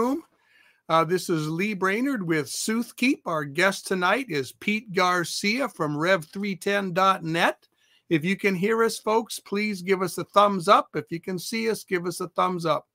[0.00, 0.22] room.
[0.88, 3.20] Uh, this is Lee Brainard with Soothkeep.
[3.26, 7.68] Our guest tonight is Pete Garcia from Rev310.net.
[8.08, 10.88] If you can hear us, folks, please give us a thumbs up.
[10.94, 12.88] If you can see us, give us a thumbs up.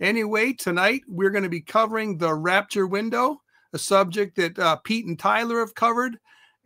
[0.00, 3.42] Anyway, tonight we're going to be covering the rapture window,
[3.72, 6.18] a subject that uh, Pete and Tyler have covered,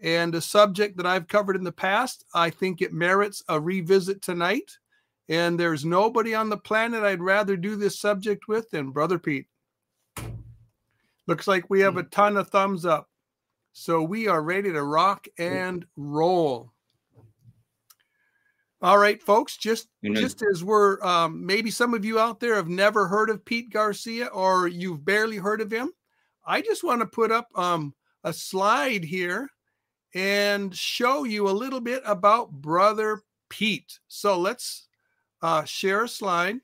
[0.03, 2.27] and a subject that I've covered in the past.
[2.35, 4.77] I think it merits a revisit tonight.
[5.29, 9.47] And there's nobody on the planet I'd rather do this subject with than Brother Pete.
[11.27, 13.09] Looks like we have a ton of thumbs up.
[13.73, 16.73] So we are ready to rock and roll.
[18.81, 19.57] All right, folks.
[19.57, 23.45] Just just as we're um, maybe some of you out there have never heard of
[23.45, 25.91] Pete Garcia or you've barely heard of him.
[26.45, 29.51] I just want to put up um, a slide here
[30.15, 33.99] and show you a little bit about Brother Pete.
[34.09, 34.87] So let's
[35.43, 36.61] uh, share a slide.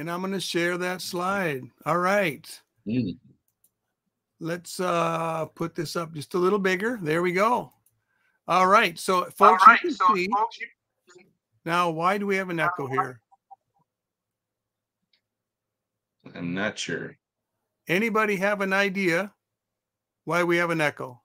[0.00, 1.62] And I'm going to share that slide.
[1.84, 2.48] All right.
[2.86, 3.18] Mm.
[4.38, 6.98] Let's uh, put this up just a little bigger.
[7.02, 7.70] There we go.
[8.48, 8.98] All right.
[8.98, 9.78] So, folks, right.
[9.82, 10.26] you can so, see.
[10.32, 10.68] Folks, you
[11.66, 13.20] now, why do we have an echo here?
[16.34, 17.16] I'm not sure.
[17.88, 19.32] Anybody have an idea
[20.24, 21.20] why we have an echo?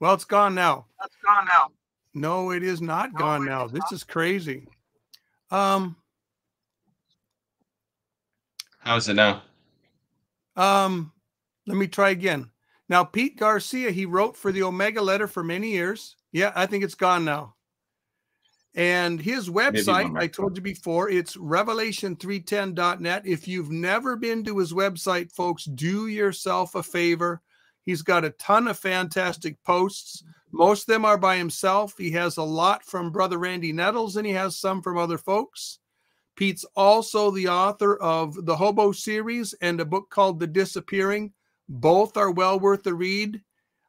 [0.00, 0.86] Well, it's gone now.
[1.04, 1.70] It's gone now.
[2.14, 3.66] No, it is not no, gone now.
[3.66, 3.92] This not.
[3.92, 4.66] is crazy.
[5.50, 5.96] Um,
[8.78, 9.42] How's it now?
[10.56, 11.12] Um,
[11.66, 12.50] let me try again.
[12.88, 16.16] Now, Pete Garcia, he wrote for the Omega Letter for many years.
[16.32, 17.54] Yeah, I think it's gone now.
[18.78, 23.26] And his website, I told you before, it's revelation310.net.
[23.26, 27.42] If you've never been to his website, folks, do yourself a favor.
[27.82, 30.22] He's got a ton of fantastic posts.
[30.52, 31.94] Most of them are by himself.
[31.98, 35.80] He has a lot from Brother Randy Nettles and he has some from other folks.
[36.36, 41.32] Pete's also the author of the Hobo series and a book called The Disappearing.
[41.68, 43.42] Both are well worth a read.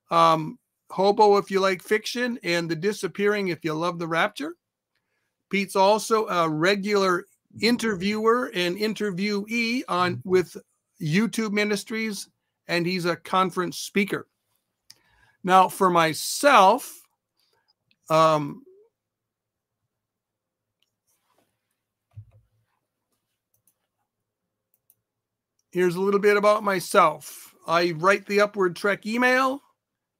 [0.09, 0.57] Um,
[0.89, 4.55] Hobo, if you like fiction, and The Disappearing, if you love the Rapture.
[5.49, 7.25] Pete's also a regular
[7.61, 10.55] interviewer and interviewee on with
[11.01, 12.29] YouTube Ministries,
[12.67, 14.27] and he's a conference speaker.
[15.43, 17.01] Now, for myself,
[18.09, 18.63] um,
[25.71, 27.53] Here's a little bit about myself.
[27.67, 29.61] I write the Upward Trek email.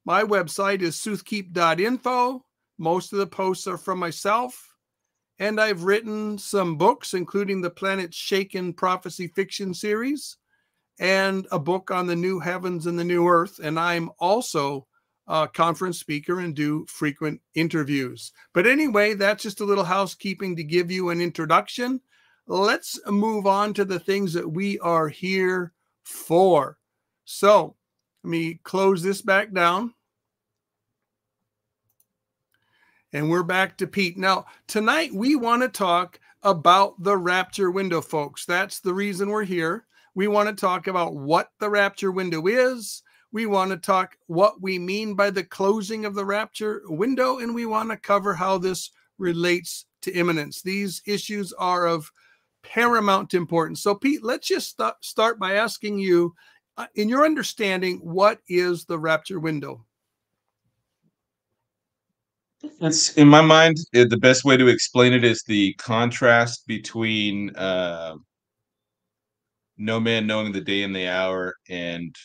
[0.06, 2.46] My website is soothkeep.info.
[2.78, 4.69] Most of the posts are from myself.
[5.40, 10.38] And I've written some books, including the Planet Shaken Prophecy Fiction series
[11.00, 13.60] and a book on the new heavens and the new earth.
[13.64, 14.86] And I'm also
[15.28, 18.34] a conference speaker and do frequent interviews.
[18.54, 22.02] But anyway, that's just a little housekeeping to give you an introduction
[22.50, 25.72] let's move on to the things that we are here
[26.04, 26.78] for.
[27.26, 27.76] So
[28.24, 29.94] let me close this back down.
[33.12, 34.18] And we're back to Pete.
[34.18, 38.46] Now, tonight we want to talk about the rapture window, folks.
[38.46, 39.88] That's the reason we're here.
[40.14, 43.02] We want to talk about what the rapture window is.
[43.32, 47.56] We want to talk what we mean by the closing of the rapture window, and
[47.56, 50.62] we want to cover how this relates to imminence.
[50.62, 52.12] These issues are of
[52.62, 53.82] paramount importance.
[53.82, 56.36] So, Pete, let's just st- start by asking you,
[56.78, 59.84] uh, in your understanding, what is the rapture window?
[62.62, 67.56] It's in my mind it, the best way to explain it is the contrast between
[67.56, 68.16] uh,
[69.78, 72.16] no man knowing the day and the hour and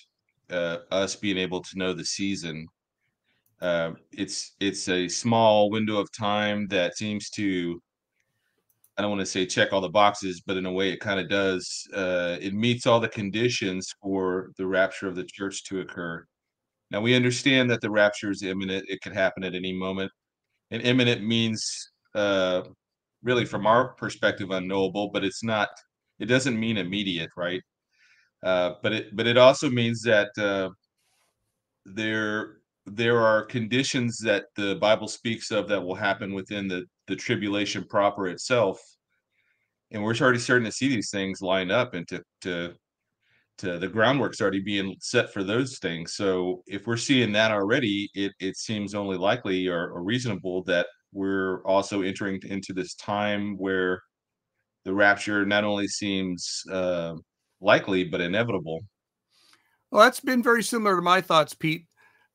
[0.50, 2.66] uh, us being able to know the season.
[3.60, 7.80] Uh, it's it's a small window of time that seems to
[8.96, 11.18] I don't want to say check all the boxes, but in a way it kind
[11.18, 11.86] of does.
[11.92, 16.24] Uh, it meets all the conditions for the rapture of the church to occur.
[16.90, 20.12] Now we understand that the rapture is imminent; it could happen at any moment.
[20.74, 22.62] And imminent means, uh,
[23.22, 25.68] really, from our perspective, unknowable, but it's not.
[26.18, 27.62] It doesn't mean immediate, right?
[28.42, 30.70] Uh, but it but it also means that uh,
[31.86, 37.16] there there are conditions that the Bible speaks of that will happen within the the
[37.16, 38.80] tribulation proper itself
[39.90, 42.74] and we're already starting to see these things line up and to to
[43.58, 46.14] to the groundwork's already being set for those things.
[46.14, 50.86] So if we're seeing that already it it seems only likely or, or reasonable that
[51.12, 54.00] we're also entering into this time where
[54.84, 57.14] the rapture not only seems uh,
[57.60, 58.80] likely but inevitable.
[59.90, 61.86] Well that's been very similar to my thoughts pete.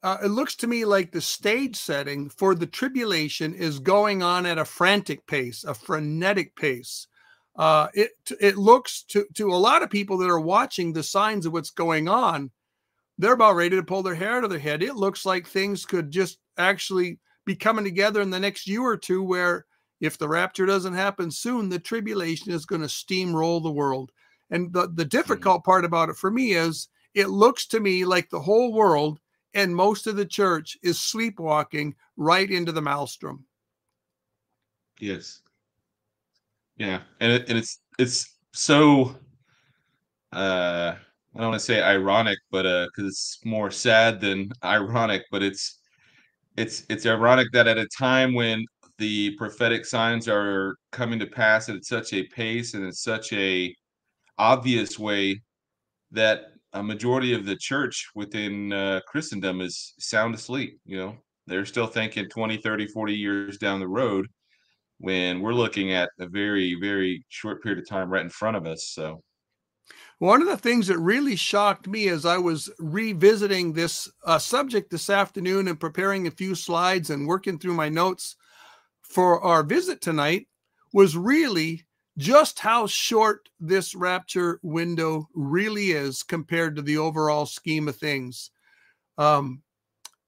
[0.01, 4.45] Uh, it looks to me like the stage setting for the tribulation is going on
[4.45, 7.07] at a frantic pace, a frenetic pace.
[7.59, 11.45] Uh, it it looks to to a lot of people that are watching the signs
[11.45, 12.49] of what's going on,
[13.17, 14.81] they're about ready to pull their hair out of their head.
[14.81, 18.95] It looks like things could just actually be coming together in the next year or
[18.95, 19.65] two, where
[19.99, 24.13] if the rapture doesn't happen soon, the tribulation is going to steamroll the world.
[24.51, 25.09] And the the hmm.
[25.09, 29.19] difficult part about it for me is it looks to me like the whole world
[29.53, 33.43] and most of the church is sleepwalking right into the maelstrom.
[34.97, 35.41] Yes.
[36.79, 39.15] Yeah, and it, and it's it's so
[40.33, 40.95] uh
[41.35, 45.43] I don't want to say ironic, but uh because it's more sad than ironic, but
[45.43, 45.79] it's
[46.57, 48.65] it's it's ironic that at a time when
[48.99, 53.75] the prophetic signs are coming to pass at such a pace and in such a
[54.39, 55.41] obvious way
[56.11, 60.79] that a majority of the church within uh, Christendom is sound asleep.
[60.85, 61.17] You know,
[61.47, 64.27] they're still thinking 20, 30, 40 years down the road
[64.99, 68.65] when we're looking at a very, very short period of time right in front of
[68.65, 68.89] us.
[68.93, 69.23] So,
[70.19, 74.91] one of the things that really shocked me as I was revisiting this uh, subject
[74.91, 78.35] this afternoon and preparing a few slides and working through my notes
[79.01, 80.47] for our visit tonight
[80.91, 81.85] was really
[82.17, 88.51] just how short this rapture window really is compared to the overall scheme of things.
[89.17, 89.63] Um,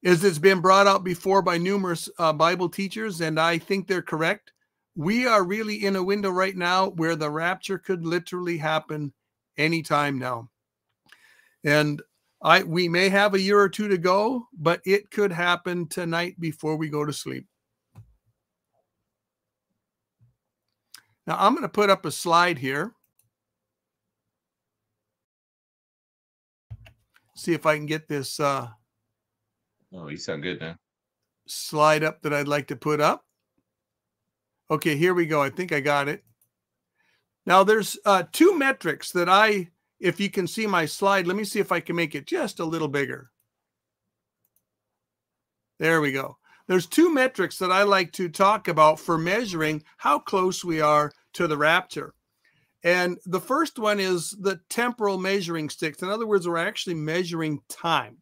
[0.04, 4.02] as it's been brought out before by numerous uh, Bible teachers, and I think they're
[4.02, 4.54] correct,
[5.02, 9.14] we are really in a window right now where the rapture could literally happen
[9.58, 10.50] anytime now.
[11.64, 12.02] And
[12.42, 16.40] I we may have a year or two to go, but it could happen tonight
[16.40, 17.48] before we go to sleep.
[21.26, 22.94] Now I'm going to put up a slide here.
[27.36, 28.40] See if I can get this.
[28.40, 28.68] Uh,
[29.94, 30.76] oh, you sound good now.
[31.48, 33.26] Slide up that I'd like to put up.
[34.72, 35.42] Okay, here we go.
[35.42, 36.24] I think I got it.
[37.46, 39.68] Now there's uh, two metrics that I,
[40.00, 42.62] if you can see my slide, let me see if I can make it just
[42.62, 43.32] a little bigger.
[45.78, 46.38] There we go.
[46.68, 51.12] There's two metrics that I like to talk about for measuring how close we are
[51.34, 52.14] to the rapture.
[52.84, 56.02] And the first one is the temporal measuring sticks.
[56.02, 58.20] In other words, we're actually measuring time.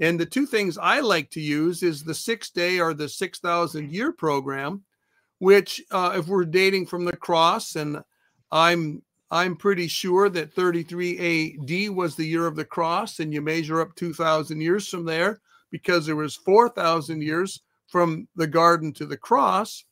[0.00, 3.92] And the two things I like to use is the six day or the 6,000
[3.92, 4.84] year program,
[5.38, 8.02] which, uh, if we're dating from the cross, and
[8.50, 13.42] I'm I'm pretty sure that 33 AD was the year of the cross, and you
[13.42, 15.40] measure up 2,000 years from there
[15.70, 19.84] because there was 4,000 years from the garden to the cross,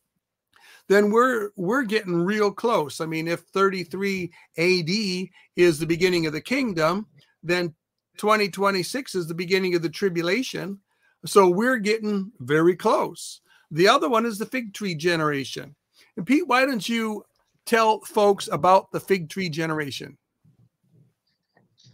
[0.87, 3.01] then we're we're getting real close.
[3.01, 7.07] I mean, if 33 AD is the beginning of the kingdom,
[7.43, 7.73] then
[8.17, 10.79] 2026 is the beginning of the tribulation.
[11.25, 13.41] So we're getting very close.
[13.71, 15.75] The other one is the fig tree generation.
[16.17, 17.23] And Pete, why don't you
[17.65, 20.17] tell folks about the fig tree generation?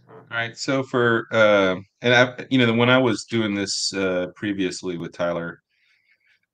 [0.08, 0.56] All right.
[0.56, 5.12] So for uh, and I, you know, when I was doing this uh, previously with
[5.12, 5.62] Tyler,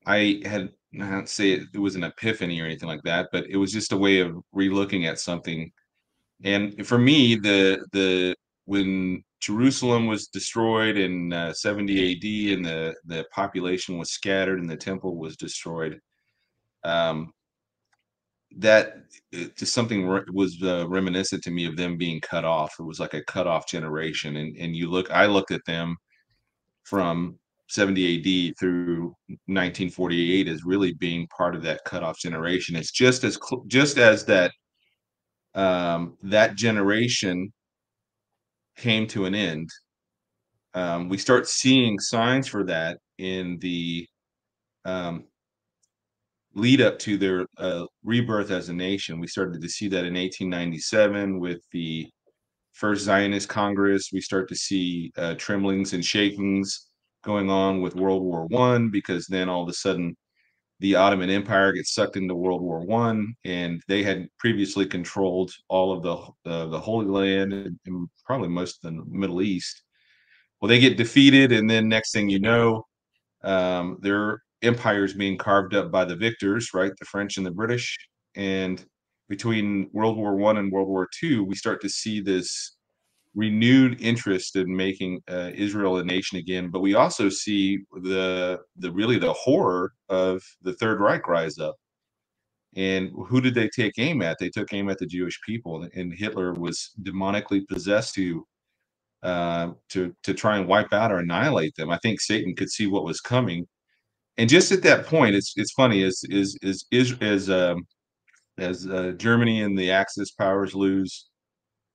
[0.06, 3.56] I had not say it, it was an epiphany or anything like that, but it
[3.56, 5.70] was just a way of relooking at something.
[6.44, 8.34] And for me, the the
[8.64, 14.69] when Jerusalem was destroyed in uh, 70 AD and the the population was scattered and
[14.69, 16.00] the temple was destroyed,
[16.85, 17.33] um,
[18.57, 18.95] that
[19.57, 22.75] just something re- was uh, reminiscent to me of them being cut off.
[22.78, 25.97] It was like a cut off generation, and and you look, I looked at them
[26.85, 29.14] from 70 AD through
[29.47, 32.76] 1948 as really being part of that cut off generation.
[32.76, 34.52] It's just as cl- just as that
[35.54, 37.52] um, that generation
[38.78, 39.68] came to an end.
[40.75, 44.06] Um, we start seeing signs for that in the
[44.85, 45.25] um,
[46.54, 49.20] lead up to their uh, rebirth as a nation.
[49.20, 52.08] We started to see that in 1897 with the
[52.73, 54.11] first Zionist Congress.
[54.12, 56.87] We start to see uh, tremblings and shakings
[57.25, 60.16] going on with World War One because then all of a sudden
[60.80, 65.92] the Ottoman Empire gets sucked into World War One, and they had previously controlled all
[65.92, 69.82] of the uh, the Holy Land and, probably most of the Middle East.
[70.61, 72.87] Well, they get defeated, and then next thing you know,
[73.42, 76.92] um, their empire is being carved up by the victors, right?
[76.99, 77.97] The French and the British.
[78.37, 78.85] And
[79.28, 82.76] between World War One and World War Two, we start to see this
[83.35, 88.90] renewed interest in making uh, Israel a nation again, but we also see the the
[88.92, 91.76] really the horror of the Third Reich rise up.
[92.76, 94.38] And who did they take aim at?
[94.38, 98.47] They took aim at the Jewish people, and Hitler was demonically possessed to
[99.23, 101.90] uh, to to try and wipe out or annihilate them.
[101.90, 103.66] I think Satan could see what was coming,
[104.37, 107.87] and just at that point, it's it's funny as is is is as um,
[108.58, 111.28] as uh, Germany and the Axis powers lose,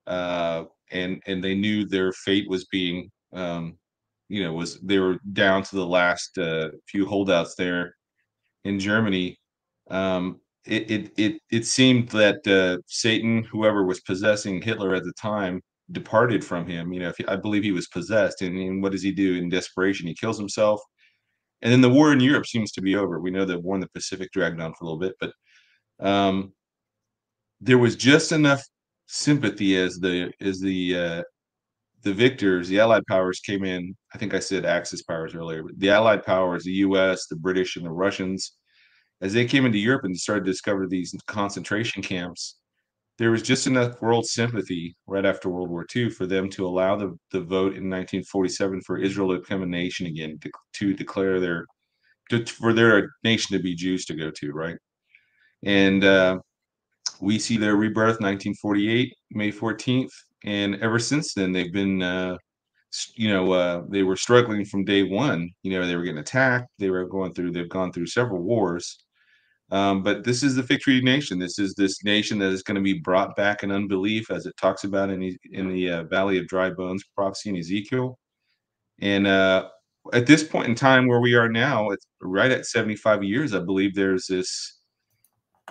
[0.08, 3.78] uh, and and they knew their fate was being um,
[4.30, 7.96] you know was they were down to the last uh, few holdouts there
[8.64, 9.38] in Germany.
[9.90, 15.14] Um, it, it it it seemed that uh, Satan, whoever was possessing Hitler at the
[15.22, 15.62] time,
[15.92, 16.94] departed from him.
[16.94, 19.50] You know, he, I believe he was possessed, and, and, what does he do in
[19.50, 20.08] desperation?
[20.08, 20.82] He kills himself,
[21.62, 23.20] and then the war in Europe seems to be over.
[23.20, 25.34] We know the war in the Pacific dragged on for a little bit, but
[26.06, 26.54] um,
[27.62, 28.64] there was just enough
[29.08, 31.24] sympathy as the as the uh,
[32.04, 33.96] the victors, the Allied powers came in.
[34.14, 37.78] I think I said Axis powers earlier, but the Allied powers, the U.S., the British,
[37.78, 38.54] and the Russians,
[39.22, 42.58] as they came into Europe and started to discover these concentration camps
[43.18, 46.96] there was just enough world sympathy right after World War II for them to allow
[46.96, 51.40] the, the vote in 1947 for Israel to become a nation again, to, to declare
[51.40, 51.66] their,
[52.32, 54.78] to, for their nation to be Jews to go to, right?
[55.64, 56.40] And uh,
[57.22, 60.12] we see their rebirth 1948, May 14th.
[60.46, 62.38] And ever since then, they've been, uh,
[63.16, 65.50] you know, uh, they were struggling from day one.
[65.64, 66.68] You know, they were getting attacked.
[66.80, 69.04] They were going through, they've gone through several wars
[69.74, 71.40] um, but this is the victory nation.
[71.40, 74.56] This is this nation that is going to be brought back in unbelief, as it
[74.56, 78.20] talks about in the, in the uh, Valley of Dry Bones prophecy in Ezekiel.
[79.02, 79.70] And uh,
[80.14, 83.62] at this point in time, where we are now, it's right at 75 years, I
[83.62, 83.96] believe.
[83.96, 84.80] There's this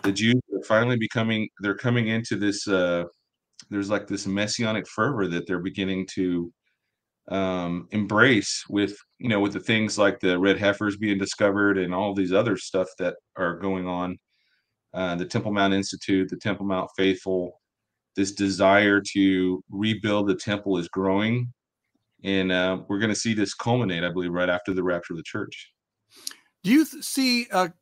[0.03, 1.49] the Jews finally becoming.
[1.61, 2.67] They're coming into this.
[2.67, 3.05] Uh,
[3.71, 6.53] there's like this messianic fervor that they're beginning to
[7.29, 11.95] um, embrace with you know with the things like the red heifers being discovered and
[11.95, 14.19] all these other stuff that are going on
[14.95, 17.61] uh, the temple mount institute the temple mount faithful
[18.17, 21.53] this desire to rebuild the temple is growing
[22.25, 25.17] and uh, we're going to see this culminate i believe right after the rapture of
[25.19, 25.73] the church
[26.65, 27.73] do you th- see a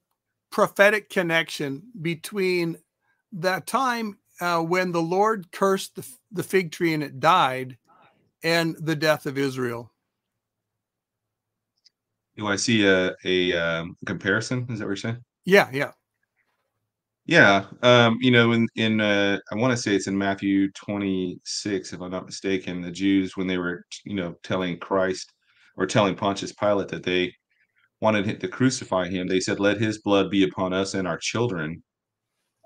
[0.50, 2.76] prophetic connection between
[3.32, 7.76] that time uh, when the lord cursed the, the fig tree and it died
[8.42, 9.92] and the death of Israel.
[12.36, 14.66] Do I see a a um, comparison?
[14.70, 15.18] Is that what you're saying?
[15.44, 15.92] Yeah, yeah,
[17.26, 17.66] yeah.
[17.82, 22.00] Um, you know, in in uh, I want to say it's in Matthew 26, if
[22.00, 22.80] I'm not mistaken.
[22.80, 25.32] The Jews, when they were, you know, telling Christ
[25.76, 27.32] or telling Pontius Pilate that they
[28.00, 31.82] wanted to crucify him, they said, "Let his blood be upon us and our children."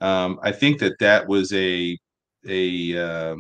[0.01, 1.99] Um, I think that that was a
[2.49, 3.37] a uh,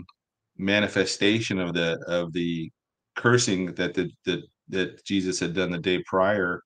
[0.57, 2.71] manifestation of the of the
[3.17, 6.63] cursing that the, the that Jesus had done the day prior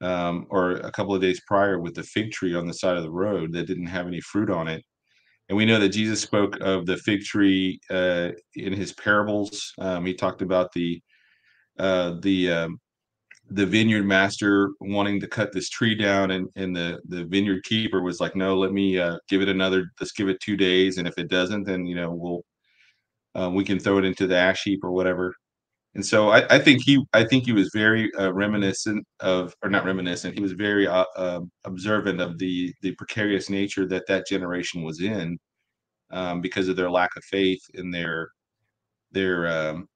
[0.00, 3.02] um, or a couple of days prior with the fig tree on the side of
[3.02, 4.84] the road that didn't have any fruit on it.
[5.48, 9.72] And we know that Jesus spoke of the fig tree uh, in his parables.
[9.78, 11.00] Um, he talked about the
[11.78, 12.80] uh, the um,
[13.50, 18.02] the vineyard master wanting to cut this tree down, and and the the vineyard keeper
[18.02, 19.86] was like, "No, let me uh, give it another.
[20.00, 22.42] Let's give it two days, and if it doesn't, then you know we'll
[23.34, 25.34] um, we can throw it into the ash heap or whatever.
[25.94, 29.70] And so I, I think he, I think he was very uh, reminiscent of, or
[29.70, 30.34] not reminiscent.
[30.34, 35.00] He was very uh, uh, observant of the the precarious nature that that generation was
[35.00, 35.38] in,
[36.12, 38.28] um, because of their lack of faith in their
[39.12, 39.88] their um,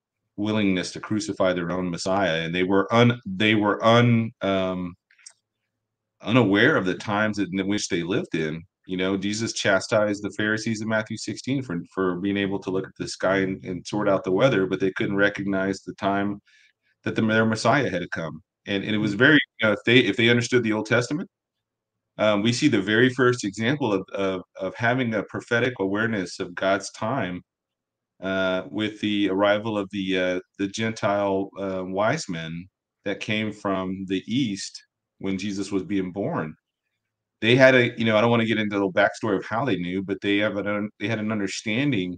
[0.42, 4.94] willingness to crucify their own Messiah, and they were un they were un um,
[6.22, 8.62] unaware of the times in which they lived in.
[8.86, 12.86] You know, Jesus chastised the Pharisees in Matthew 16 for, for being able to look
[12.86, 16.40] at the sky and, and sort out the weather, but they couldn't recognize the time
[17.04, 18.42] that the, their Messiah had come.
[18.66, 21.28] And, and it was very, you know, if they if they understood the Old Testament,
[22.18, 26.54] um, we see the very first example of, of, of having a prophetic awareness of
[26.54, 27.42] God's time
[28.22, 32.68] uh, with the arrival of the uh, the Gentile uh, wise men
[33.04, 34.80] that came from the east
[35.18, 36.54] when Jesus was being born
[37.42, 39.64] they had a you know I don't want to get into the backstory of how
[39.66, 42.16] they knew, but they have an they had an understanding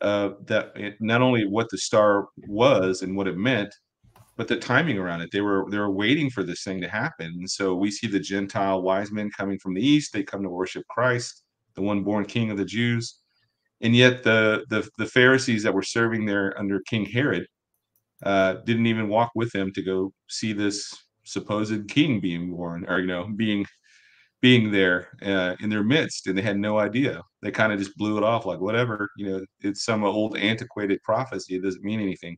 [0.00, 3.74] uh, that it, not only what the star was and what it meant,
[4.36, 5.30] but the timing around it.
[5.32, 7.26] They were they were waiting for this thing to happen.
[7.26, 10.12] And so we see the Gentile wise men coming from the east.
[10.12, 11.42] They come to worship Christ,
[11.74, 13.18] the one born King of the Jews.
[13.80, 17.46] And yet the the, the Pharisees that were serving there under King Herod
[18.22, 23.00] uh, didn't even walk with them to go see this supposed king being born or
[23.00, 23.64] you know being
[24.40, 26.26] being there uh, in their midst.
[26.26, 27.22] And they had no idea.
[27.42, 31.02] They kind of just blew it off like whatever you know it's some old antiquated
[31.02, 31.56] prophecy.
[31.56, 32.36] It doesn't mean anything.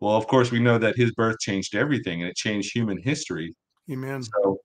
[0.00, 3.54] Well of course we know that his birth changed everything and it changed human history.
[3.90, 4.22] Amen.
[4.22, 4.58] So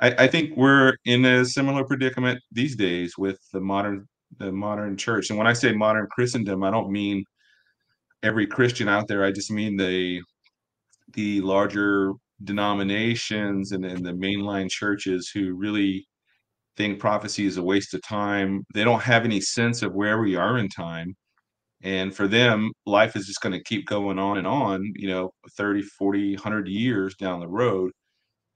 [0.00, 4.96] I, I think we're in a similar predicament these days with the modern the modern
[4.96, 7.24] church and when i say modern christendom i don't mean
[8.24, 9.22] every Christian out there.
[9.22, 10.20] I just mean the
[11.12, 12.12] the larger
[12.42, 16.06] denominations and, and the mainline churches who really
[16.76, 18.64] think prophecy is a waste of time.
[18.74, 21.14] They don't have any sense of where we are in time.
[21.82, 25.30] And for them, life is just going to keep going on and on, you know,
[25.56, 27.92] 30, 40, 100 years down the road.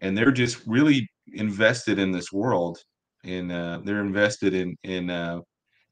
[0.00, 2.78] And they're just really invested in this world.
[3.24, 5.40] And uh, they're invested in, in uh,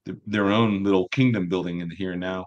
[0.07, 2.47] the, their own little kingdom building in the here and now.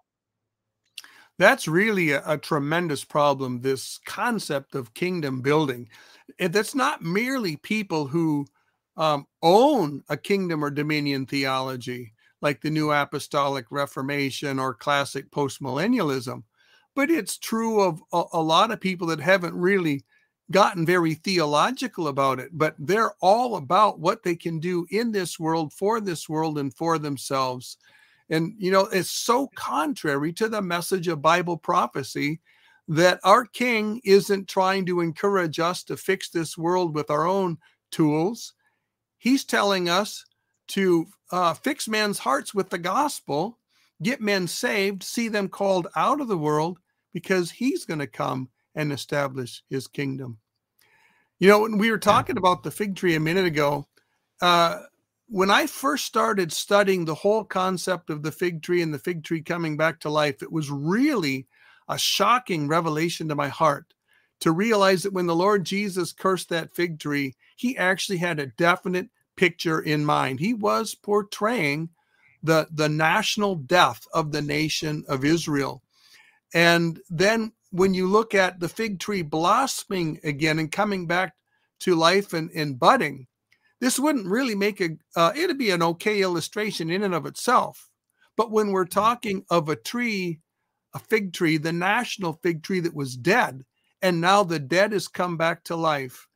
[1.38, 3.62] That's really a, a tremendous problem.
[3.62, 5.88] This concept of kingdom building.
[6.40, 8.46] That's not merely people who
[8.98, 16.44] um, own a kingdom or dominion theology like the New Apostolic Reformation or classic postmillennialism.
[16.96, 20.04] But it's true of a, a lot of people that haven't really
[20.52, 25.40] gotten very theological about it, but they're all about what they can do in this
[25.40, 27.78] world, for this world, and for themselves.
[28.30, 32.42] And, you know, it's so contrary to the message of Bible prophecy
[32.88, 37.58] that our king isn't trying to encourage us to fix this world with our own
[37.92, 38.54] tools.
[39.20, 40.26] He's telling us
[40.70, 43.60] to uh, fix men's hearts with the gospel,
[44.02, 46.80] get men saved, see them called out of the world,
[47.14, 50.38] because he's going to come and establish his kingdom.
[51.40, 53.88] You know, when we were talking about the fig tree a minute ago,
[54.42, 54.82] uh,
[55.28, 59.24] when I first started studying the whole concept of the fig tree and the fig
[59.24, 61.48] tree coming back to life, it was really
[61.88, 63.94] a shocking revelation to my heart
[64.42, 68.48] to realize that when the Lord Jesus cursed that fig tree, he actually had a
[68.48, 70.40] definite picture in mind.
[70.40, 71.90] He was portraying
[72.42, 75.84] the, the national death of the nation of Israel.
[76.54, 81.34] And then when you look at the fig tree blossoming again and coming back
[81.82, 83.28] to life and, and budding,
[83.80, 87.90] this wouldn't really make a, uh, it'd be an okay illustration in and of itself.
[88.36, 90.40] But when we're talking of a tree,
[90.94, 93.64] a fig tree, the national fig tree that was dead,
[94.02, 96.28] and now the dead has come back to life,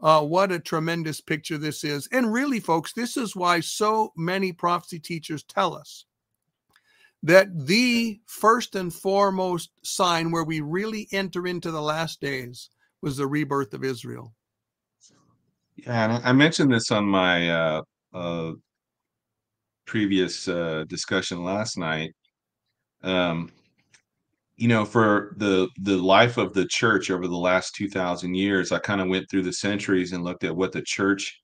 [0.00, 2.08] uh, what a tremendous picture this is.
[2.12, 6.05] And really, folks, this is why so many prophecy teachers tell us
[7.22, 12.70] that the first and foremost sign where we really enter into the last days
[13.02, 14.32] was the rebirth of Israel.
[15.76, 17.82] Yeah, and I mentioned this on my uh,
[18.14, 18.52] uh,
[19.86, 22.12] previous uh, discussion last night.
[23.02, 23.50] Um,
[24.56, 28.78] you know for the the life of the church over the last 2000 years i
[28.78, 31.40] kind of went through the centuries and looked at what the church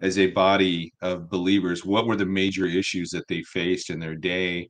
[0.00, 4.16] as a body of believers what were the major issues that they faced in their
[4.16, 4.68] day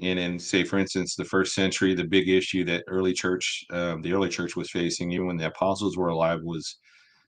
[0.00, 4.02] and in say for instance the first century the big issue that early church um,
[4.02, 6.78] the early church was facing even when the apostles were alive was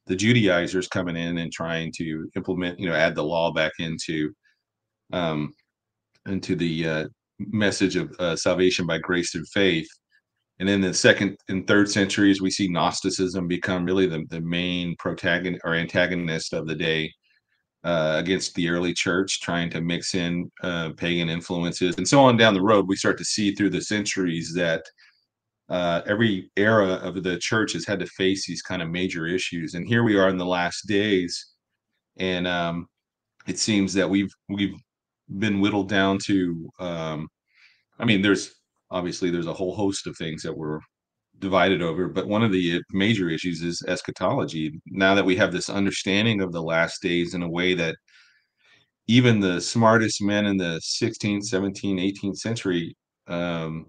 [0.07, 4.31] the judaizers coming in and trying to implement you know add the law back into
[5.13, 5.53] um
[6.27, 7.05] into the uh,
[7.39, 9.89] message of uh, salvation by grace through faith.
[10.61, 14.97] And in the second and third centuries, we see Gnosticism become really the, the main
[14.99, 17.13] protagonist or antagonist of the day
[17.85, 22.37] uh, against the early church, trying to mix in uh, pagan influences and so on
[22.37, 22.89] down the road.
[22.89, 24.83] We start to see through the centuries that
[25.69, 29.75] uh, every era of the church has had to face these kind of major issues.
[29.75, 31.55] And here we are in the last days,
[32.17, 32.89] and um,
[33.49, 34.75] it seems that we've we've
[35.39, 37.29] been whittled down to um,
[37.99, 38.55] i mean there's
[38.91, 40.81] obviously there's a whole host of things that we're
[41.39, 44.81] divided over but one of the major issues is eschatology.
[44.87, 47.97] Now that we have this understanding of the last days in a way that
[49.07, 52.97] even the smartest men in the 16th 17th 18th century
[53.29, 53.87] um,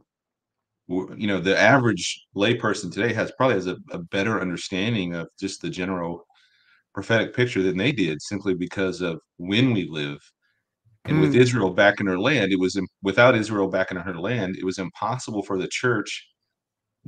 [0.89, 5.61] you know the average layperson today has probably has a, a better understanding of just
[5.61, 6.25] the general
[6.93, 10.17] prophetic picture than they did simply because of when we live.
[11.05, 14.57] And with Israel back in her land, it was without Israel back in her land,
[14.57, 16.27] it was impossible for the church,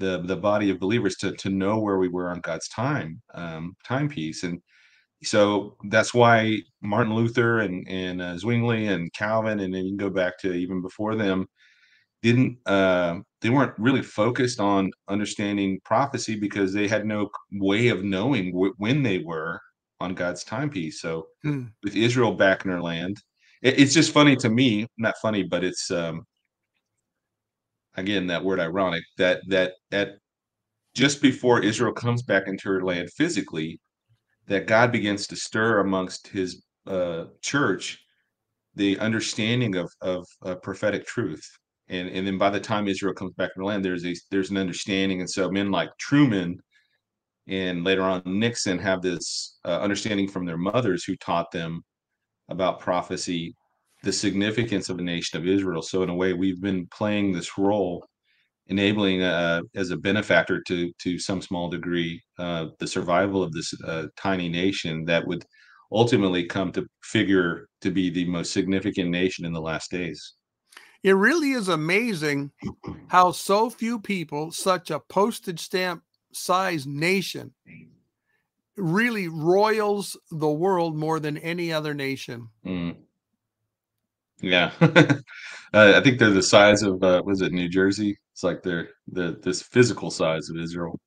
[0.02, 3.76] the the body of believers, to to know where we were on God's time um,
[3.86, 4.44] timepiece.
[4.44, 4.62] And
[5.24, 10.08] so that's why Martin Luther and and uh, Zwingli and Calvin, and then you can
[10.08, 11.48] go back to even before them,
[12.24, 18.04] didn't uh, they weren't really focused on understanding prophecy because they had no way of
[18.04, 19.60] knowing when they were
[20.00, 21.02] on God's timepiece.
[21.02, 21.72] So mm.
[21.84, 23.18] with Israel back in her land,
[23.62, 26.26] it, it's just funny to me, not funny, but it's um
[27.96, 30.14] again that word ironic that that at
[30.94, 33.80] just before Israel comes back into her land physically,
[34.48, 38.00] that God begins to stir amongst his uh, church
[38.76, 41.46] the understanding of of uh, prophetic truth.
[41.88, 44.50] And, and then by the time Israel comes back to the land, there's a there's
[44.50, 45.20] an understanding.
[45.20, 46.58] And so men like Truman
[47.48, 51.84] and later on Nixon have this uh, understanding from their mothers who taught them
[52.50, 53.56] about prophecy,
[54.04, 55.82] the significance of the nation of Israel.
[55.82, 58.06] So in a way, we've been playing this role
[58.68, 63.74] enabling uh, as a benefactor to to some small degree uh, the survival of this
[63.86, 65.44] uh, tiny nation that would
[65.92, 70.36] ultimately come to figure to be the most significant nation in the last days.
[71.04, 72.52] It really is amazing
[73.08, 77.54] how so few people, such a postage stamp size nation,
[78.78, 82.48] really royals the world more than any other nation.
[82.66, 82.96] Mm.
[84.42, 85.20] Yeah, uh,
[85.74, 88.18] I think they're the size of uh, was it New Jersey?
[88.34, 91.00] It's like they're the this physical size of Israel.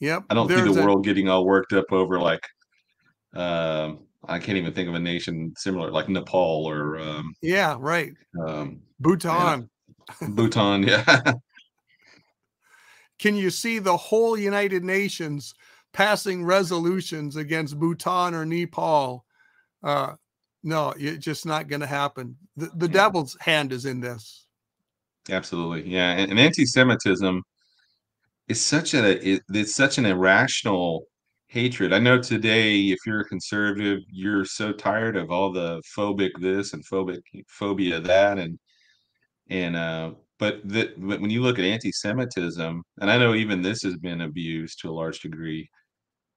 [0.00, 0.24] Yep.
[0.28, 2.46] I don't see the world getting all worked up over like
[3.34, 8.12] um, I can't even think of a nation similar like Nepal or um, yeah, right.
[8.46, 9.68] Um, Bhutan.
[10.20, 11.32] Bhutan, yeah.
[13.18, 15.54] Can you see the whole United Nations
[15.92, 19.24] passing resolutions against Bhutan or Nepal?
[19.82, 20.14] Uh,
[20.66, 22.36] no, it's just not going to happen.
[22.56, 22.92] The, the yeah.
[22.92, 24.46] devil's hand is in this.
[25.30, 26.12] Absolutely, yeah.
[26.12, 27.42] And, and anti-Semitism
[28.48, 31.04] is such a it, it's such an irrational
[31.46, 31.92] hatred.
[31.92, 36.72] I know today, if you're a conservative, you're so tired of all the phobic this
[36.72, 38.58] and phobic phobia that, and
[39.48, 43.82] and uh, but the, but when you look at anti-Semitism, and I know even this
[43.82, 45.68] has been abused to a large degree,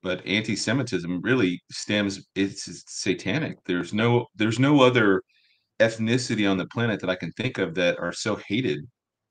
[0.02, 3.58] but anti-Semitism really stems it's, it's satanic.
[3.66, 5.22] There's no there's no other
[5.80, 8.80] ethnicity on the planet that I can think of that are so hated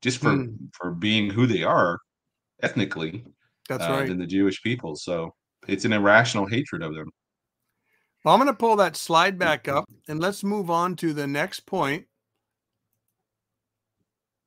[0.03, 0.55] just for mm.
[0.73, 1.99] for being who they are
[2.63, 3.25] ethnically.
[3.69, 4.09] That's uh, right.
[4.09, 4.97] Than the Jewish people.
[4.97, 5.35] So
[5.67, 7.11] it's an irrational hatred of them.
[8.25, 11.27] Well, I'm going to pull that slide back up and let's move on to the
[11.27, 12.07] next point.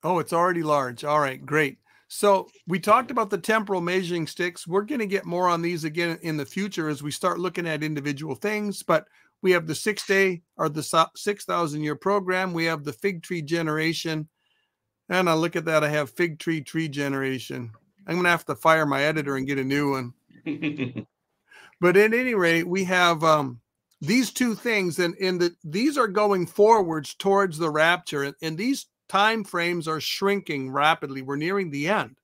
[0.04, 1.04] Oh, it's already large.
[1.04, 1.78] All right, great.
[2.13, 4.67] So we talked about the temporal measuring sticks.
[4.67, 7.65] We're going to get more on these again in the future as we start looking
[7.65, 8.84] at individual things.
[8.84, 9.08] But
[9.41, 10.84] we have the six day or the
[11.15, 12.52] 6,000 year program.
[12.52, 14.28] We have the fig tree generation.
[15.08, 17.71] And I look at that, I have fig tree tree generation.
[18.06, 20.13] I'm going to have to fire my editor and get a new one.
[21.80, 23.62] but at any rate, we have um,
[24.02, 28.58] these two things, and in the these are going forwards towards the rapture, and, and
[28.58, 31.21] these time frames are shrinking rapidly.
[31.21, 32.15] We're nearing the end.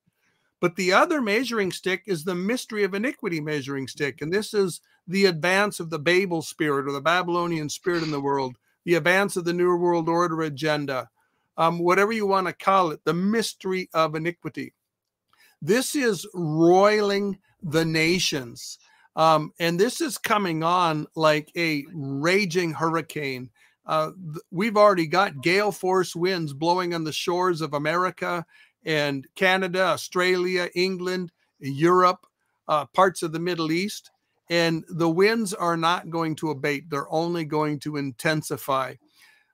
[0.58, 4.22] But the other measuring stick is the mystery of iniquity measuring stick.
[4.22, 8.22] And this is the advance of the Babel spirit or the Babylonian spirit in the
[8.22, 11.10] world, the advance of the New World Order agenda,
[11.58, 14.72] um, whatever you want to call it, the mystery of iniquity.
[15.60, 18.78] This is roiling the nations.
[19.14, 23.50] Um, and this is coming on like a raging hurricane.
[23.88, 24.10] Uh,
[24.50, 28.44] we've already got gale force winds blowing on the shores of America
[28.84, 32.26] and Canada, Australia, England, Europe,
[32.68, 34.10] uh, parts of the Middle East.
[34.50, 38.94] And the winds are not going to abate, they're only going to intensify.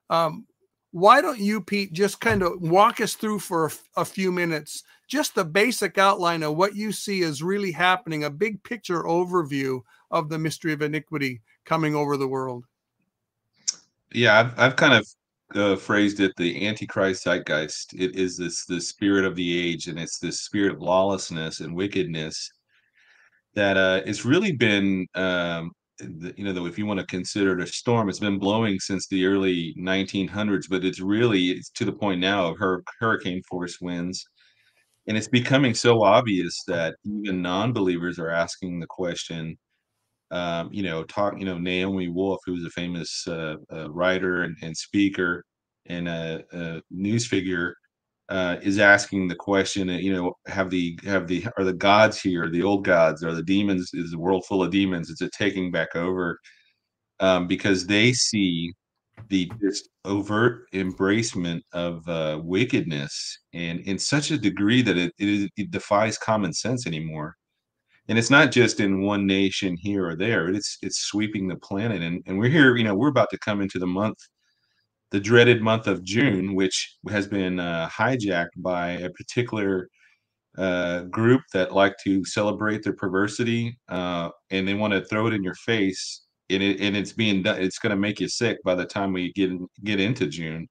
[0.09, 0.45] Um,
[0.91, 4.83] why don't you, Pete, just kind of walk us through for a, a few minutes
[5.07, 9.81] just the basic outline of what you see is really happening, a big picture overview
[10.11, 12.65] of the mystery of iniquity coming over the world.
[14.15, 15.07] Yeah, I've, I've kind of
[15.55, 17.93] uh, phrased it the antichrist zeitgeist.
[17.93, 21.75] It is this the spirit of the age, and it's this spirit of lawlessness and
[21.75, 22.49] wickedness
[23.55, 25.71] that uh, it's really been um,
[26.35, 29.25] you know if you want to consider it a storm it's been blowing since the
[29.25, 34.25] early 1900s but it's really it's to the point now of her hurricane force winds
[35.07, 39.57] and it's becoming so obvious that even non-believers are asking the question
[40.31, 44.55] um, you know talk you know naomi wolf who's a famous uh, uh, writer and,
[44.61, 45.43] and, speaker
[45.85, 47.75] and a, a news figure
[48.29, 52.49] uh, is asking the question you know have the have the are the gods here
[52.49, 55.71] the old gods are the demons is the world full of demons is it taking
[55.71, 56.39] back over?
[57.19, 58.73] Um, because they see
[59.29, 65.49] the just overt embracement of uh, wickedness and in such a degree that it, it,
[65.55, 67.35] it defies common sense anymore
[68.07, 72.01] and it's not just in one nation here or there it's it's sweeping the planet
[72.01, 74.17] and, and we're here you know we're about to come into the month
[75.11, 79.89] the dreaded month of june which has been uh, hijacked by a particular
[80.57, 85.33] uh, group that like to celebrate their perversity uh, and they want to throw it
[85.33, 87.61] in your face and it and it's being done.
[87.61, 89.51] It's going to make you sick by the time we get
[89.83, 90.67] get into June.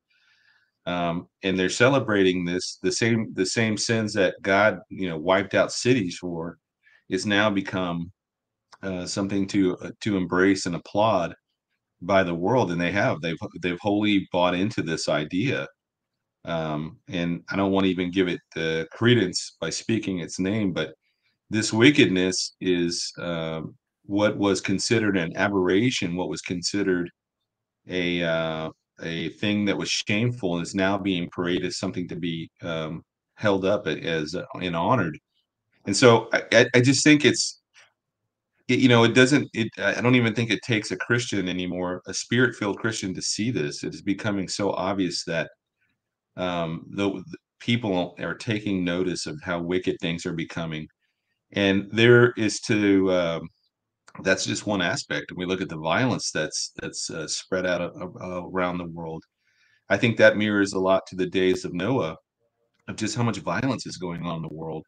[0.87, 5.55] Um, and they're celebrating this the same the same sins that God you know wiped
[5.55, 6.59] out cities for
[7.09, 8.11] is now become
[8.83, 11.35] uh, something to uh, to embrace and applaud
[12.03, 15.67] by the world, and they have they've they've wholly bought into this idea.
[16.45, 20.73] Um, and I don't want to even give it the credence by speaking its name,
[20.73, 20.95] but
[21.51, 27.11] this wickedness is um, what was considered an aberration, what was considered
[27.89, 28.71] a uh,
[29.03, 33.03] a thing that was shameful, is now being paraded as something to be um,
[33.37, 35.19] held up as uh, and honored.
[35.87, 37.61] And so I, I just think it's
[38.69, 39.49] it, you know, it doesn't.
[39.53, 43.51] It I don't even think it takes a Christian anymore, a spirit-filled Christian, to see
[43.51, 43.85] this.
[43.85, 45.51] It is becoming so obvious that
[46.37, 50.89] um, the, the people are taking notice of how wicked things are becoming,
[51.53, 53.13] and there is to.
[53.13, 53.49] Um,
[54.23, 55.31] that's just one aspect.
[55.31, 59.23] And we look at the violence that's that's uh, spread out uh, around the world.
[59.91, 62.17] I think that mirrors a lot to the days of Noah,
[62.89, 64.87] of just how much violence is going on in the world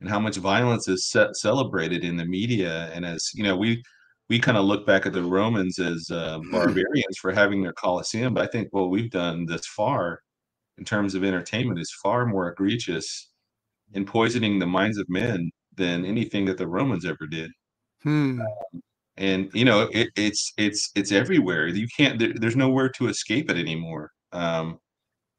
[0.00, 2.90] and how much violence is set, celebrated in the media.
[2.92, 3.82] And as you know, we
[4.28, 8.34] we kind of look back at the Romans as uh, barbarians for having their Colosseum,
[8.34, 10.20] but I think what we've done this far
[10.78, 13.30] in terms of entertainment is far more egregious
[13.92, 17.50] in poisoning the minds of men than anything that the Romans ever did.
[18.02, 18.40] Hmm.
[18.40, 18.82] Um,
[19.16, 21.68] and you know, it, it's it's it's everywhere.
[21.68, 22.18] You can't.
[22.18, 24.10] There, there's nowhere to escape it anymore.
[24.32, 24.80] Um,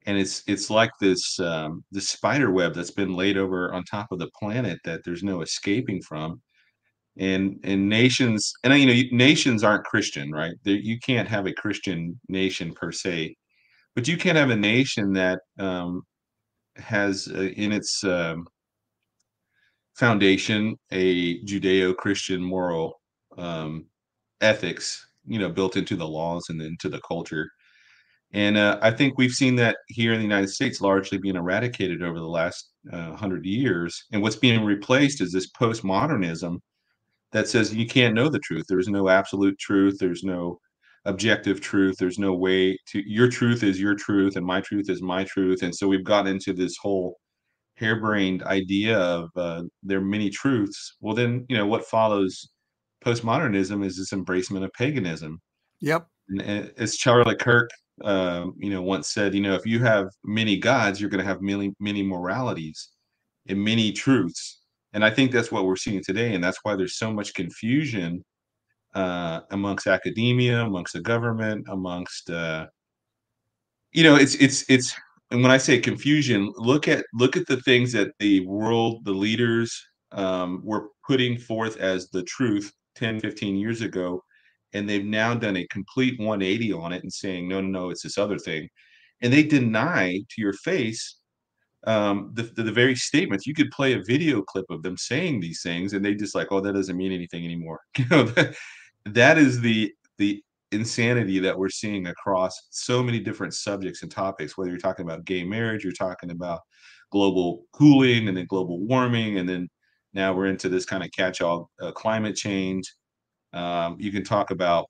[0.05, 4.07] and it's it's like this um, this spider web that's been laid over on top
[4.11, 6.41] of the planet that there's no escaping from.
[7.17, 10.53] And and nations and you know nations aren't christian right?
[10.63, 13.35] They're, you can't have a christian nation per se
[13.95, 16.01] but you can't have a nation that um,
[16.75, 18.45] has uh, in its um,
[19.95, 22.99] foundation a judeo-christian moral
[23.37, 23.85] um,
[24.41, 27.49] ethics you know built into the laws and into the culture
[28.35, 32.03] and uh, I think we've seen that here in the United States largely being eradicated
[32.03, 34.03] over the last uh, hundred years.
[34.11, 36.57] And what's being replaced is this postmodernism
[37.31, 38.65] that says you can't know the truth.
[38.67, 39.95] There's no absolute truth.
[40.01, 40.59] There's no
[41.05, 41.95] objective truth.
[41.97, 45.61] There's no way to your truth is your truth and my truth is my truth.
[45.61, 47.15] And so we've gotten into this whole
[47.77, 50.97] harebrained idea of uh, there are many truths.
[50.99, 52.49] Well, then you know what follows
[53.01, 55.39] postmodernism is this embracement of paganism.
[55.79, 56.05] Yep.
[56.77, 57.69] As Charlie Kirk
[58.03, 61.29] um, you know, once said, you know, if you have many gods, you're going to
[61.29, 62.89] have many, many moralities
[63.47, 64.61] and many truths.
[64.93, 66.33] And I think that's what we're seeing today.
[66.33, 68.23] And that's why there's so much confusion
[68.93, 72.67] uh, amongst academia, amongst the government, amongst, uh,
[73.91, 74.93] you know, it's, it's, it's,
[75.31, 79.11] and when I say confusion, look at, look at the things that the world, the
[79.11, 84.21] leaders um, were putting forth as the truth 10, 15 years ago
[84.73, 88.03] and they've now done a complete 180 on it and saying no no no it's
[88.03, 88.69] this other thing.
[89.21, 91.17] And they deny to your face
[91.87, 93.45] um, the, the, the very statements.
[93.45, 96.51] You could play a video clip of them saying these things and they just like
[96.51, 97.81] oh that doesn't mean anything anymore.
[97.97, 98.23] You know
[99.05, 104.57] that, is the the insanity that we're seeing across so many different subjects and topics
[104.57, 106.61] whether you're talking about gay marriage you're talking about
[107.11, 109.69] global cooling and then global warming and then
[110.13, 112.91] now we're into this kind of catch-all uh, climate change
[113.55, 114.87] um, you can talk about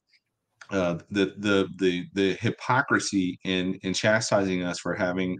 [0.72, 5.40] uh, the the the the hypocrisy in in chastising us for having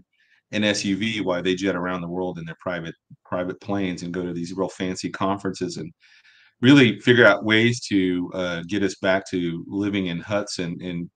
[0.52, 4.24] an SUV while they jet around the world in their private private planes and go
[4.24, 5.92] to these real fancy conferences and
[6.62, 11.10] really figure out ways to uh, get us back to living in huts and and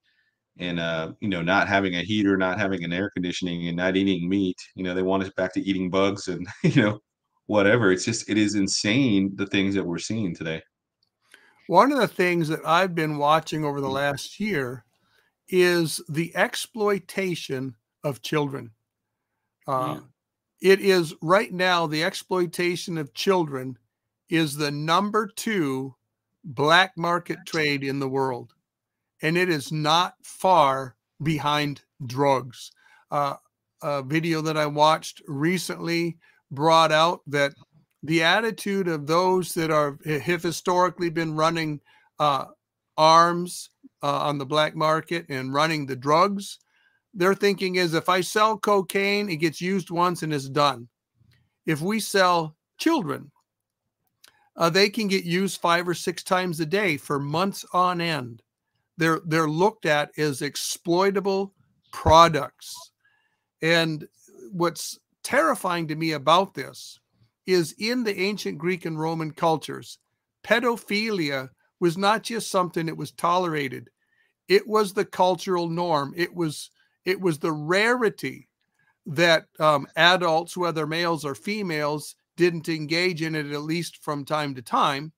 [0.59, 3.97] and uh, you know not having a heater, not having an air conditioning, and not
[3.97, 4.59] eating meat.
[4.77, 6.99] You know they want us back to eating bugs and you know
[7.47, 7.93] whatever.
[7.93, 10.63] It's just it is insane the things that we're seeing today.
[11.71, 13.93] One of the things that I've been watching over the mm.
[13.93, 14.85] last year
[15.49, 18.73] is the exploitation of children.
[19.69, 20.01] Uh,
[20.61, 20.73] yeah.
[20.73, 23.79] It is right now the exploitation of children
[24.29, 25.95] is the number two
[26.43, 28.53] black market trade in the world,
[29.23, 32.73] and it is not far behind drugs.
[33.13, 33.37] Uh,
[33.81, 36.19] a video that I watched recently
[36.51, 37.53] brought out that
[38.03, 41.81] the attitude of those that are have historically been running
[42.19, 42.47] uh,
[42.97, 43.71] arms
[44.03, 46.59] uh, on the black market and running the drugs
[47.13, 50.89] their thinking is if i sell cocaine it gets used once and is done.
[51.67, 53.31] If we sell children
[54.61, 58.43] uh, they can get used five or six times a day for months on end.
[58.99, 61.55] They're they're looked at as exploitable
[61.93, 62.93] products.
[63.63, 64.07] And
[64.53, 67.00] what's terrifying to me about this
[67.53, 69.99] is in the ancient Greek and Roman cultures.
[70.45, 71.49] Pedophilia
[71.81, 73.89] was not just something that was tolerated.
[74.49, 76.13] It was the cultural norm.
[76.17, 76.71] It was
[77.05, 78.49] it was the rarity
[79.07, 84.55] that um, adults, whether males or females, didn't engage in it at least from time
[84.55, 85.13] to time.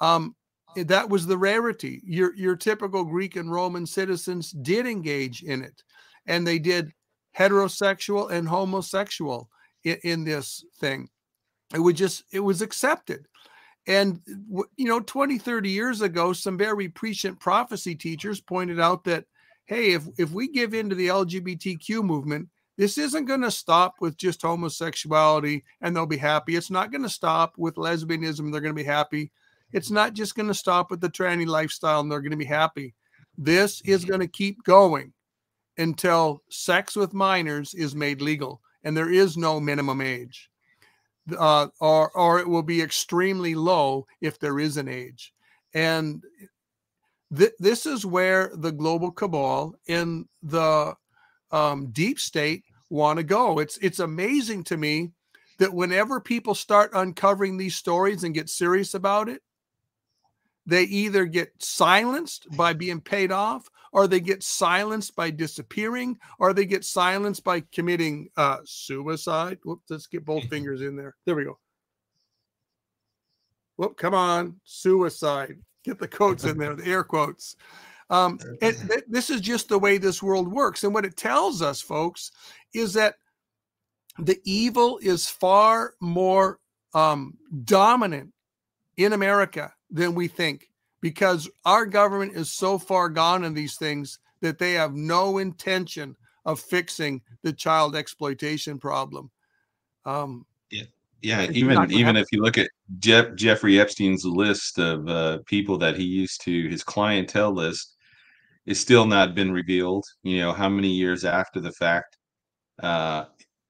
[0.00, 0.36] Um,
[0.76, 2.00] that was the rarity.
[2.04, 5.82] Your your typical Greek and Roman citizens did engage in it,
[6.26, 6.92] and they did
[7.36, 9.48] heterosexual and homosexual
[9.84, 11.08] in, in this thing
[11.74, 13.26] it would just it was accepted
[13.86, 14.20] and
[14.56, 19.24] uh, you know 20 30 years ago some very prescient prophecy teachers pointed out that
[19.66, 23.96] hey if if we give in to the lgbtq movement This isn't going to stop
[24.00, 26.54] with just homosexuality and they'll be happy.
[26.54, 28.52] It's not going to stop with lesbianism.
[28.52, 29.32] They're going to be happy.
[29.72, 32.44] It's not just going to stop with the tranny lifestyle and they're going to be
[32.44, 32.94] happy.
[33.36, 34.08] This is mm-hmm.
[34.08, 35.12] going to keep going
[35.76, 40.48] until sex with minors is made legal and there is no minimum age.
[41.36, 45.34] Uh, or, or it will be extremely low if there is an age.
[45.74, 46.24] And
[47.36, 50.94] th- this is where the global cabal in the
[51.50, 53.58] um, deep state want to go.
[53.58, 55.10] It's it's amazing to me
[55.58, 59.42] that whenever people start uncovering these stories and get serious about it,
[60.66, 66.52] they either get silenced by being paid off, or they get silenced by disappearing, or
[66.52, 69.58] they get silenced by committing uh, suicide.
[69.64, 71.16] Whoop, let's get both fingers in there.
[71.24, 71.58] There we go.
[73.76, 75.58] Whoop, come on, suicide.
[75.84, 77.56] Get the quotes in there, the air quotes.
[78.10, 80.84] Um, and th- this is just the way this world works.
[80.84, 82.32] And what it tells us, folks,
[82.74, 83.14] is that
[84.18, 86.58] the evil is far more
[86.94, 88.32] um, dominant
[88.96, 90.67] in America than we think
[91.00, 96.16] because our government is so far gone in these things that they have no intention
[96.44, 99.30] of fixing the child exploitation problem.
[100.04, 100.84] Um, yeah,
[101.22, 101.50] yeah.
[101.50, 106.04] Even even if you look at Jeff, Jeffrey Epstein's list of uh, people that he
[106.04, 107.94] used to his clientele list,
[108.66, 110.04] is still not been revealed.
[110.22, 112.16] You know how many years after the fact.
[112.82, 113.24] Uh,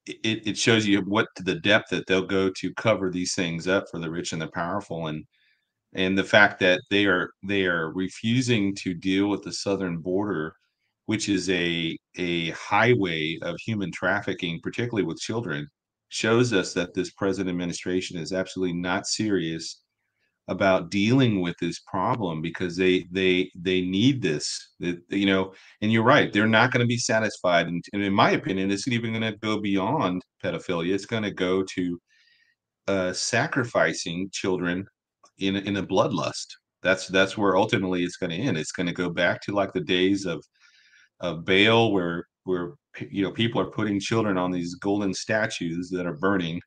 [0.06, 3.84] it, it shows you what the depth that they'll go to cover these things up
[3.90, 5.24] for the rich and the powerful and
[5.94, 10.54] and the fact that they are they are refusing to deal with the southern border
[11.06, 15.66] which is a a highway of human trafficking particularly with children
[16.08, 19.82] shows us that this present administration is absolutely not serious
[20.48, 24.72] about dealing with this problem because they they they need this.
[24.80, 27.68] You know and you're right they're not going to be satisfied.
[27.68, 30.94] And, and, in my opinion it's even going to go beyond pedophilia.
[30.94, 32.00] It's going to go to
[32.88, 34.86] uh, sacrificing children
[35.38, 36.46] in in a bloodlust
[36.82, 39.72] that's that's where ultimately it's going to end it's going to go back to like
[39.72, 40.42] the days of
[41.20, 42.72] of baal where where
[43.10, 46.60] you know people are putting children on these golden statues that are burning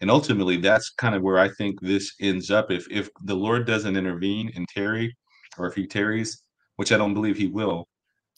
[0.00, 3.66] and ultimately that's kind of where i think this ends up if if the lord
[3.66, 5.14] doesn't intervene and tarry
[5.58, 6.42] or if he tarries
[6.76, 7.86] which i don't believe he will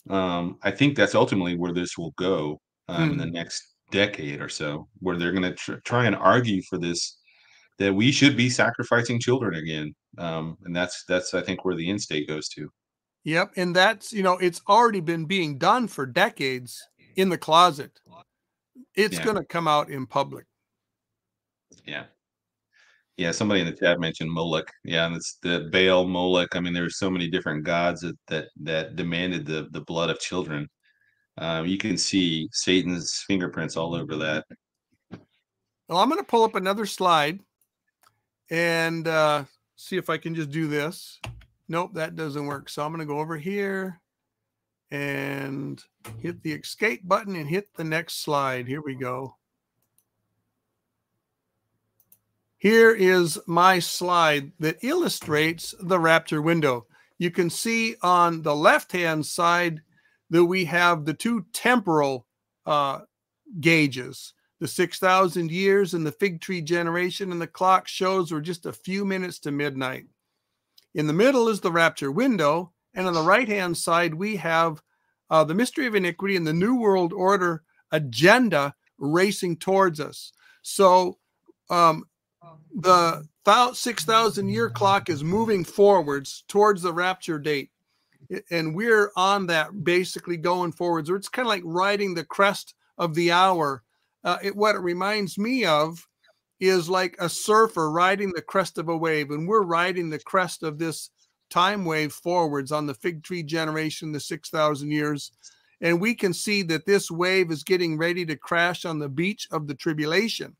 [0.09, 3.13] um, i think that's ultimately where this will go um, mm.
[3.13, 3.33] in the hmm.
[3.33, 7.19] next decade or so where they're going to tr- try and argue for this
[7.81, 11.91] that we should be sacrificing children again um, and that's that's i think where the
[11.91, 12.71] end state goes to
[13.25, 16.81] yep and that's you know it's already been being done for decades
[17.17, 18.01] in the closet
[18.95, 19.25] it's yeah.
[19.25, 20.47] going to come out in public
[21.85, 22.05] yeah.
[23.17, 24.71] Yeah, somebody in the chat mentioned Moloch.
[24.85, 26.57] Yeah, and it's the Baal Moloch.
[26.57, 30.19] I mean, there's so many different gods that that that demanded the the blood of
[30.21, 30.67] children.
[31.37, 34.47] Um, you can see Satan's fingerprints all over that.
[35.89, 37.41] Well, I'm going to pull up another slide
[38.51, 39.45] and uh,
[39.77, 41.21] see if I can just do this.
[41.69, 42.69] Nope, that doesn't work.
[42.69, 44.01] So I'm going to go over here
[44.91, 45.83] and
[46.19, 48.67] hit the escape button and hit the next slide.
[48.67, 49.37] Here we go.
[52.59, 56.87] Here is my slide that illustrates the rapture window.
[57.19, 59.81] You can see on the left-hand side
[60.29, 62.27] that we have the two temporal
[62.67, 63.01] uh,
[63.61, 68.67] gauges, the 6,000 years and the fig tree generation, and the clock shows we're just
[68.67, 70.05] a few minutes to midnight.
[70.95, 74.83] In the middle is the rapture window, and on the right-hand side, we have
[75.31, 80.33] uh, the mystery of iniquity and the New World Order agenda racing towards us.
[80.63, 81.19] So
[81.71, 82.05] um,
[82.75, 83.27] the
[83.73, 87.71] 6,000 year clock is moving forwards towards the rapture date.
[88.51, 91.11] And we're on that basically going forwards.
[91.11, 93.83] Or it's kind of like riding the crest of the hour.
[94.25, 96.07] Uh, it, what it reminds me of
[96.59, 99.31] is like a surfer riding the crest of a wave.
[99.31, 101.11] And we're riding the crest of this
[101.49, 105.33] time wave forwards on the fig tree generation, the 6,000 years.
[105.81, 109.49] And we can see that this wave is getting ready to crash on the beach
[109.51, 110.55] of the tribulation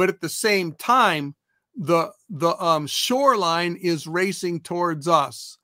[0.00, 1.34] but at the same time,
[1.76, 5.58] the the um, shoreline is racing towards us.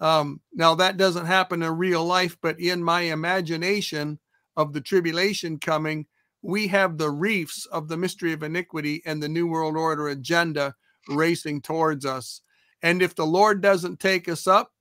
[0.00, 4.20] Um, now that doesn't happen in real life, but in my imagination
[4.56, 6.06] of the tribulation coming,
[6.42, 10.74] we have the reefs of the mystery of iniquity and the New World Order agenda
[11.08, 12.42] racing towards us.
[12.82, 14.72] And if the Lord doesn't take us up,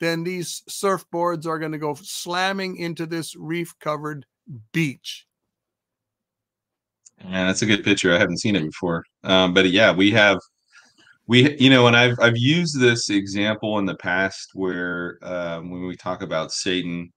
[0.00, 4.26] then these surfboards are going to go slamming into this reef covered
[4.72, 5.26] beach.
[7.24, 8.12] Yeah, that's a good picture.
[8.12, 9.04] I haven't seen it before.
[9.24, 10.38] Um, but yeah, we have
[11.28, 15.86] we you know, and I've I've used this example in the past where um, when
[15.86, 17.10] we talk about Satan,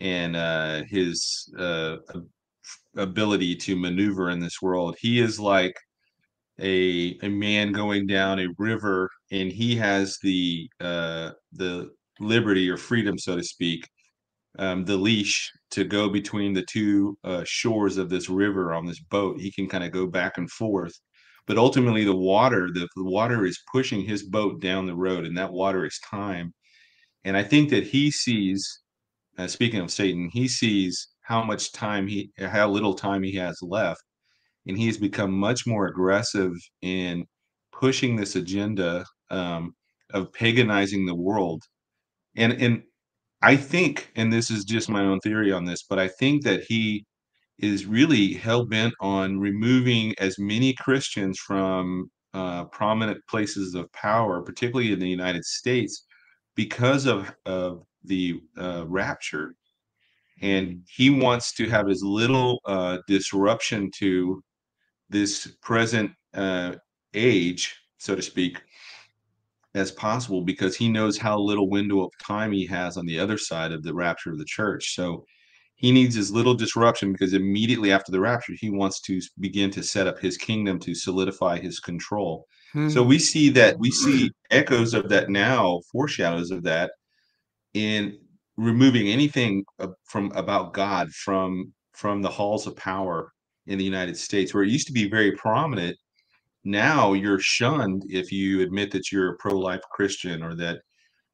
[0.00, 1.96] and uh, his uh,
[2.98, 4.96] ability to maneuver in this world.
[5.00, 5.74] He is like
[6.60, 11.90] a a man going down a river, and he has the uh, the
[12.20, 13.88] liberty or freedom, so to speak,
[14.58, 19.00] um, the leash to go between the two uh, shores of this river on this
[19.00, 19.40] boat.
[19.40, 20.92] He can kind of go back and forth,
[21.46, 25.52] but ultimately the water, the, water is pushing his boat down the road, and that
[25.52, 26.52] water is time.
[27.24, 28.80] And I think that he sees,
[29.38, 33.58] uh, speaking of Satan, he sees how much time he, how little time he has
[33.62, 34.02] left,
[34.66, 36.52] and he has become much more aggressive
[36.82, 37.24] in
[37.72, 39.74] pushing this agenda um,
[40.14, 41.62] of paganizing the world.
[42.36, 42.82] And and
[43.42, 46.64] I think, and this is just my own theory on this, but I think that
[46.68, 47.04] he
[47.58, 54.42] is really hell bent on removing as many Christians from uh, prominent places of power,
[54.42, 56.04] particularly in the United States,
[56.56, 59.54] because of of the uh, rapture,
[60.40, 64.42] and he wants to have as little uh, disruption to
[65.10, 66.74] this present uh,
[67.14, 68.62] age, so to speak,
[69.74, 73.38] as possible because he knows how little window of time he has on the other
[73.38, 74.94] side of the rapture of the church.
[74.94, 75.24] So
[75.76, 79.82] he needs as little disruption because immediately after the rapture, he wants to begin to
[79.82, 82.46] set up his kingdom to solidify his control.
[82.72, 82.88] Hmm.
[82.88, 86.90] So we see that we see echoes of that now, foreshadows of that
[87.74, 88.18] in
[88.58, 89.64] removing anything
[90.04, 93.32] from about God from from the halls of power
[93.66, 95.96] in the United States, where it used to be very prominent.
[96.64, 100.80] Now you're shunned if you admit that you're a pro-life Christian or that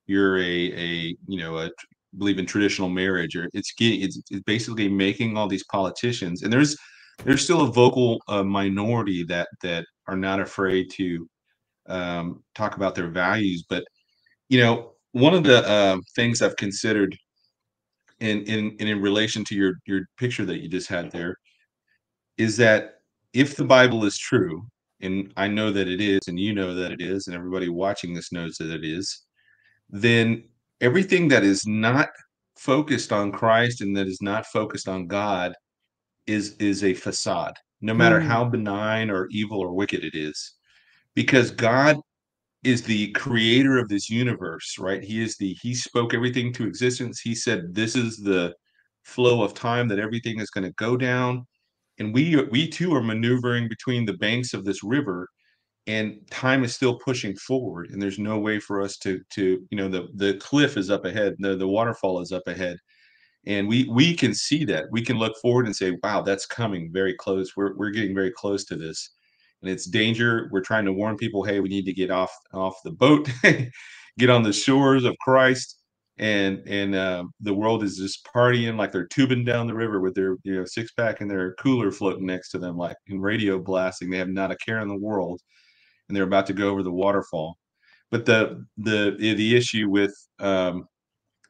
[0.06, 1.70] you're a a you know a
[2.18, 6.76] believe in traditional marriage or it's it's, it's basically making all these politicians and there's
[7.24, 11.28] there's still a vocal uh, minority that that are not afraid to
[11.88, 13.82] um, talk about their values but
[14.48, 17.16] you know one of the uh, things I've considered
[18.18, 21.36] in in in relation to your your picture that you just had there
[22.36, 22.96] is that
[23.32, 24.66] if the Bible is true
[25.00, 28.12] and I know that it is, and you know that it is, and everybody watching
[28.12, 29.24] this knows that it is,
[29.88, 30.44] then
[30.80, 32.08] everything that is not
[32.56, 35.54] focused on Christ and that is not focused on God
[36.26, 38.26] is is a facade, no matter mm.
[38.26, 40.54] how benign or evil or wicked it is,
[41.14, 41.98] because God
[42.64, 45.02] is the creator of this universe, right?
[45.02, 47.20] He is the he spoke everything to existence.
[47.20, 48.54] He said this is the
[49.02, 51.46] flow of time that everything is going to go down.
[51.98, 55.28] And we we too are maneuvering between the banks of this river
[55.86, 59.76] and time is still pushing forward and there's no way for us to to you
[59.76, 62.78] know the the cliff is up ahead the, the waterfall is up ahead.
[63.46, 64.86] And we we can see that.
[64.90, 67.52] We can look forward and say wow that's coming very close.
[67.56, 69.10] We're, we're getting very close to this
[69.64, 72.76] and it's danger we're trying to warn people hey we need to get off off
[72.84, 73.28] the boat
[74.18, 75.78] get on the shores of christ
[76.18, 80.14] and and uh, the world is just partying like they're tubing down the river with
[80.14, 83.58] their you know six pack and their cooler floating next to them like in radio
[83.58, 84.10] blasting.
[84.10, 85.40] They have not a care in the world
[86.08, 87.58] and they're about to go over the waterfall.
[88.12, 90.86] But the the the issue with um,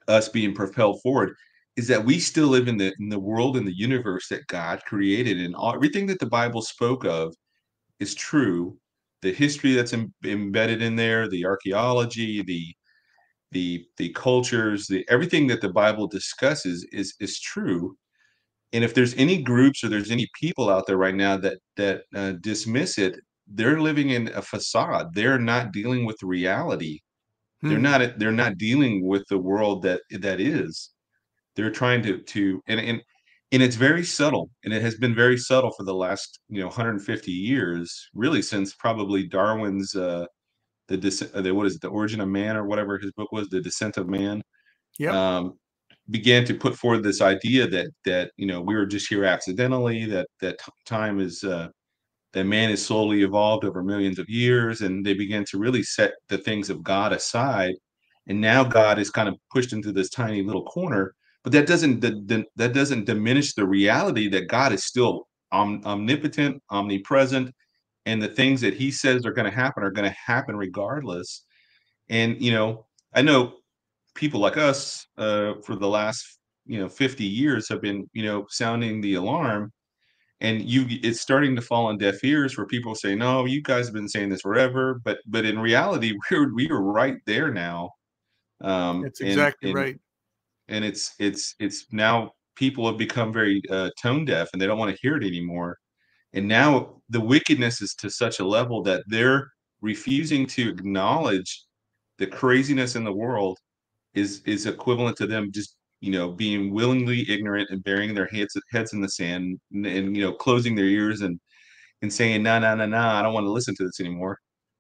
[0.09, 1.35] us being propelled forward
[1.77, 4.83] is that we still live in the in the world in the universe that god
[4.87, 7.35] created and all, everything that the bible spoke of
[8.01, 8.79] is true
[9.23, 12.75] the history that's Im- embedded in there the archaeology the
[13.55, 17.97] the the cultures, the everything that the Bible discusses is is true.
[18.75, 22.03] And if there's any groups or there's any people out there right now that that
[22.15, 25.15] uh, dismiss it, they're living in a facade.
[25.15, 26.99] They're not dealing with reality.
[27.63, 27.69] Hmm.
[27.71, 30.91] They're not they're not dealing with the world that that is.
[31.57, 33.03] They're trying to to and and
[33.53, 36.67] and it's very subtle and it has been very subtle for the last you know
[36.67, 40.27] 150 years really since probably darwin's uh,
[40.89, 43.31] the descent uh, the what is it the origin of man or whatever his book
[43.33, 44.43] was the descent of man
[44.99, 45.55] yeah um,
[46.11, 50.05] began to put forward this idea that that you know we were just here accidentally
[50.05, 51.69] that that time is uh
[52.35, 56.15] that man is slowly evolved over millions of years and they began to really set
[56.29, 57.75] the things of god aside.
[58.27, 61.15] And now god is kind of pushed into this tiny little corner
[61.45, 67.55] but that doesn't that doesn't diminish the reality that god is still omnipotent omnipresent
[68.07, 71.45] and the things that he says are going to happen are going to happen regardless.
[72.11, 73.55] And you know i know
[74.15, 78.47] people like us uh, for the last you know 50 years have been you know
[78.49, 79.73] sounding the alarm
[80.41, 83.87] and you it's starting to fall on deaf ears where people say no you guys
[83.87, 87.91] have been saying this forever but but in reality we're we are right there now.
[88.61, 90.01] Um that's exactly and, and, right
[90.69, 94.79] and it's it's it's now people have become very uh, tone deaf and they don't
[94.79, 95.77] want to hear it anymore
[96.35, 99.49] and now the wickedness is to such a level that they're
[99.83, 101.65] refusing to acknowledge
[102.19, 103.59] the craziness in the world
[104.15, 108.55] is is equivalent to them just you know, being willingly ignorant and burying their heads
[108.71, 111.41] heads in the sand and, and you know, closing their ears and
[112.03, 114.39] and saying, "No, no, no, no, I don't want to listen to this anymore."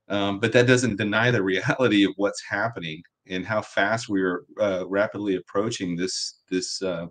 [0.09, 4.45] Um, but that doesn't deny the reality of what's happening and how fast we are
[4.61, 7.07] uh, rapidly approaching this this uh,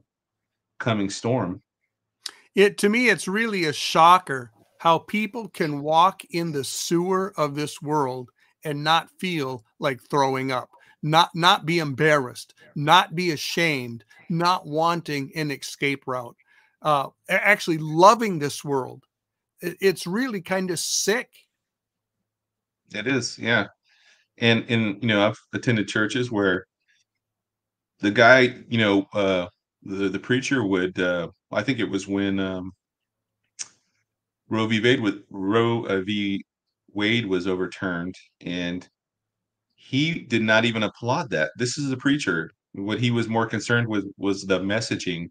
[0.79, 1.61] coming storm.
[2.55, 7.55] It to me, it's really a shocker how people can walk in the sewer of
[7.55, 8.29] this world
[8.65, 10.69] and not feel like throwing up
[11.01, 16.35] not not be embarrassed not be ashamed not wanting an escape route.
[16.81, 19.03] Uh actually loving this world
[19.63, 21.29] it's really kind of sick.
[22.93, 23.67] It is yeah
[24.37, 26.65] and and you know i've attended churches where
[27.99, 29.47] the guy you know uh
[29.83, 32.71] the the preacher would uh i think it was when um
[34.49, 36.43] roe v wade with roe v
[36.93, 38.87] wade was overturned and
[39.83, 41.51] he did not even applaud that.
[41.57, 42.49] This is a preacher.
[42.71, 45.27] What he was more concerned with was the messaging,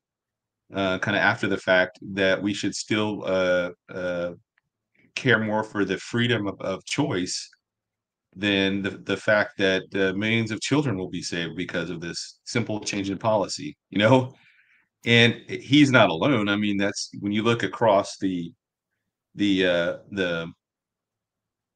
[0.75, 4.33] uh, kind of after the fact, that we should still uh, uh,
[5.15, 7.49] care more for the freedom of, of choice
[8.35, 12.41] than the, the fact that uh, millions of children will be saved because of this
[12.45, 13.77] simple change in policy.
[13.91, 14.35] You know,
[15.05, 16.49] and he's not alone.
[16.49, 18.53] I mean, that's when you look across the
[19.35, 20.53] the uh, the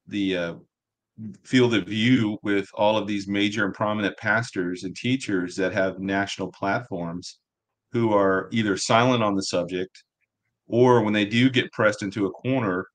[0.09, 0.55] the uh,
[1.45, 5.99] field of view with all of these major and prominent pastors and teachers that have
[5.99, 7.39] national platforms
[7.93, 10.05] who are either silent on the subject
[10.67, 12.87] or when they do get pressed into a corner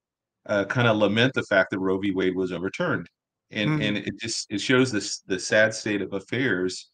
[0.46, 3.08] uh, kind of lament the fact that roe v wade was overturned
[3.52, 3.88] and mm.
[3.88, 6.90] and it just it shows this the sad state of affairs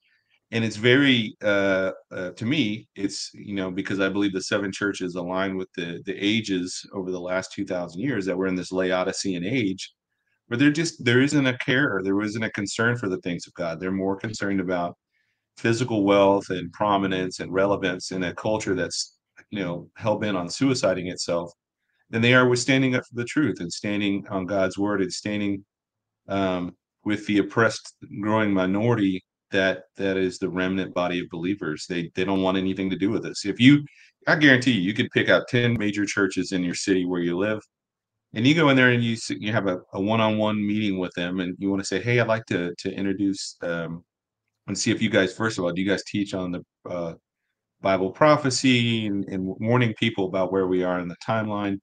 [0.52, 4.72] and it's very uh, uh, to me it's you know because i believe the seven
[4.72, 8.72] churches align with the the ages over the last 2000 years that we're in this
[8.72, 9.94] laodicean age
[10.48, 13.54] where there just there isn't a care, there isn't a concern for the things of
[13.54, 13.80] God.
[13.80, 14.98] They're more concerned about
[15.58, 19.18] physical wealth and prominence and relevance in a culture that's
[19.50, 21.52] you know hell bent on suiciding itself
[22.10, 25.12] than they are with standing up for the truth and standing on God's word and
[25.12, 25.64] standing
[26.28, 26.76] um,
[27.06, 31.86] with the oppressed growing minority that that is the remnant body of believers.
[31.88, 33.46] They they don't want anything to do with this.
[33.46, 33.84] If you,
[34.28, 37.38] I guarantee you, you could pick out ten major churches in your city where you
[37.38, 37.62] live
[38.34, 41.56] and you go in there and you you have a, one-on-one meeting with them and
[41.60, 44.04] you want to say hey i'd like to to introduce um,
[44.68, 47.14] and see if you guys first of all do you guys teach on the uh,
[47.82, 51.80] bible prophecy and, and, warning people about where we are in the timeline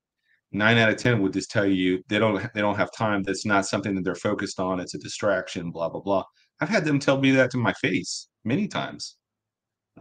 [0.55, 3.46] nine out of ten would just tell you they don't they don't have time that's
[3.46, 6.24] not something that they're focused on it's a distraction blah blah blah
[6.61, 9.16] i've had them tell me that to my face many times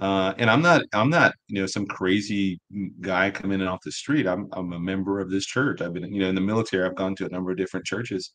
[0.01, 2.59] uh, and I'm not I'm not you know some crazy
[3.01, 4.25] guy coming in off the street.
[4.25, 5.81] I'm I'm a member of this church.
[5.81, 6.85] I've been you know in the military.
[6.85, 8.33] I've gone to a number of different churches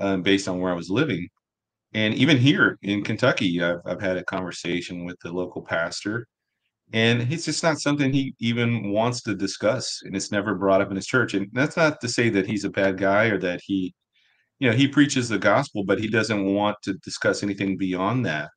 [0.00, 1.28] um, based on where I was living,
[1.94, 6.26] and even here in Kentucky, I've I've had a conversation with the local pastor,
[6.92, 10.90] and it's just not something he even wants to discuss, and it's never brought up
[10.90, 11.34] in his church.
[11.34, 13.94] And that's not to say that he's a bad guy or that he,
[14.58, 18.50] you know, he preaches the gospel, but he doesn't want to discuss anything beyond that.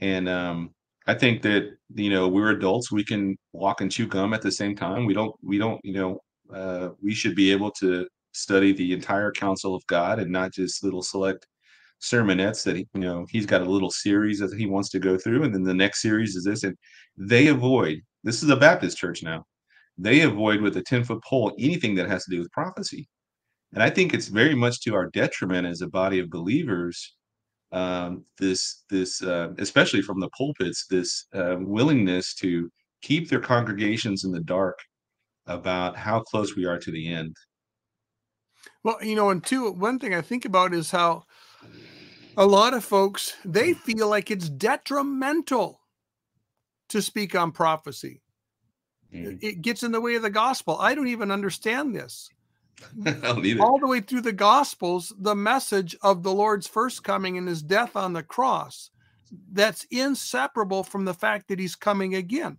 [0.00, 0.70] And um,
[1.06, 2.92] I think that you know we're adults.
[2.92, 5.06] We can walk and chew gum at the same time.
[5.06, 5.34] We don't.
[5.42, 5.80] We don't.
[5.84, 6.20] You know,
[6.54, 10.84] uh, we should be able to study the entire counsel of God and not just
[10.84, 11.46] little select
[12.00, 15.18] sermonettes that he, you know he's got a little series that he wants to go
[15.18, 16.64] through, and then the next series is this.
[16.64, 16.76] And
[17.16, 18.00] they avoid.
[18.24, 19.44] This is a Baptist church now.
[19.98, 23.08] They avoid with a ten foot pole anything that has to do with prophecy,
[23.72, 27.14] and I think it's very much to our detriment as a body of believers
[27.72, 32.70] um, this this uh, especially from the pulpits this uh, willingness to
[33.02, 34.78] keep their congregations in the dark
[35.46, 37.34] about how close we are to the end
[38.82, 41.22] well you know and two one thing i think about is how
[42.36, 45.80] a lot of folks they feel like it's detrimental
[46.88, 48.20] to speak on prophecy.
[49.12, 49.38] Mm.
[49.42, 50.78] it gets in the way of the gospel.
[50.78, 52.28] I don't even understand this.
[53.60, 57.62] All the way through the gospels the message of the lord's first coming and his
[57.62, 58.90] death on the cross
[59.52, 62.56] that's inseparable from the fact that he's coming again.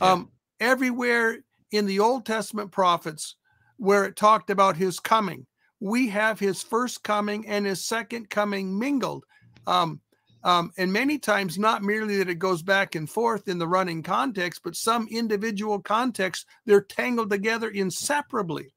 [0.00, 0.12] Yeah.
[0.12, 1.38] um, everywhere
[1.70, 3.36] in the old testament prophets
[3.76, 5.46] where it talked about his coming
[5.80, 9.24] we have his first coming and his second coming mingled
[9.66, 10.00] um,
[10.42, 14.02] um, and many times not merely that it goes back and forth in the running
[14.02, 18.72] context but some individual context they're tangled together inseparably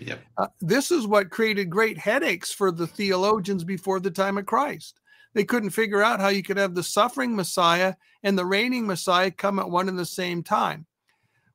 [0.00, 0.24] Yep.
[0.36, 5.00] Uh, this is what created great headaches for the theologians before the time of Christ.
[5.34, 9.30] They couldn't figure out how you could have the suffering Messiah and the reigning Messiah
[9.30, 10.86] come at one and the same time.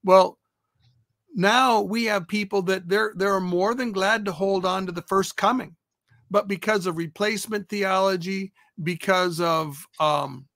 [0.03, 0.37] Well,
[1.35, 5.03] now we have people that they're they're more than glad to hold on to the
[5.03, 5.75] first coming,
[6.29, 8.51] but because of replacement theology,
[8.83, 10.47] because of um,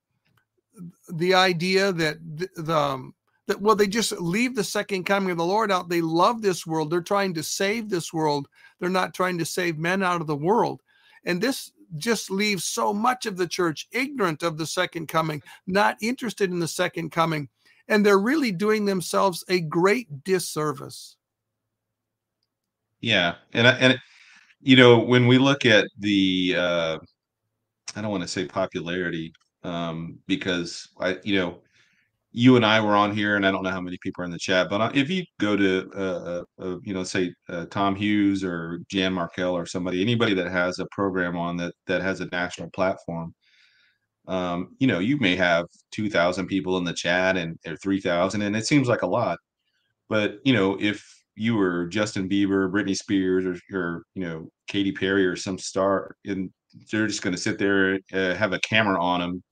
[1.14, 3.14] the idea that the, the um,
[3.48, 5.90] that well they just leave the second coming of the lord out.
[5.90, 6.90] They love this world.
[6.90, 8.48] They're trying to save this world.
[8.80, 10.82] They're not trying to save men out of the world.
[11.26, 15.96] And this just leaves so much of the church ignorant of the second coming not
[16.02, 17.48] interested in the second coming
[17.88, 21.18] and they're really doing themselves a great disservice.
[23.02, 24.00] Yeah and and
[24.62, 26.98] you know when we look at the uh
[27.98, 31.60] i don't want to say popularity um because i you know
[32.34, 34.32] you and I were on here, and I don't know how many people are in
[34.32, 37.96] the chat, but if you go to, uh, uh, uh, you know, say uh, Tom
[37.96, 42.22] Hughes or Jan Markell or somebody, anybody that has a program on that that has
[42.22, 43.34] a national platform,
[44.28, 48.00] um, you know, you may have two thousand people in the chat and or three
[48.02, 49.40] thousand, and it seems like a lot,
[50.10, 51.04] but you know, if
[51.36, 56.16] you were Justin Bieber, Britney Spears, or, or you know, Katy Perry or some star,
[56.26, 56.52] and
[56.92, 59.44] they're just going to sit there, uh, have a camera on them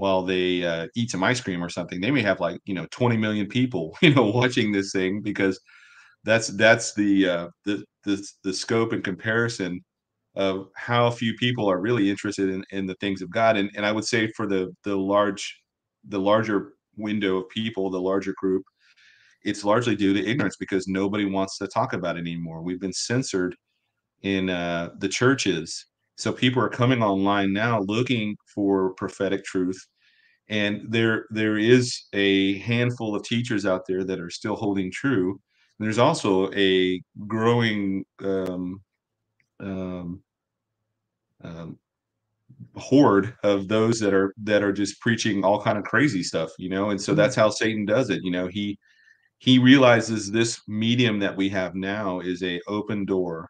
[0.00, 2.86] while they uh, eat some ice cream or something they may have like you know
[2.90, 5.60] 20 million people you know watching this thing because
[6.24, 9.80] that's that's the uh, the, the the scope and comparison
[10.36, 13.84] of how few people are really interested in, in the things of God and and
[13.84, 15.60] I would say for the the large
[16.08, 18.62] the larger window of people the larger group
[19.42, 22.92] it's largely due to ignorance because nobody wants to talk about it anymore we've been
[22.92, 23.56] censored
[24.22, 25.86] in uh, the churches
[26.20, 29.80] so people are coming online now looking for prophetic truth.
[30.50, 35.30] And there there is a handful of teachers out there that are still holding true.
[35.30, 38.82] And there's also a growing um,
[39.60, 40.22] um,
[41.42, 41.78] um,
[42.76, 46.68] horde of those that are that are just preaching all kind of crazy stuff, you
[46.68, 46.90] know.
[46.90, 47.42] And so that's mm-hmm.
[47.42, 48.22] how Satan does it.
[48.22, 48.78] You know, he
[49.38, 53.48] he realizes this medium that we have now is a open door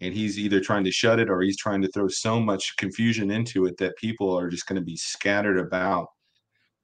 [0.00, 3.30] and he's either trying to shut it or he's trying to throw so much confusion
[3.30, 6.06] into it that people are just going to be scattered about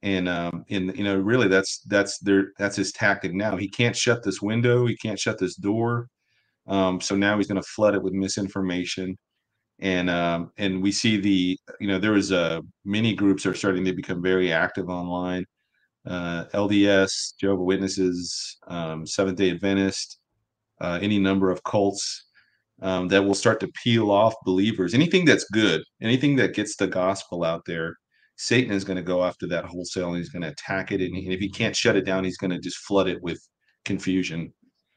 [0.01, 3.95] and um and you know really that's that's their that's his tactic now he can't
[3.95, 6.09] shut this window he can't shut this door
[6.67, 9.17] um so now he's going to flood it with misinformation
[9.79, 13.83] and um and we see the you know there is a many groups are starting
[13.85, 15.45] to become very active online
[16.07, 20.19] uh lds jehovah witnesses um seventh day adventist
[20.81, 22.25] uh, any number of cults
[22.81, 24.93] um, that will start to peel off believers.
[24.93, 27.95] Anything that's good, anything that gets the gospel out there,
[28.35, 31.01] Satan is going to go after that wholesale and he's going to attack it.
[31.01, 33.39] And, if he can't shut it down, he's going to just flood it with
[33.85, 34.53] confusion.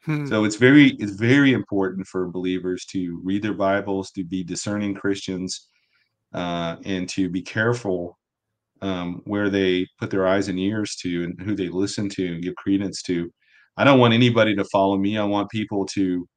[0.07, 0.27] Hmm.
[0.27, 4.95] So it's very it's very important for believers to read their Bibles, to be discerning
[4.95, 5.69] Christians,
[6.33, 8.17] uh, and to be careful
[8.83, 12.43] um, where they put their eyes and ears to and who they listen to and
[12.43, 13.29] give credence to.
[13.77, 15.19] I don't want anybody to follow me.
[15.19, 16.29] I want people to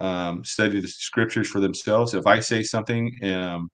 [0.00, 2.14] um, study the scriptures for themselves.
[2.14, 3.68] If I say something um,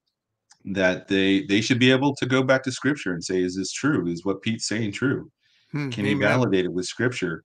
[0.64, 3.70] that they they should be able to go back to scripture and say, "Is this
[3.70, 4.09] true?
[4.09, 5.30] Is what Pete's saying true?
[5.70, 6.16] Hmm, Can amen.
[6.16, 7.44] he validate it with scripture?"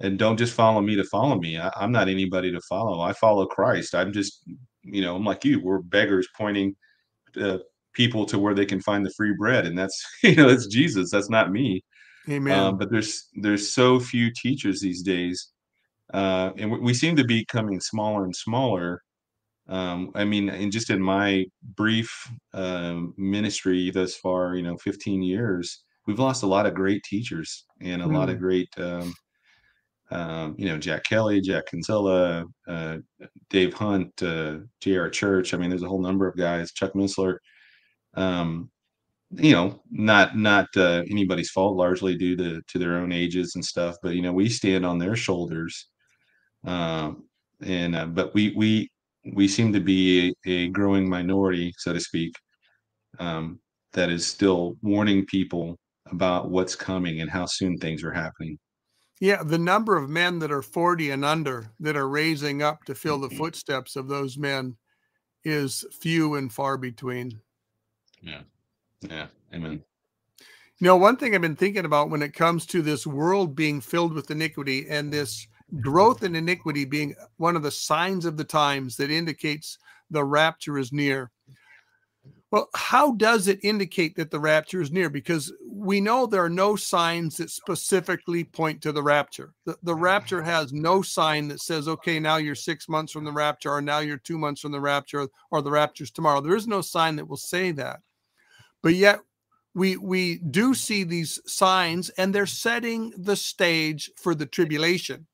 [0.00, 1.58] And don't just follow me to follow me.
[1.58, 3.00] I, I'm not anybody to follow.
[3.00, 3.94] I follow Christ.
[3.94, 4.42] I'm just,
[4.82, 5.60] you know, I'm like you.
[5.60, 6.74] We're beggars pointing
[7.40, 7.58] uh,
[7.92, 11.10] people to where they can find the free bread, and that's you know, it's Jesus.
[11.10, 11.82] That's not me.
[12.28, 12.58] Amen.
[12.58, 15.52] Um, but there's there's so few teachers these days
[16.12, 19.02] uh, and we, we seem to be coming smaller and smaller.
[19.68, 22.10] Um, I mean, and just in my brief
[22.52, 27.64] um, ministry thus far, you know, 15 years, we've lost a lot of great teachers
[27.80, 28.14] and a mm.
[28.14, 29.14] lot of great, um,
[30.14, 32.98] um, you know, Jack Kelly, Jack Kinsella, uh,
[33.50, 35.10] Dave Hunt, uh, J.R.
[35.10, 35.52] Church.
[35.52, 37.36] I mean, there's a whole number of guys, Chuck Missler.
[38.14, 38.70] Um,
[39.30, 43.64] you know, not not uh, anybody's fault, largely due to to their own ages and
[43.64, 43.96] stuff.
[44.02, 45.88] But you know, we stand on their shoulders
[46.66, 47.24] um,
[47.62, 48.90] and uh, but we we
[49.34, 52.34] we seem to be a, a growing minority, so to speak,
[53.18, 53.58] um,
[53.92, 55.76] that is still warning people
[56.10, 58.58] about what's coming and how soon things are happening.
[59.20, 62.94] Yeah, the number of men that are 40 and under that are raising up to
[62.94, 63.38] fill the mm-hmm.
[63.38, 64.76] footsteps of those men
[65.44, 67.40] is few and far between.
[68.20, 68.40] Yeah.
[69.00, 69.26] Yeah.
[69.52, 69.84] Amen.
[70.78, 73.80] You know, one thing I've been thinking about when it comes to this world being
[73.80, 75.46] filled with iniquity and this
[75.80, 79.78] growth in iniquity being one of the signs of the times that indicates
[80.10, 81.30] the rapture is near.
[82.54, 85.10] Well, how does it indicate that the rapture is near?
[85.10, 89.54] Because we know there are no signs that specifically point to the rapture.
[89.64, 93.32] The, the rapture has no sign that says, okay, now you're six months from the
[93.32, 96.40] rapture, or now you're two months from the rapture, or the rapture's tomorrow.
[96.40, 98.02] There is no sign that will say that.
[98.84, 99.18] But yet,
[99.74, 105.26] we we do see these signs, and they're setting the stage for the tribulation.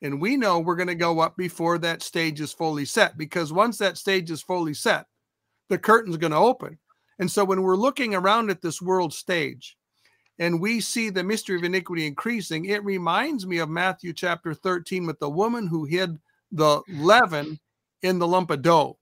[0.00, 3.52] And we know we're going to go up before that stage is fully set because
[3.52, 5.04] once that stage is fully set,
[5.68, 6.78] the curtain's going to open.
[7.18, 9.76] And so when we're looking around at this world stage
[10.38, 15.06] and we see the mystery of iniquity increasing, it reminds me of Matthew chapter 13
[15.06, 16.18] with the woman who hid
[16.50, 17.58] the leaven
[18.02, 18.98] in the lump of dough.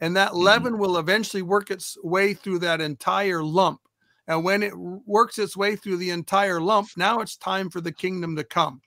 [0.00, 0.38] And that mm-hmm.
[0.38, 3.80] leaven will eventually work its way through that entire lump.
[4.26, 7.92] And when it works its way through the entire lump, now it's time for the
[7.92, 8.80] kingdom to come.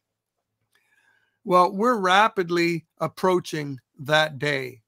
[1.43, 4.81] Well, we're rapidly approaching that day.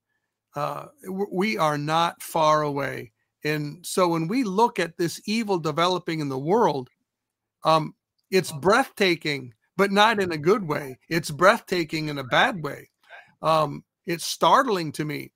[0.56, 0.88] Uh,
[1.32, 3.12] we are not far away.
[3.44, 6.90] And so when we look at this evil developing in the world,
[7.64, 7.94] um,
[8.32, 10.98] it's breathtaking, but not in a good way.
[11.10, 12.90] It's breathtaking in a bad way.
[13.42, 15.32] Um, it's startling to me.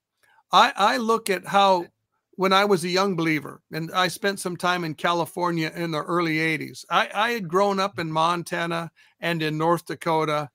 [0.51, 1.88] I, I look at how
[2.36, 6.01] when I was a young believer, and I spent some time in California in the
[6.01, 6.84] early 80s.
[6.89, 10.49] I, I had grown up in Montana and in North Dakota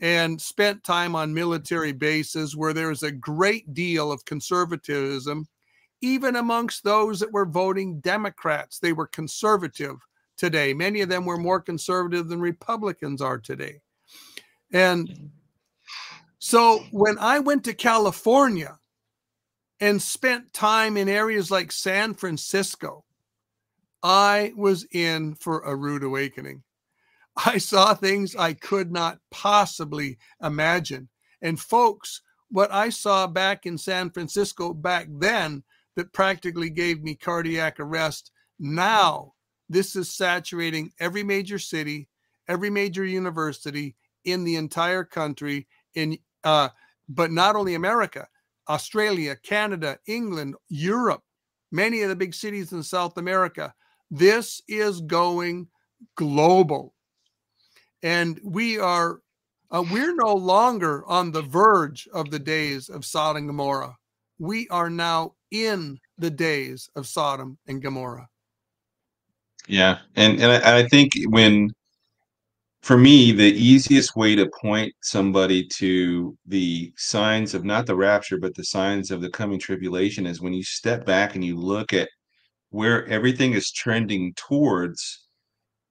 [0.00, 5.46] and spent time on military bases where there was a great deal of conservatism
[6.02, 8.78] even amongst those that were voting Democrats.
[8.78, 9.96] They were conservative
[10.36, 10.74] today.
[10.74, 13.80] Many of them were more conservative than Republicans are today.
[14.72, 15.26] And mm-hmm.
[16.38, 18.78] so when I went to California
[19.80, 23.04] and spent time in areas like San Francisco,
[24.02, 26.62] I was in for a rude awakening.
[27.44, 31.08] I saw things I could not possibly imagine.
[31.42, 35.62] And folks, what I saw back in San Francisco back then
[35.96, 38.30] that practically gave me cardiac arrest.
[38.58, 39.34] Now,
[39.68, 42.08] this is saturating every major city,
[42.48, 45.66] every major university in the entire country.
[45.94, 46.68] In uh,
[47.08, 48.28] but not only America,
[48.68, 51.22] Australia, Canada, England, Europe,
[51.70, 53.74] many of the big cities in South America.
[54.10, 55.68] This is going
[56.16, 56.94] global,
[58.02, 59.20] and we are
[59.70, 63.96] uh, we're no longer on the verge of the days of Sodom and Gomorrah.
[64.38, 68.28] We are now in the days of Sodom and Gomorrah.
[69.66, 71.70] Yeah, and and I, I think when
[72.82, 78.38] for me the easiest way to point somebody to the signs of not the rapture
[78.38, 81.92] but the signs of the coming tribulation is when you step back and you look
[81.92, 82.08] at
[82.70, 85.26] where everything is trending towards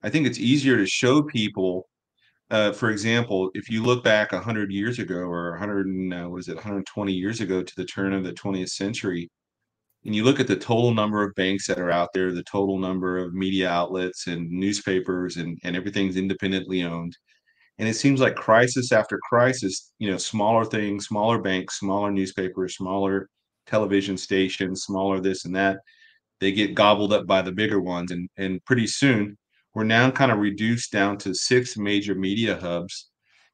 [0.03, 1.85] i think it's easier to show people
[2.51, 6.47] uh, for example if you look back 100 years ago or 100 uh, what is
[6.47, 9.29] it 120 years ago to the turn of the 20th century
[10.05, 12.77] and you look at the total number of banks that are out there, the total
[12.77, 17.17] number of media outlets and newspapers, and, and everything's independently owned.
[17.79, 22.77] And it seems like crisis after crisis, you know, smaller things, smaller banks, smaller newspapers,
[22.77, 23.29] smaller
[23.65, 25.79] television stations, smaller this and that,
[26.39, 28.11] they get gobbled up by the bigger ones.
[28.11, 29.37] And, and pretty soon,
[29.75, 33.09] we're now kind of reduced down to six major media hubs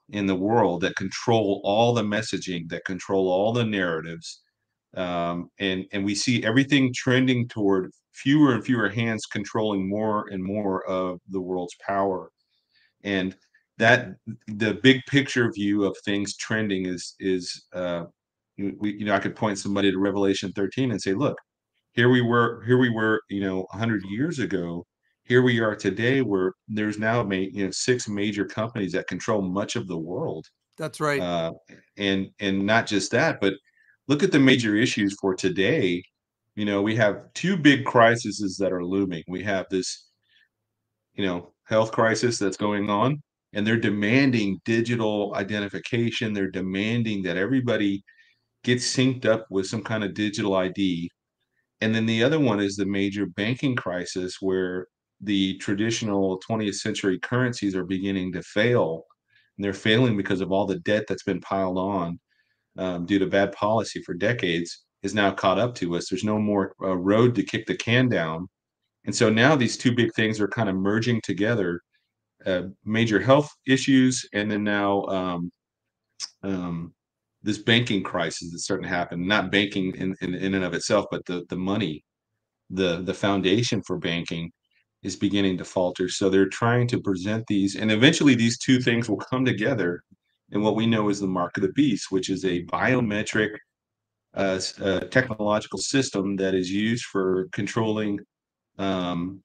[0.09, 4.41] in the world that control all the messaging, that control all the narratives.
[4.95, 10.43] Um, and and we see everything trending toward fewer and fewer hands controlling more and
[10.43, 12.29] more of the world's power.
[13.03, 13.35] And
[13.77, 14.09] that
[14.47, 18.03] the big picture view of things trending is is uh,
[18.57, 21.37] we, you know i could point somebody to revelation 13 and say look
[21.93, 24.85] here we were here we were you know 100 years ago
[25.31, 29.75] here we are today where there's now you know six major companies that control much
[29.75, 30.45] of the world
[30.77, 31.51] that's right uh,
[31.97, 33.53] and and not just that but
[34.11, 36.03] look at the major issues for today.
[36.55, 39.23] You know, we have two big crises that are looming.
[39.29, 40.09] We have this,
[41.13, 43.21] you know, health crisis that's going on,
[43.53, 46.33] and they're demanding digital identification.
[46.33, 48.03] They're demanding that everybody
[48.65, 51.09] gets synced up with some kind of digital ID.
[51.79, 54.87] And then the other one is the major banking crisis where
[55.21, 59.05] the traditional 20th century currencies are beginning to fail.
[59.57, 62.19] And they're failing because of all the debt that's been piled on
[62.77, 66.09] um, due to bad policy for decades is now caught up to us.
[66.09, 68.47] There's no more uh, road to kick the can down.
[69.05, 71.81] And so now these two big things are kind of merging together
[72.45, 75.51] uh, major health issues and then now um,
[76.43, 76.93] um,
[77.43, 79.27] this banking crisis that's starting to happen.
[79.27, 82.03] Not banking in, in, in and of itself, but the, the money,
[82.69, 84.51] the, the foundation for banking
[85.03, 86.07] is beginning to falter.
[86.09, 90.03] So they're trying to present these, and eventually these two things will come together
[90.51, 93.55] in what we know is the mark of the beast, which is a biometric
[94.33, 98.19] uh, uh, technological system that is used for controlling
[98.77, 99.41] um,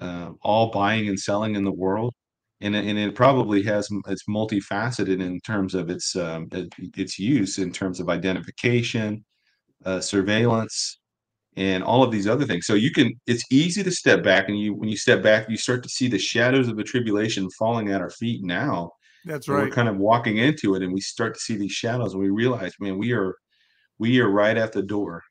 [0.00, 2.12] uh, all buying and selling in the world.
[2.60, 6.48] And, and it probably has it's multifaceted in terms of its um,
[6.96, 9.24] its use in terms of identification,
[9.84, 10.98] uh, surveillance,
[11.56, 12.66] and all of these other things.
[12.66, 15.56] So you can it's easy to step back and you when you step back you
[15.56, 18.92] start to see the shadows of the tribulation falling at our feet now
[19.26, 19.64] that's right.
[19.64, 22.30] We're kind of walking into it, and we start to see these shadows, and we
[22.30, 23.34] realize, man, we are
[23.98, 25.24] we are right at the door.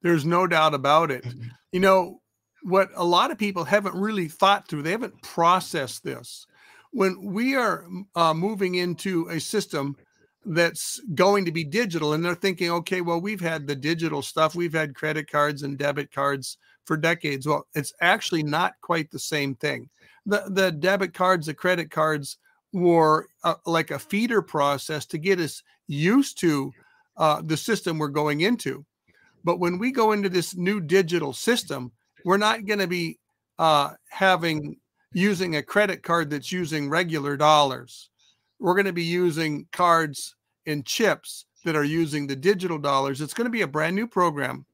[0.00, 1.24] There's no doubt about it.
[1.24, 1.48] Mm-hmm.
[1.72, 2.20] You know,
[2.62, 6.46] what a lot of people haven't really thought through, they haven't processed this.
[6.92, 7.84] When we are
[8.14, 9.96] uh, moving into a system
[10.44, 14.54] that's going to be digital, and they're thinking, okay, well, we've had the digital stuff,
[14.54, 17.46] we've had credit cards and debit cards for decades.
[17.46, 19.88] Well, it's actually not quite the same thing.
[20.26, 22.38] The the debit cards, the credit cards
[22.72, 26.72] were uh, like a feeder process to get us used to
[27.16, 28.84] uh, the system we're going into.
[29.44, 31.92] But when we go into this new digital system,
[32.24, 33.18] we're not going to be
[33.58, 34.76] uh, having
[35.12, 38.08] using a credit card that's using regular dollars.
[38.62, 40.36] We're going to be using cards
[40.66, 43.20] and chips that are using the digital dollars.
[43.20, 44.66] It's going to be a brand new program.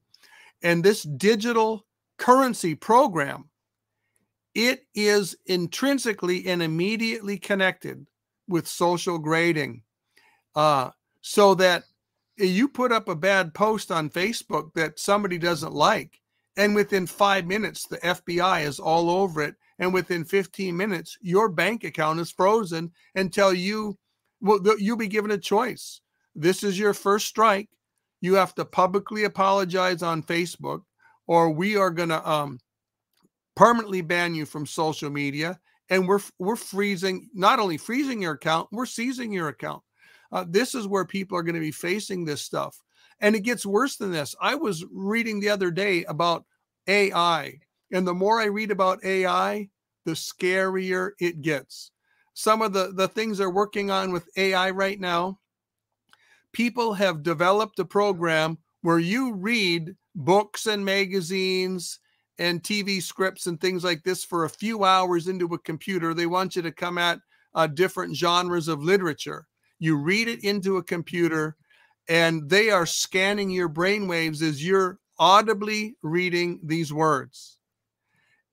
[0.62, 1.86] And this digital
[2.18, 3.48] currency program,
[4.54, 8.06] it is intrinsically and immediately connected
[8.46, 9.82] with social grading.
[10.54, 10.90] Uh,
[11.22, 11.84] so that
[12.36, 16.20] you put up a bad post on Facebook that somebody doesn't like,
[16.58, 19.54] and within five minutes, the FBI is all over it.
[19.78, 23.96] And within 15 minutes, your bank account is frozen until you,
[24.40, 26.00] well, you'll be given a choice.
[26.34, 27.68] This is your first strike.
[28.20, 30.82] You have to publicly apologize on Facebook,
[31.26, 32.58] or we are going to um,
[33.54, 35.58] permanently ban you from social media.
[35.90, 39.82] And we're we're freezing, not only freezing your account, we're seizing your account.
[40.30, 42.82] Uh, this is where people are going to be facing this stuff.
[43.20, 44.34] And it gets worse than this.
[44.40, 46.44] I was reading the other day about
[46.86, 47.58] AI,
[47.92, 49.68] and the more I read about AI,
[50.04, 51.90] the scarier it gets.
[52.34, 55.38] Some of the, the things they're working on with AI right now,
[56.52, 61.98] people have developed a program where you read books and magazines
[62.38, 66.14] and TV scripts and things like this for a few hours into a computer.
[66.14, 67.18] They want you to come at
[67.54, 69.46] uh, different genres of literature.
[69.78, 71.56] You read it into a computer,
[72.08, 77.57] and they are scanning your brain waves as you're audibly reading these words.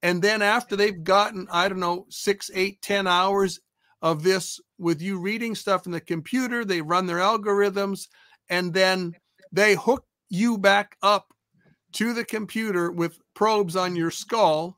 [0.05, 3.59] And then after they've gotten, I don't know, six, eight, ten hours
[4.03, 8.07] of this with you reading stuff in the computer, they run their algorithms,
[8.47, 9.15] and then
[9.51, 11.33] they hook you back up
[11.93, 14.77] to the computer with probes on your skull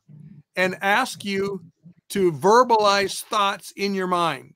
[0.55, 1.61] and ask you
[2.07, 4.55] to verbalize thoughts in your mind.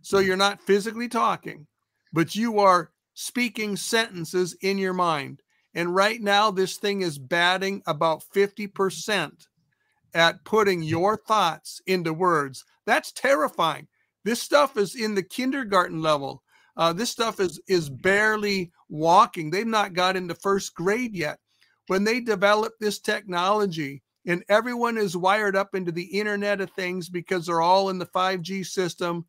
[0.00, 1.66] So you're not physically talking,
[2.12, 5.42] but you are speaking sentences in your mind.
[5.74, 9.46] And right now, this thing is batting about 50%
[10.14, 12.64] at putting your thoughts into words.
[12.86, 13.86] That's terrifying.
[14.24, 16.42] This stuff is in the kindergarten level.
[16.76, 19.50] Uh, this stuff is is barely walking.
[19.50, 21.38] They've not got into first grade yet.
[21.86, 27.08] When they develop this technology, and everyone is wired up into the Internet of Things
[27.08, 29.26] because they're all in the 5G system,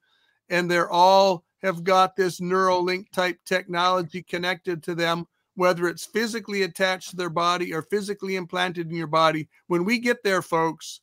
[0.50, 6.64] and they're all have got this Neuralink type technology connected to them, whether it's physically
[6.64, 9.50] attached to their body or physically implanted in your body.
[9.68, 11.02] When we get there, folks,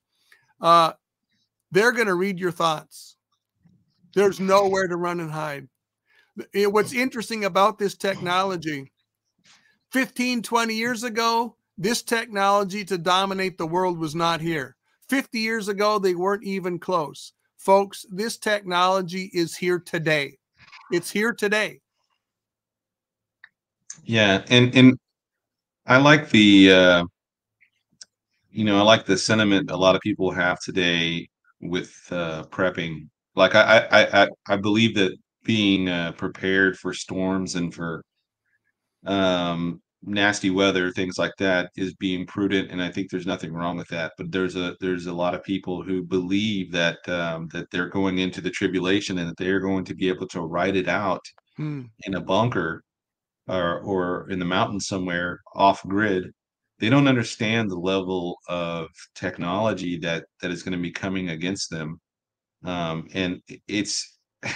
[0.61, 0.93] uh,
[1.71, 3.17] they're going to read your thoughts.
[4.15, 5.69] There's nowhere to run and hide.
[6.55, 8.93] What's interesting about this technology
[9.93, 14.77] 15, 20 years ago, this technology to dominate the world was not here.
[15.09, 17.33] 50 years ago, they weren't even close.
[17.57, 20.39] Folks, this technology is here today.
[20.93, 21.81] It's here today.
[24.09, 24.99] Yeah, and and
[25.87, 27.05] I like the uh
[28.51, 31.29] you know, I like the sentiment a lot of people have today
[31.61, 33.09] with uh prepping.
[33.37, 38.03] Like I I I I believe that being uh prepared for storms and for
[39.07, 43.77] um nasty weather, things like that, is being prudent, and I think there's nothing wrong
[43.77, 44.13] with that.
[44.19, 48.19] But there's a there's a lot of people who believe that um, that they're going
[48.19, 51.25] into the tribulation and that they're going to be able to ride it out
[51.57, 51.83] hmm.
[52.07, 52.85] in a bunker
[53.49, 56.31] or or in the mountains somewhere off grid.
[56.81, 61.71] They don't understand the level of technology that that is going to be coming against
[61.71, 62.01] them,
[62.65, 64.19] um, and it's.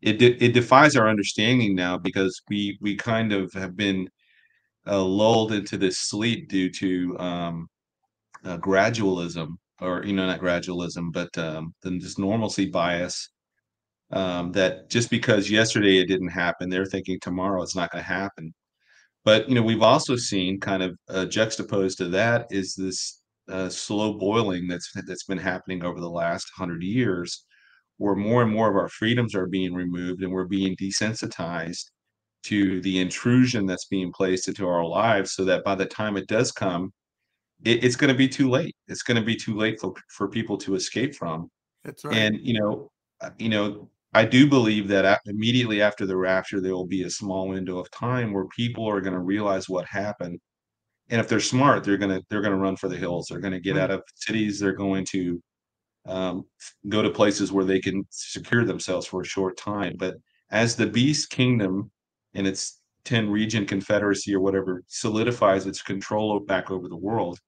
[0.00, 4.08] It, de- it defies our understanding now because we we kind of have been
[4.86, 7.68] uh, lulled into this sleep due to um,
[8.44, 13.30] uh, gradualism, or you know, not gradualism, but um, then this normalcy bias.
[14.10, 18.10] Um, that just because yesterday it didn't happen, they're thinking tomorrow it's not going to
[18.10, 18.54] happen.
[19.24, 23.68] But you know, we've also seen kind of uh, juxtaposed to that is this uh,
[23.68, 27.44] slow boiling that's that's been happening over the last hundred years,
[27.98, 31.90] where more and more of our freedoms are being removed and we're being desensitized
[32.44, 36.28] to the intrusion that's being placed into our lives so that by the time it
[36.28, 36.92] does come
[37.64, 38.76] it, it's going to be too late.
[38.86, 41.50] It's going to be too late for, for people to escape from.
[41.84, 42.16] That's right.
[42.16, 42.90] And you know
[43.20, 47.10] uh, you know i do believe that immediately after the rapture there will be a
[47.10, 50.38] small window of time where people are going to realize what happened
[51.10, 53.28] and if they're smart, they're gonna they're gonna run for the hills.
[53.28, 53.84] They're gonna get mm-hmm.
[53.84, 54.60] out of cities.
[54.60, 55.42] They're going to
[56.06, 56.44] um,
[56.88, 59.94] go to places where they can secure themselves for a short time.
[59.98, 60.16] But
[60.50, 61.90] as the beast kingdom
[62.34, 67.38] and its 10 region confederacy or whatever solidifies its control back over the world,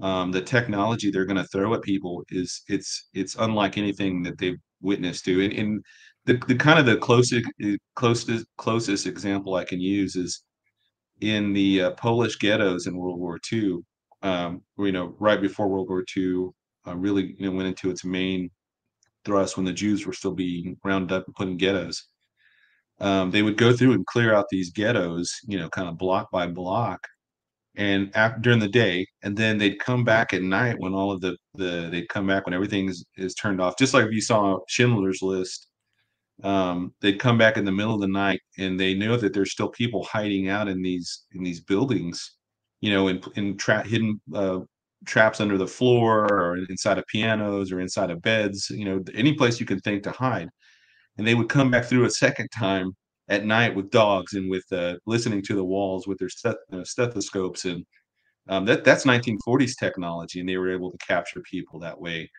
[0.00, 4.38] um, the technology they're going to throw at people is it's it's unlike anything that
[4.38, 5.44] they've witnessed to.
[5.44, 5.84] And, and
[6.26, 7.46] the, the kind of the closest
[7.94, 10.42] closest closest example I can use is
[11.20, 13.78] in the uh, Polish ghettos in World War II.
[14.22, 16.48] Um, you know, right before World War II,
[16.86, 18.50] uh, really you know, went into its main
[19.24, 22.08] thrust when the Jews were still being rounded up and put in ghettos.
[23.00, 26.30] Um, they would go through and clear out these ghettos, you know, kind of block
[26.32, 27.00] by block,
[27.78, 31.20] and after during the day, and then they'd come back at night when all of
[31.20, 34.20] the the they'd come back when everything is, is turned off, just like if you
[34.20, 35.68] saw Schindler's List.
[36.44, 39.52] Um, they'd come back in the middle of the night, and they know that there's
[39.52, 42.36] still people hiding out in these in these buildings,
[42.80, 44.60] you know, in in tra- hidden uh,
[45.06, 49.34] traps under the floor or inside of pianos or inside of beds, you know, any
[49.34, 50.48] place you can think to hide.
[51.18, 52.92] And they would come back through a second time
[53.28, 56.30] at night with dogs and with uh, listening to the walls with their
[56.74, 57.84] uh, stethoscopes and
[58.48, 62.30] um, that that's 1940s technology and they were able to capture people that way.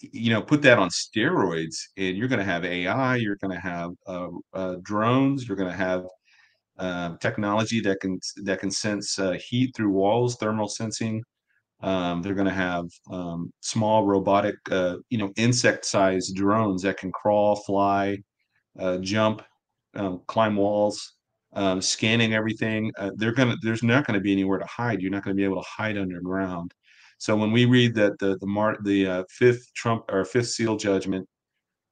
[0.00, 3.60] You know put that on steroids and you're going to have ai you're going to
[3.60, 6.04] have uh, uh, drones you're going to have
[6.78, 11.22] uh, technology that can that can sense uh, heat through walls thermal sensing.
[11.82, 17.56] Um, they're going to have um, small robotic, you know, insect-sized drones that can crawl,
[17.56, 18.18] fly,
[19.00, 19.42] jump,
[19.94, 21.14] um, climb walls,
[21.54, 22.92] um, scanning everything.
[22.98, 23.56] Uh, they're gonna.
[23.62, 25.00] There's not going to be anywhere to hide.
[25.00, 26.72] You're not going to be able to hide underground.
[27.18, 30.76] So when we read that the the mar- the uh, fifth Trump or fifth seal
[30.76, 31.28] judgment,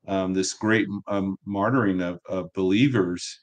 [0.06, 3.40] um, this great um, martyring of, of believers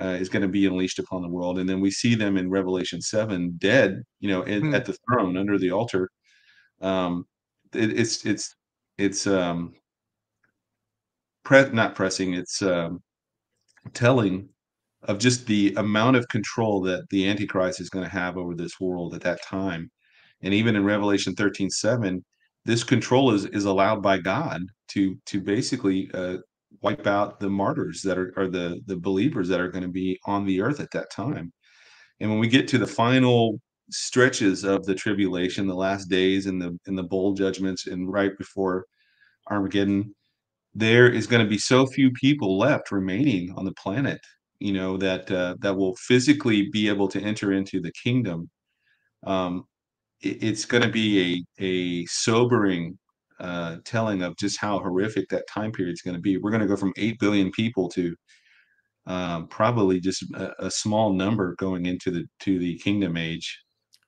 [0.00, 1.58] uh, is going to be unleashed upon the world.
[1.58, 4.74] And then we see them in Revelation 7 dead, you know, in, hmm.
[4.74, 6.08] at the throne under the altar.
[6.80, 7.26] Um,
[7.74, 8.54] it, it's, it's,
[8.96, 9.74] it's, um,
[11.44, 13.02] pre- not pressing, it's um,
[13.94, 14.48] telling
[15.02, 18.80] of just the amount of control that the Antichrist is going to have over this
[18.80, 19.90] world at that time.
[20.42, 22.24] And even in Revelation 13 7,
[22.64, 26.38] this control is, is allowed by God to to basically uh,
[26.82, 30.18] wipe out the martyrs that are, are the the believers that are going to be
[30.26, 31.52] on the earth at that time
[32.20, 33.60] and when we get to the final
[33.90, 38.36] stretches of the tribulation the last days and the in the bowl judgments and right
[38.38, 38.84] before
[39.50, 40.14] armageddon
[40.78, 44.20] there is going to be so few people left remaining on the planet
[44.60, 48.48] you know that uh, that will physically be able to enter into the kingdom
[49.26, 49.64] um,
[50.20, 52.98] it, it's going to be a a sobering
[53.40, 56.38] uh, telling of just how horrific that time period is going to be.
[56.38, 58.16] We're going to go from 8 billion people to
[59.06, 63.58] um, probably just a, a, small number going into the to the kingdom age.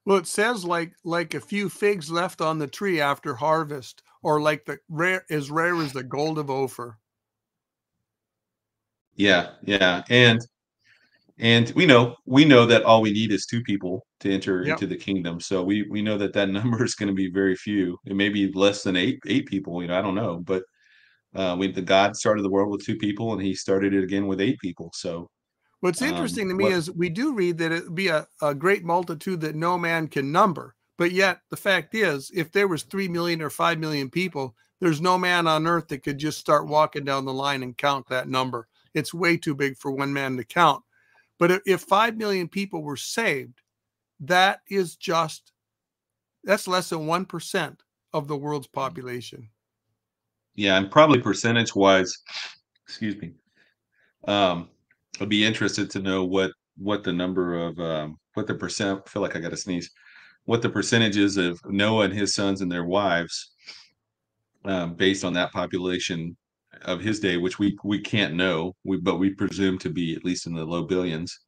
[0.05, 4.41] Well, it says like like a few figs left on the tree after harvest, or
[4.41, 6.99] like the rare as rare as the gold of Ophir.
[9.15, 10.41] Yeah, yeah, and
[11.41, 14.75] and we know we know that all we need is two people to enter yep.
[14.75, 17.57] into the kingdom so we we know that that number is going to be very
[17.57, 20.63] few it may be less than eight eight people you know i don't know but
[21.35, 24.27] uh we the god started the world with two people and he started it again
[24.27, 25.29] with eight people so
[25.81, 28.27] what's um, interesting um, to me what, is we do read that it be a,
[28.43, 32.69] a great multitude that no man can number but yet the fact is if there
[32.69, 36.39] was three million or five million people there's no man on earth that could just
[36.39, 40.13] start walking down the line and count that number it's way too big for one
[40.13, 40.83] man to count
[41.41, 43.63] but if 5 million people were saved,
[44.21, 45.53] that is just,
[46.45, 47.77] that's less than 1%
[48.13, 48.73] of the world's mm.
[48.73, 49.49] population.
[50.55, 50.77] Yeah.
[50.77, 52.15] And probably percentage wise,
[52.87, 53.33] excuse me.
[54.29, 54.69] Um,
[55.19, 59.09] I'd be interested to know what, what the number of, um, what the percent, I
[59.09, 59.91] feel like I got to sneeze,
[60.51, 63.53] what the percentages of Noah and his sons and their wives,
[64.65, 66.37] um, based on that population
[66.87, 70.25] of his day, which we we can't know, we but we presume to be at
[70.25, 71.39] least in the low billions.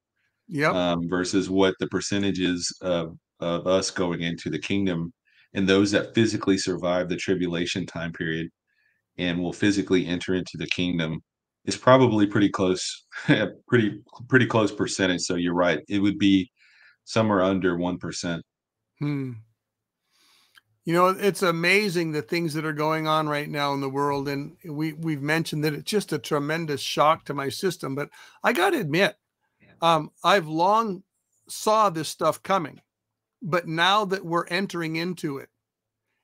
[0.46, 0.70] Yeah.
[0.70, 5.12] Um, versus what the percentages of of us going into the kingdom
[5.52, 8.50] and those that physically survive the tribulation time period
[9.18, 11.20] and will physically enter into the kingdom
[11.64, 13.04] is probably pretty close,
[13.66, 15.22] pretty pretty close percentage.
[15.22, 16.52] So you're right; it would be
[17.04, 18.44] somewhere under one percent.
[19.02, 19.32] Hmm.
[20.84, 24.28] You know, it's amazing the things that are going on right now in the world,
[24.28, 27.96] and we we've mentioned that it's just a tremendous shock to my system.
[27.96, 28.10] But
[28.44, 29.16] I got to admit,
[29.80, 31.02] um, I've long
[31.48, 32.80] saw this stuff coming,
[33.42, 35.48] but now that we're entering into it,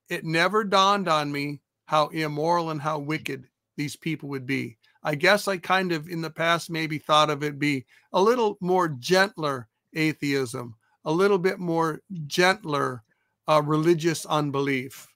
[0.09, 4.79] it never dawned on me how immoral and how wicked these people would be.
[5.03, 8.57] I guess I kind of in the past maybe thought of it be a little
[8.61, 10.76] more gentler atheism,
[11.09, 13.02] a little bit more gentler
[13.48, 15.09] uh, religious unbelief.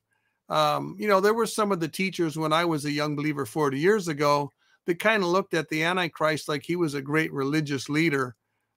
[0.49, 3.45] Um, you know, there were some of the teachers when I was a young believer
[3.45, 4.51] 40 years ago
[4.87, 8.35] that kind of looked at the Antichrist like he was a great religious leader,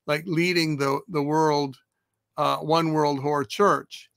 [0.07, 1.77] like leading the, the world,
[2.35, 4.09] uh, one world whore church.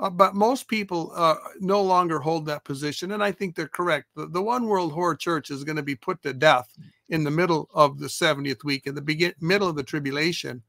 [0.00, 4.08] Uh, but most people uh, no longer hold that position, and I think they're correct.
[4.16, 6.74] The, the one world whore church is going to be put to death
[7.10, 10.62] in the middle of the 70th week, in the begin, middle of the tribulation.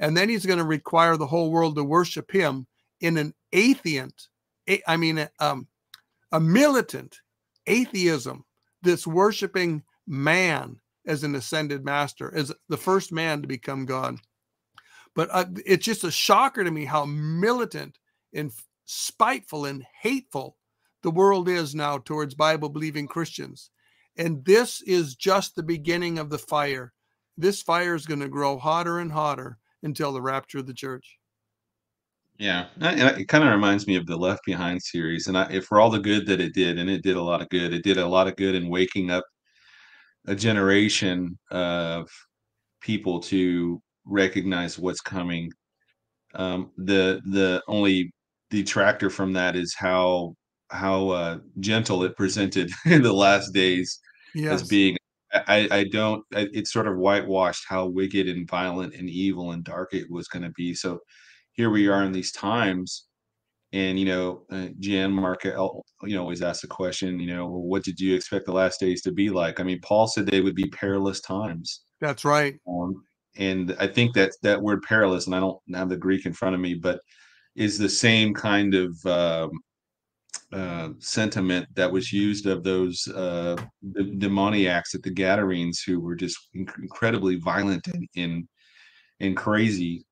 [0.00, 2.66] And then he's going to require the whole world to worship him
[3.00, 4.28] in an atheist,
[4.86, 5.68] I mean, um,
[6.32, 7.18] a militant
[7.66, 8.44] atheism
[8.82, 14.16] that's worshiping man as an ascended master, as the first man to become God.
[15.14, 17.98] But uh, it's just a shocker to me how militant
[18.32, 18.50] and
[18.86, 20.56] spiteful and hateful
[21.02, 23.70] the world is now towards Bible believing Christians.
[24.16, 26.92] And this is just the beginning of the fire.
[27.36, 31.18] This fire is going to grow hotter and hotter until the rapture of the church.
[32.38, 35.78] Yeah, and it kind of reminds me of the Left Behind series, and I, for
[35.78, 37.98] all the good that it did, and it did a lot of good, it did
[37.98, 39.24] a lot of good in waking up
[40.26, 42.08] a generation of
[42.80, 45.50] people to recognize what's coming.
[46.34, 48.10] Um, the the only
[48.50, 50.34] detractor from that is how
[50.70, 53.98] how uh, gentle it presented in the last days
[54.34, 54.62] yes.
[54.62, 54.96] as being.
[55.32, 56.24] I, I don't.
[56.32, 60.42] It's sort of whitewashed how wicked and violent and evil and dark it was going
[60.42, 60.74] to be.
[60.74, 61.00] So
[61.52, 63.06] here we are in these times,
[63.72, 67.62] and you know, uh, Jan Markell, you know, always ask the question, you know, well,
[67.62, 69.60] what did you expect the last days to be like?
[69.60, 71.82] I mean, Paul said they would be perilous times.
[72.00, 72.56] That's right.
[72.68, 73.04] Um,
[73.36, 76.54] and I think that that word perilous, and I don't have the Greek in front
[76.54, 77.00] of me, but
[77.56, 79.50] is the same kind of um,
[80.52, 83.56] uh, sentiment that was used of those uh,
[84.18, 88.48] demoniacs at the Gadarenes who were just inc- incredibly violent and, and,
[89.20, 90.04] and crazy.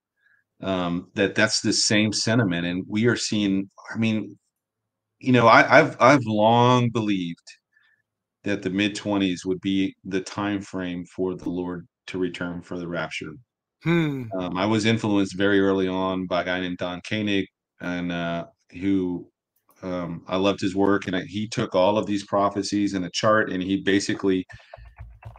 [0.60, 3.70] Um, that that's the same sentiment, and we are seeing.
[3.94, 4.36] I mean,
[5.20, 7.46] you know, I, I've I've long believed
[8.42, 12.76] that the mid twenties would be the time frame for the Lord to return for
[12.76, 13.34] the rapture.
[13.84, 14.24] Hmm.
[14.36, 17.46] Um, I was influenced very early on by a guy named Don Koenig,
[17.80, 19.30] and uh, who
[19.82, 21.06] um, I loved his work.
[21.06, 24.46] And I, he took all of these prophecies in a chart, and he basically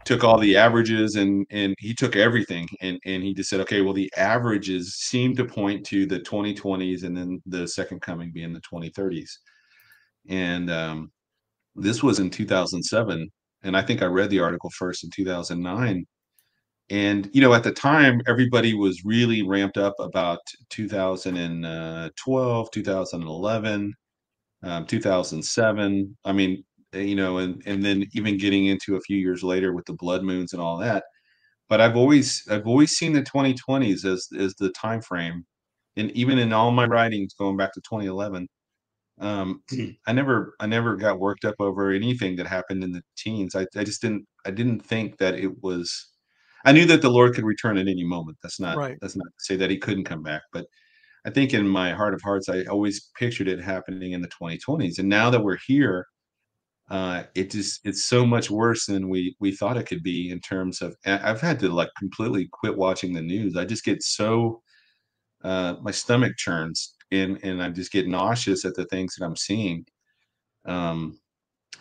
[0.05, 3.81] took all the averages and and he took everything and and he just said, okay,
[3.81, 8.53] well the averages seem to point to the 2020s, and then the second coming being
[8.53, 9.29] the 2030s.
[10.29, 11.11] And um,
[11.75, 13.29] this was in 2007,
[13.63, 16.05] and I think I read the article first in 2009
[16.91, 23.93] and you know at the time everybody was really ramped up about 2012 2011
[24.63, 29.17] um, 2007 i mean eh, you know and and then even getting into a few
[29.17, 31.03] years later with the blood moons and all that
[31.69, 35.45] but i've always i've always seen the 2020s as as the time frame
[35.95, 38.47] and even in all my writings going back to 2011
[39.19, 39.61] um,
[40.07, 43.65] i never i never got worked up over anything that happened in the teens I,
[43.75, 46.09] I just didn't i didn't think that it was
[46.65, 48.37] I knew that the Lord could return at any moment.
[48.43, 48.97] That's not right.
[49.01, 50.65] that's not to say that he couldn't come back, but
[51.29, 54.97] I think in my heart of hearts, I always pictured it happening in the 2020s.
[54.97, 56.07] And now that we're here,
[56.89, 60.39] uh, it just it's so much worse than we we thought it could be in
[60.39, 60.95] terms of.
[61.05, 63.55] I've had to like completely quit watching the news.
[63.55, 64.63] I just get so
[65.43, 69.35] uh, my stomach churns and and I just get nauseous at the things that I'm
[69.35, 69.85] seeing.
[70.65, 71.19] Um,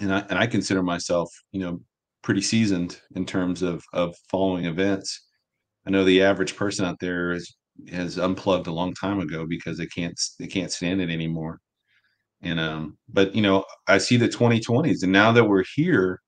[0.01, 1.81] and I and I consider myself, you know,
[2.23, 5.27] pretty seasoned in terms of of following events.
[5.87, 7.57] I know the average person out there is
[7.91, 11.61] has unplugged a long time ago because they can't they can't stand it anymore.
[12.43, 16.21] And um, but you know, I see the 2020s, and now that we're here,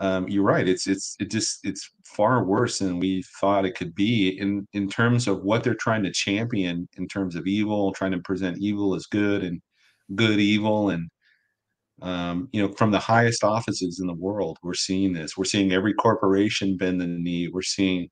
[0.00, 0.68] um, you're right.
[0.68, 4.88] It's it's it just it's far worse than we thought it could be in in
[4.88, 8.94] terms of what they're trying to champion in terms of evil, trying to present evil
[8.94, 9.60] as good and
[10.16, 11.10] good evil and
[12.02, 15.36] um, you know, from the highest offices in the world, we're seeing this.
[15.36, 17.48] We're seeing every corporation bend the knee.
[17.52, 18.08] We're seeing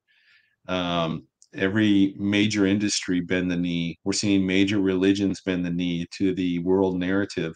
[0.68, 3.98] um, every major industry bend the knee.
[4.04, 7.54] We're seeing major religions bend the knee to the world narrative,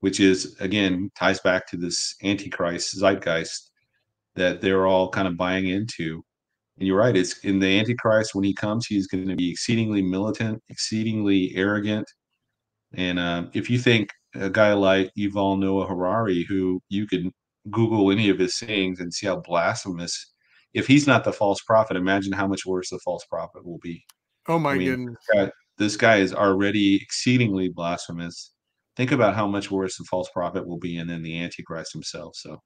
[0.00, 3.70] which is again ties back to this antichrist zeitgeist
[4.36, 6.22] that they're all kind of buying into.
[6.78, 7.16] And you're right.
[7.16, 12.10] It's in the antichrist when he comes, he's going to be exceedingly militant, exceedingly arrogant.
[12.94, 17.30] And uh, if you think a guy like Yuval Noah Harari, who you could
[17.70, 20.32] Google any of his sayings and see how blasphemous.
[20.74, 24.04] If he's not the false prophet, imagine how much worse the false prophet will be.
[24.48, 25.16] Oh my I mean, goodness!
[25.28, 28.52] This guy, this guy is already exceedingly blasphemous.
[28.96, 32.34] Think about how much worse the false prophet will be, and then the Antichrist himself.
[32.36, 32.60] So,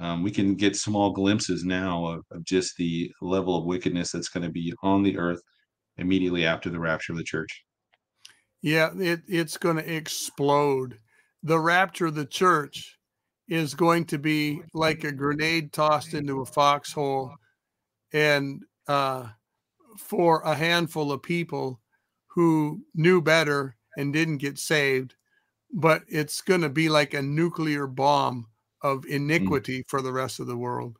[0.00, 4.28] um, we can get small glimpses now of, of just the level of wickedness that's
[4.28, 5.40] going to be on the earth
[5.96, 7.64] immediately after the rapture of the church.
[8.62, 10.98] Yeah, it, it's going to explode.
[11.42, 12.93] The rapture of the church
[13.48, 17.34] is going to be like a grenade tossed into a foxhole.
[18.12, 19.28] And uh,
[19.98, 21.80] for a handful of people
[22.28, 25.14] who knew better and didn't get saved,
[25.72, 28.46] but it's going to be like a nuclear bomb
[28.82, 29.10] of mm.
[29.10, 29.88] iniquity mm.
[29.88, 30.98] for the rest of the world.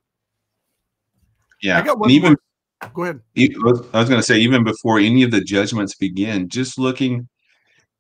[1.63, 1.79] Yeah.
[1.79, 2.37] I got one even,
[2.83, 2.91] more.
[2.93, 3.21] Go ahead.
[3.37, 7.29] I was going to say, even before any of the judgments begin, just looking,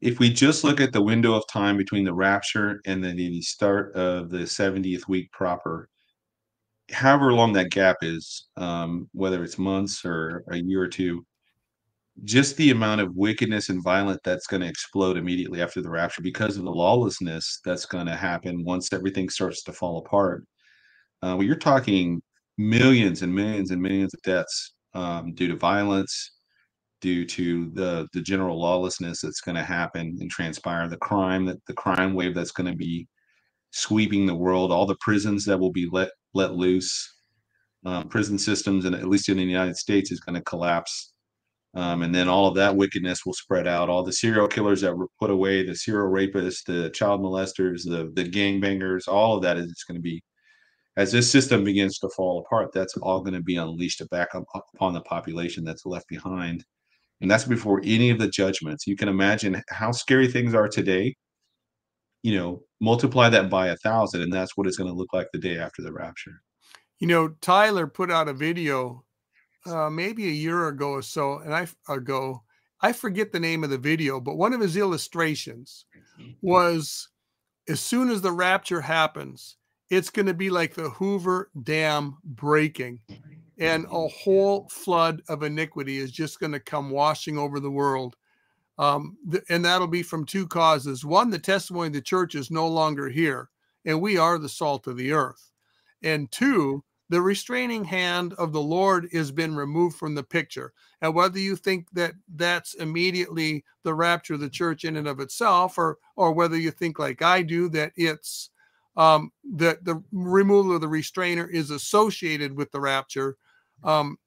[0.05, 3.40] if we just look at the window of time between the rapture and then the
[3.40, 5.89] start of the 70th week proper,
[6.93, 11.24] however long that gap is, um, whether it's months or a year or two,
[12.24, 16.20] just the amount of wickedness and violence that's going to explode immediately after the rapture
[16.20, 20.44] because of the lawlessness that's going to happen once everything starts to fall apart.
[21.22, 22.20] Uh, well, you're talking
[22.59, 26.34] millions and millions and millions of deaths um, due to violence,
[27.05, 31.64] due to the the general lawlessness that's going to happen and transpire, the crime that
[31.66, 33.06] the crime wave that's going to be
[33.72, 37.14] sweeping the world, all the prisons that will be let let loose,
[37.86, 41.12] um, prison systems, and at least in the United States, is going to collapse
[41.74, 43.89] um, and then all of that wickedness will spread out.
[43.89, 48.12] All the serial killers that were put away, the serial rapists, the child molesters, the
[48.14, 50.22] the gangbangers, all of that is going to be
[50.97, 52.72] as this system begins to fall apart.
[52.72, 54.44] That's all going to be unleashed back up
[54.74, 56.64] upon the population that's left behind,
[57.24, 58.86] and that's before any of the judgments.
[58.86, 61.16] You can imagine how scary things are today.
[62.22, 65.28] You know, multiply that by a thousand, and that's what it's going to look like
[65.32, 66.42] the day after the rapture.
[66.98, 69.05] You know, Tyler put out a video
[69.64, 72.42] uh, maybe a year ago or so, and I ago,
[72.82, 75.86] I forget the name of the video, but one of his illustrations
[76.20, 76.32] mm-hmm.
[76.42, 77.09] was
[77.70, 79.56] as soon as the rapture happens,
[79.88, 83.01] it's going to be like the Hoover Dam breaking,
[83.59, 88.16] and a whole flood of iniquity is just going to come washing over the world.
[88.78, 91.05] Um, th- and that'll be from two causes.
[91.05, 93.51] One, the testimony of the church is no longer here,
[93.85, 95.52] and we are the salt of the earth.
[96.02, 100.72] And two, the restraining hand of the Lord has been removed from the picture.
[101.01, 105.20] And whether you think that that's immediately the rapture of the church in and of
[105.20, 108.51] itself, or or whether you think like I do that it's
[108.97, 113.36] um, that the removal of the restrainer is associated with the rapture,
[113.85, 114.19] um,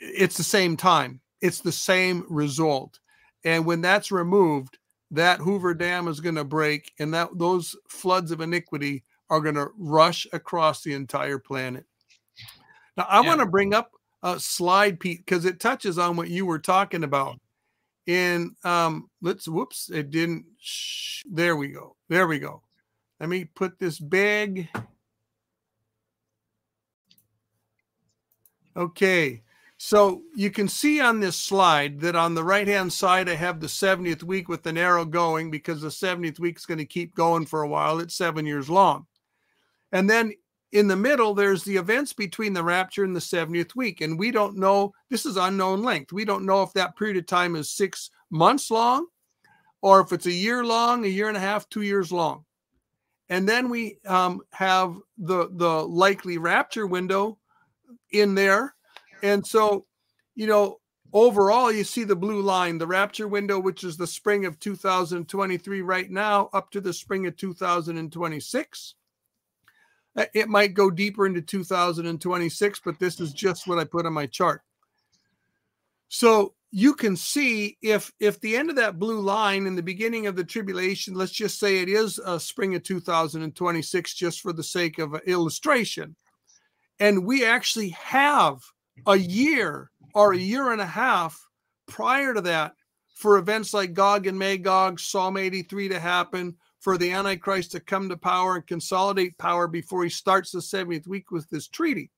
[0.00, 1.20] it's the same time.
[1.40, 2.98] It's the same result.
[3.44, 4.78] And when that's removed,
[5.10, 9.54] that Hoover Dam is going to break, and that those floods of iniquity are going
[9.54, 11.84] to rush across the entire planet.
[12.96, 13.28] Now, I yeah.
[13.28, 13.92] want to bring up
[14.22, 17.38] a slide, Pete, because it touches on what you were talking about.
[18.06, 20.44] In um, let's whoops, it didn't.
[20.60, 21.96] Sh- there we go.
[22.08, 22.62] There we go.
[23.18, 24.68] Let me put this big.
[28.76, 29.42] Okay,
[29.78, 33.58] so you can see on this slide that on the right hand side, I have
[33.58, 37.14] the 70th week with the arrow going because the 70th week is going to keep
[37.14, 38.00] going for a while.
[38.00, 39.06] It's seven years long.
[39.92, 40.34] And then
[40.72, 44.02] in the middle, there's the events between the rapture and the 70th week.
[44.02, 46.12] And we don't know, this is unknown length.
[46.12, 49.06] We don't know if that period of time is six months long
[49.80, 52.44] or if it's a year long, a year and a half, two years long.
[53.30, 57.38] And then we um, have the, the likely rapture window
[58.20, 58.74] in there.
[59.22, 59.86] And so,
[60.34, 60.78] you know,
[61.12, 65.82] overall, you see the blue line, the rapture window, which is the spring of 2023
[65.82, 68.94] right now, up to the spring of 2026
[70.16, 74.12] uh, it might go deeper into 2026, but this is just what I put on
[74.12, 74.62] my chart.
[76.08, 80.26] So you can see if if the end of that blue line in the beginning
[80.26, 84.62] of the tribulation, let's just say it is a spring of 2026, just for the
[84.62, 86.16] sake of illustration,
[87.00, 88.62] and we actually have
[89.06, 91.40] a year or a year and a half
[91.86, 92.74] prior to that
[93.14, 98.08] for events like Gog and Magog, Psalm 83 to happen, for the Antichrist to come
[98.08, 102.10] to power and consolidate power before he starts the 70th week with this treaty.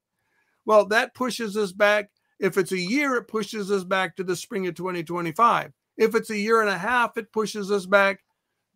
[0.66, 2.10] Well, that pushes us back.
[2.38, 5.72] If it's a year, it pushes us back to the spring of 2025.
[5.96, 8.20] If it's a year and a half, it pushes us back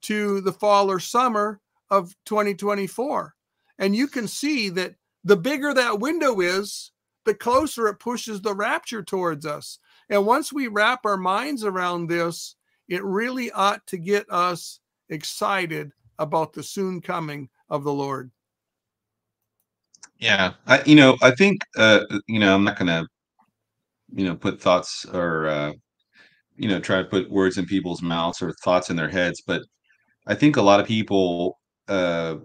[0.03, 1.61] to the fall or summer
[1.91, 3.35] of 2024.
[3.79, 4.95] And you can see that
[5.25, 6.91] the bigger that window is,
[7.25, 9.79] the closer it pushes the rapture towards us.
[10.09, 12.57] And once we wrap our minds around this,
[12.89, 18.31] it really ought to get us excited about the soon coming of the Lord.
[20.19, 23.07] Yeah, I, you know, I think, uh, you know, I'm not going to,
[24.15, 25.73] you know, put thoughts or, uh,
[26.57, 29.63] you know, try to put words in people's mouths or thoughts in their heads, but
[30.27, 31.59] I think a lot of people
[31.89, 32.37] uh,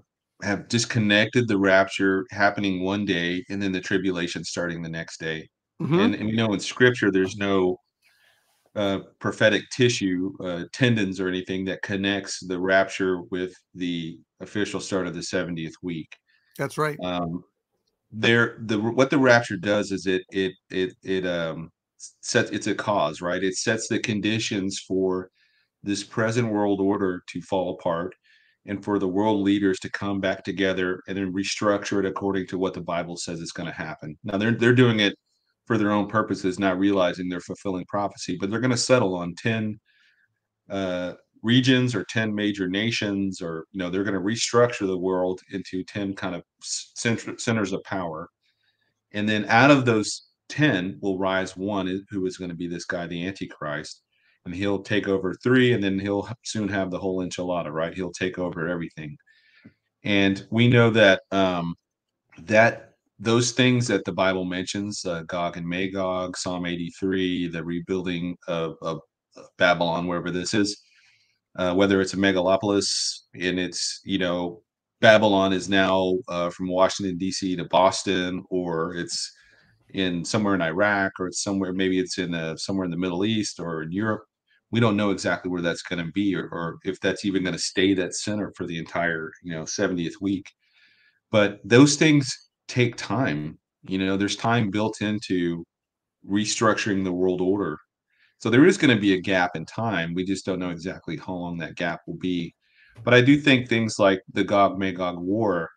[0.43, 5.47] have disconnected the rapture happening one day and then the tribulation starting the next day.
[5.81, 5.99] Mm-hmm.
[5.99, 7.77] And, and you know, in Scripture, there's no
[8.75, 15.07] uh, prophetic tissue, uh, tendons, or anything that connects the rapture with the official start
[15.07, 16.15] of the 70th week.
[16.57, 16.97] That's right.
[17.03, 17.43] Um,
[18.11, 21.69] there, the what the rapture does is it it it it um
[22.21, 23.43] sets it's a cause, right?
[23.43, 25.29] It sets the conditions for
[25.83, 28.15] this present world order to fall apart
[28.67, 32.57] and for the world leaders to come back together and then restructure it according to
[32.57, 34.17] what the Bible says is going to happen.
[34.23, 35.15] Now they're they're doing it
[35.67, 39.35] for their own purposes, not realizing they're fulfilling prophecy, but they're going to settle on
[39.35, 39.77] 10
[40.69, 41.13] uh,
[41.43, 45.83] regions or 10 major nations, or, you know, they're going to restructure the world into
[45.83, 48.29] 10 kind of centers of power.
[49.11, 52.85] And then out of those 10 will rise one who is going to be this
[52.85, 54.01] guy, the Antichrist.
[54.47, 57.93] And he'll take over three, and then he'll soon have the whole enchilada, right?
[57.93, 59.17] He'll take over everything.
[60.05, 61.75] And we know that um,
[62.43, 68.37] that those things that the Bible mentions, uh, Gog and Magog, Psalm 83, the rebuilding
[68.47, 69.01] of, of
[69.57, 70.81] Babylon, wherever this is,
[71.57, 74.61] uh, whether it's a megalopolis and it's, you know,
[75.01, 77.57] Babylon is now uh, from Washington, D.C.
[77.57, 79.33] to Boston, or it's
[79.89, 82.97] in somewhere in Iraq, or it's somewhere, maybe it's in a, uh, somewhere in the
[82.97, 84.23] Middle East or in Europe.
[84.71, 87.55] We don't know exactly where that's going to be, or, or if that's even going
[87.55, 90.51] to stay that center for the entire, you know, 70th week.
[91.31, 93.57] But those things take time.
[93.83, 95.63] You know, there's time built into
[96.29, 97.77] restructuring the world order.
[98.39, 100.13] So there is going to be a gap in time.
[100.13, 102.53] We just don't know exactly how long that gap will be.
[103.03, 105.69] But I do think things like the Gog Magog War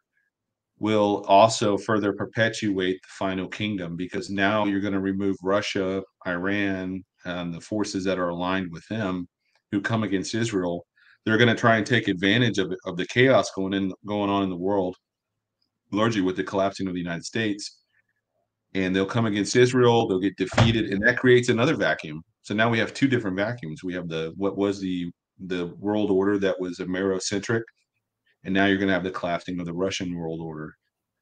[0.79, 7.05] will also further perpetuate the final kingdom because now you're going to remove Russia, Iran,
[7.25, 9.29] and the forces that are aligned with them
[9.71, 10.87] who come against Israel.
[11.25, 14.43] They're going to try and take advantage of, of the chaos going in going on
[14.43, 14.97] in the world
[15.93, 17.79] largely with the collapsing of the United States.
[18.75, 22.23] And they'll come against Israel, they'll get defeated, and that creates another vacuum.
[22.43, 23.83] So now we have two different vacuums.
[23.83, 25.11] We have the what was the
[25.47, 27.63] the world order that was Amerocentric,
[28.45, 30.77] and now you're going to have the collapsing of the Russian world order,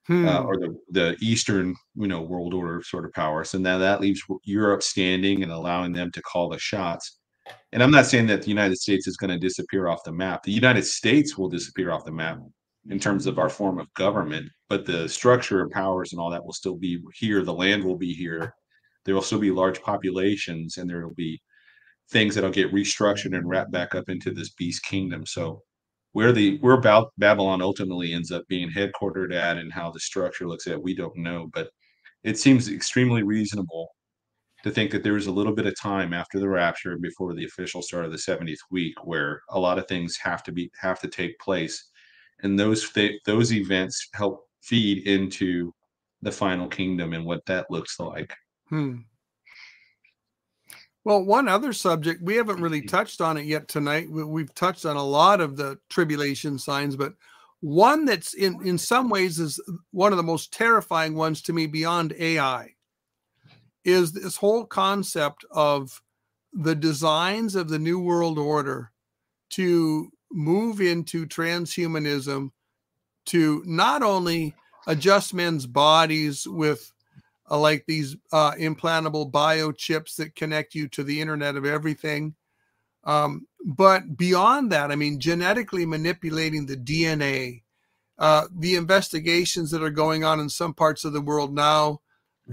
[0.09, 0.27] hmm.
[0.27, 3.45] uh, or the the Eastern you know world order sort of power.
[3.45, 7.19] So now that leaves Europe standing and allowing them to call the shots.
[7.73, 10.43] And I'm not saying that the United States is going to disappear off the map.
[10.43, 12.39] The United States will disappear off the map
[12.91, 16.45] in terms of our form of government, but the structure of powers and all that
[16.45, 17.43] will still be here.
[17.43, 18.55] The land will be here.
[19.05, 21.41] There will still be large populations, and there will be
[22.11, 25.27] things that'll get restructured and wrapped back up into this beast kingdom.
[25.27, 25.63] So,
[26.13, 30.49] where the where about Babylon ultimately ends up being headquartered at, and how the structure
[30.49, 31.49] looks at, we don't know.
[31.53, 31.71] But
[32.25, 33.89] it seems extremely reasonable
[34.65, 37.45] to think that there is a little bit of time after the rapture before the
[37.45, 41.01] official start of the 70th week where a lot of things have to be have
[41.01, 41.91] to take place
[42.43, 45.73] and those th- those events help feed into
[46.23, 48.35] the final kingdom and what that looks like.
[48.69, 48.99] Hmm.
[51.09, 52.95] Well, one other subject we haven't really mm-hmm.
[52.95, 54.11] touched on it yet tonight.
[54.11, 57.15] We've touched on a lot of the tribulation signs, but
[57.61, 59.59] one that's in in some ways is
[59.91, 62.75] one of the most terrifying ones to me beyond AI
[63.87, 66.03] is this whole concept of
[66.53, 68.93] the designs of the new world order
[69.53, 72.51] to move into transhumanism
[73.25, 74.55] to not only
[74.87, 76.93] adjust men's bodies with
[77.51, 82.35] uh, like these uh, implantable biochips that connect you to the internet of everything
[83.05, 87.63] um, but beyond that i mean genetically manipulating the dna
[88.19, 92.01] uh, the investigations that are going on in some parts of the world now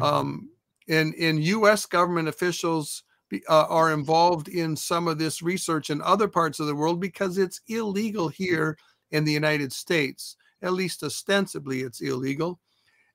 [0.02, 0.50] um,
[0.88, 3.04] in in us government officials
[3.50, 7.38] uh, are involved in some of this research in other parts of the world because
[7.38, 8.78] it's illegal here
[9.12, 10.38] in the United States.
[10.62, 12.60] At least ostensibly, it's illegal.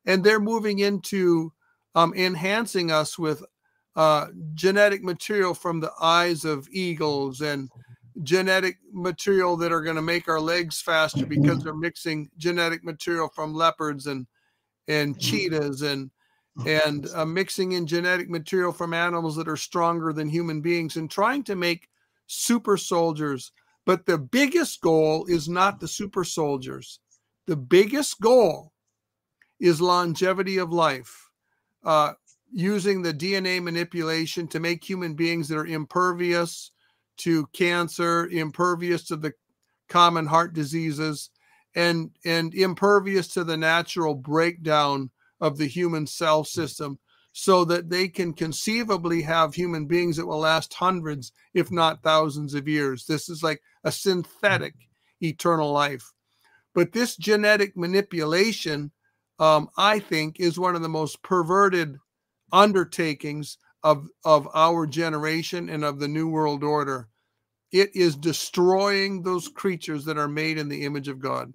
[0.07, 1.52] And they're moving into
[1.94, 3.44] um, enhancing us with
[3.96, 7.70] uh, genetic material from the eyes of eagles and
[8.22, 13.28] genetic material that are going to make our legs faster because they're mixing genetic material
[13.28, 14.26] from leopards and
[14.88, 16.10] and cheetahs and
[16.66, 21.10] and uh, mixing in genetic material from animals that are stronger than human beings and
[21.10, 21.88] trying to make
[22.26, 23.52] super soldiers.
[23.86, 27.00] But the biggest goal is not the super soldiers.
[27.46, 28.72] The biggest goal
[29.58, 31.30] is longevity of life,
[31.85, 32.12] uh,
[32.52, 36.73] using the DNA manipulation to make human beings that are impervious
[37.19, 39.32] to cancer, impervious to the
[39.89, 41.31] common heart diseases,
[41.74, 46.98] and and impervious to the natural breakdown of the human cell system
[47.32, 52.55] so that they can conceivably have human beings that will last hundreds, if not thousands
[52.55, 53.07] of years.
[53.07, 54.74] This is like a synthetic
[55.23, 56.12] eternal life.
[56.74, 58.90] But this genetic manipulation,
[59.40, 61.96] um, I think, is one of the most perverted
[62.52, 67.08] undertakings of of our generation and of the new world order.
[67.72, 71.52] It is destroying those creatures that are made in the image of god.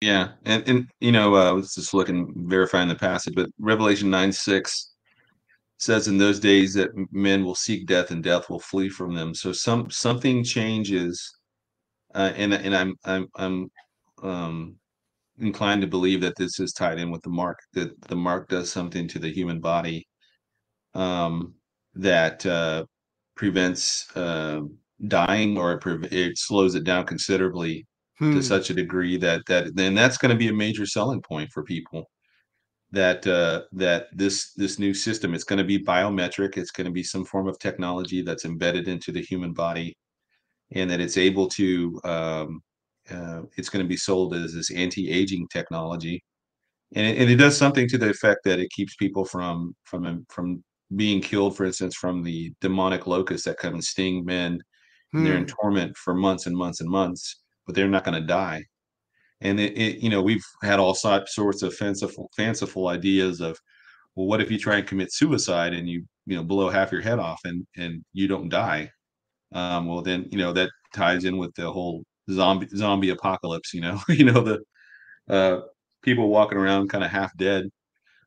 [0.00, 4.10] Yeah and and you know uh, i was just looking verifying the passage but revelation
[4.10, 4.94] 9 6
[5.78, 9.34] says in those days that men will seek death and death will flee from them.
[9.34, 11.36] So some something changes
[12.14, 13.70] uh, and and i'm i'm i'm
[14.22, 14.76] um
[15.38, 18.70] inclined to believe that this is tied in with the mark that the mark does
[18.70, 20.06] something to the human body
[20.94, 21.54] um,
[21.94, 22.84] that uh,
[23.36, 24.60] prevents uh,
[25.08, 27.84] dying or it, pre- it, slows it down considerably
[28.18, 28.34] hmm.
[28.34, 31.50] to such a degree that that then that's going to be a major selling point
[31.52, 32.08] for people
[32.92, 36.92] that uh, that this this new system it's going to be biometric it's going to
[36.92, 39.96] be some form of technology that's embedded into the human body
[40.72, 42.60] and that it's able to um,
[43.10, 46.22] uh, it's going to be sold as this anti-aging technology,
[46.94, 50.24] and it, and it, does something to the effect that it keeps people from from
[50.30, 50.62] from
[50.96, 54.60] being killed, for instance, from the demonic locusts that come and sting men.
[55.12, 55.18] Hmm.
[55.18, 55.54] And they're in hmm.
[55.60, 58.64] torment for months and months and months, but they're not going to die.
[59.40, 63.58] And it, it, you know, we've had all sorts of fanciful, fanciful ideas of,
[64.14, 67.02] well, what if you try and commit suicide and you, you know, blow half your
[67.02, 68.90] head off and and you don't die?
[69.52, 73.74] Um, well, then you know that ties in with the whole zombie zombie apocalypse.
[73.74, 74.60] You know, you know the
[75.28, 75.62] uh,
[76.02, 77.66] people walking around kind of half dead.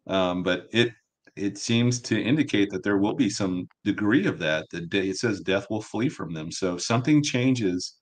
[0.08, 0.92] Um, but it
[1.36, 4.66] it seems to indicate that there will be some degree of that.
[4.72, 6.52] That day it says death will flee from them.
[6.52, 7.96] So something changes.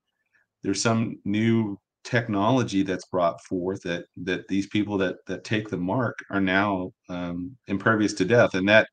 [0.63, 5.77] There's some new technology that's brought forth that that these people that that take the
[5.77, 8.88] mark are now um, impervious to death, and that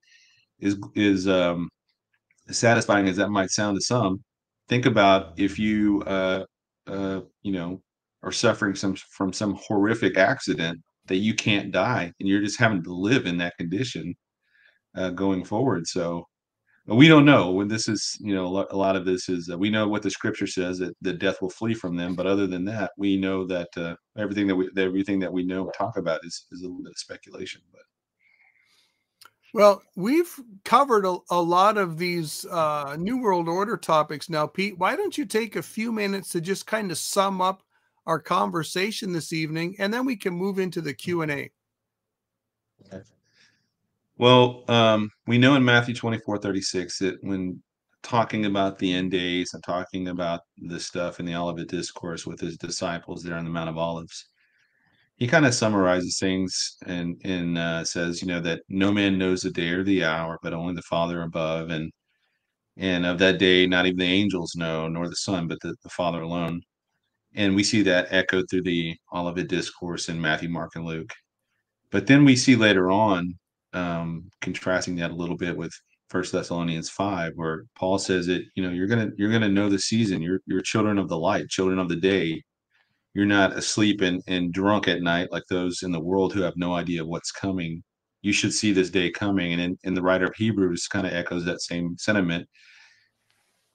[0.60, 1.68] is is um,
[2.50, 4.22] satisfying as that might sound to some.
[4.68, 6.44] Think about if you uh,
[6.86, 7.80] uh, you know,
[8.22, 12.82] are suffering some from some horrific accident that you can't die and you're just having
[12.82, 14.14] to live in that condition
[14.96, 15.86] uh, going forward.
[15.86, 16.26] So
[16.86, 19.70] we don't know when this is, you know, a lot of this is uh, we
[19.70, 22.14] know what the scripture says that the death will flee from them.
[22.14, 25.70] But other than that, we know that uh, everything that we everything that we know
[25.76, 27.60] talk about is is a little bit of speculation.
[27.70, 27.82] But
[29.52, 30.32] well, we've
[30.64, 34.78] covered a, a lot of these uh, New World Order topics now, Pete.
[34.78, 37.62] Why don't you take a few minutes to just kind of sum up
[38.06, 41.50] our conversation this evening, and then we can move into the Q and A.
[44.18, 47.62] Well, um, we know in Matthew 24, 36 that when
[48.02, 52.40] talking about the end days and talking about this stuff in the Olivet Discourse with
[52.40, 54.26] his disciples there on the Mount of Olives,
[55.22, 59.42] he kind of summarizes things and and uh, says, you know, that no man knows
[59.42, 61.92] the day or the hour, but only the Father above, and
[62.76, 65.90] and of that day, not even the angels know, nor the Son, but the, the
[65.90, 66.60] Father alone.
[67.36, 71.12] And we see that echoed through the Olivet Discourse in Matthew, Mark, and Luke.
[71.92, 73.38] But then we see later on,
[73.74, 75.72] um, contrasting that a little bit with
[76.08, 79.78] First Thessalonians five, where Paul says that you know you're gonna you're gonna know the
[79.78, 80.20] season.
[80.20, 82.42] You're you're children of the light, children of the day
[83.14, 86.56] you're not asleep and, and drunk at night like those in the world who have
[86.56, 87.82] no idea what's coming.
[88.22, 89.52] You should see this day coming.
[89.52, 92.48] And in, in the writer of Hebrews kind of echoes that same sentiment,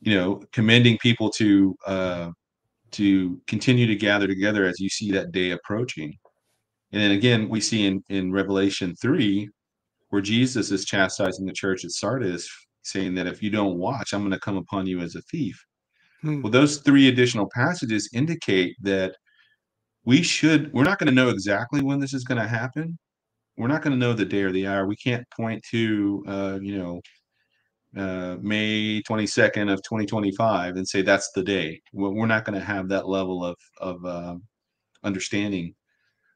[0.02, 2.30] you know, commending people to uh,
[2.92, 6.16] to continue to gather together as you see that day approaching.
[6.94, 9.50] And then again, we see in, in Revelation 3,
[10.10, 12.50] where Jesus is chastising the church at Sardis,
[12.84, 15.62] saying that if you don't watch, I'm going to come upon you as a thief.
[16.22, 16.42] Hmm.
[16.42, 19.16] Well, those three additional passages indicate that
[20.08, 22.98] we should we're not going to know exactly when this is going to happen.
[23.58, 24.88] We're not going to know the day or the hour.
[24.88, 27.02] We can't point to uh, you know
[28.02, 31.82] uh, may 22nd of 2025 and say that's the day.
[31.92, 34.36] We're not going to have that level of of uh,
[35.04, 35.76] understanding.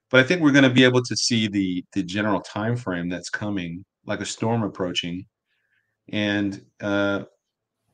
[0.10, 3.07] But i think we're going to be able to see the the general time frame
[3.07, 5.26] that's coming like a storm approaching.
[6.10, 7.23] And uh,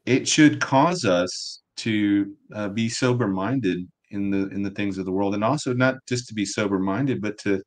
[0.08, 5.06] it should cause us to uh, be sober minded in the in the things of
[5.06, 5.36] the world.
[5.36, 7.62] And also not just to be sober minded but to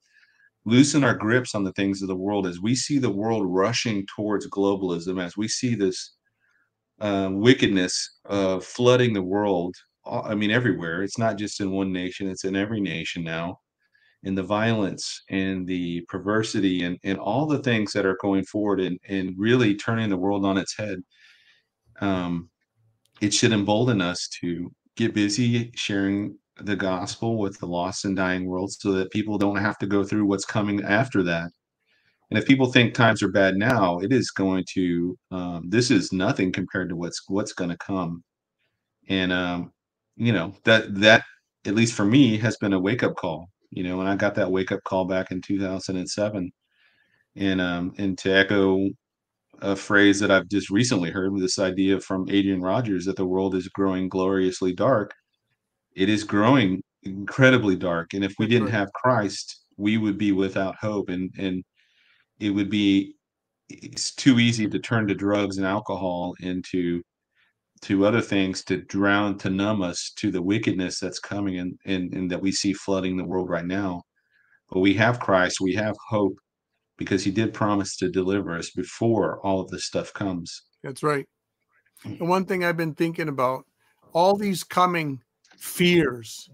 [0.65, 2.47] loosen our grips on the things of the world.
[2.47, 6.15] As we see the world rushing towards globalism as we see this
[7.01, 9.75] uh, wickedness uh, flooding the world
[10.07, 11.03] i mean everywhere.
[11.03, 13.59] It's not just in one nation it's in every nation now.
[14.23, 18.79] And the violence and the perversity and, and all the things that are going forward
[18.81, 20.99] and, and really turning the world on its head
[22.01, 22.51] um,
[23.21, 28.47] it should embolden us to get busy sharing the gospel with the lost and dying
[28.47, 31.51] world so that people don't have to go through what's coming after that.
[32.31, 35.19] And if people think times are bad now, it is going to.
[35.33, 38.23] Um, this is nothing compared to what's what's going to come.
[39.09, 39.73] And um,
[40.17, 41.25] you know that that
[41.67, 43.49] at least for me has been a wake up call.
[43.71, 46.53] You know, and I got that wake up call back in 2007.
[47.37, 48.89] And um, and to echo
[49.63, 53.55] a phrase that I've just recently heard this idea from Adrian Rogers that the world
[53.55, 55.15] is growing gloriously dark.
[55.95, 60.77] It is growing incredibly dark, and if we didn't have Christ, we would be without
[60.81, 61.65] hope, and and
[62.39, 63.15] it would be
[63.69, 67.03] it's too easy to turn to drugs and alcohol and to
[67.83, 72.13] to other things to drown to numb us to the wickedness that's coming and and,
[72.15, 74.03] and that we see flooding the world right now
[74.71, 76.35] but we have christ we have hope
[77.01, 81.27] because he did promise to deliver us before all of this stuff comes that's right
[82.05, 83.65] and one thing i've been thinking about
[84.13, 85.21] all these coming
[85.57, 86.49] fears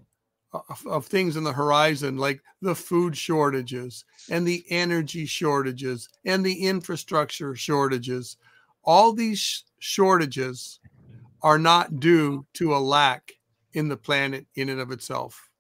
[0.52, 6.44] of, of, things in the horizon, like the food shortages and the energy shortages and
[6.44, 8.36] the infrastructure shortages.
[8.84, 10.80] All these shortages
[11.42, 13.32] are not due to a lack
[13.74, 15.50] in the planet in and of itself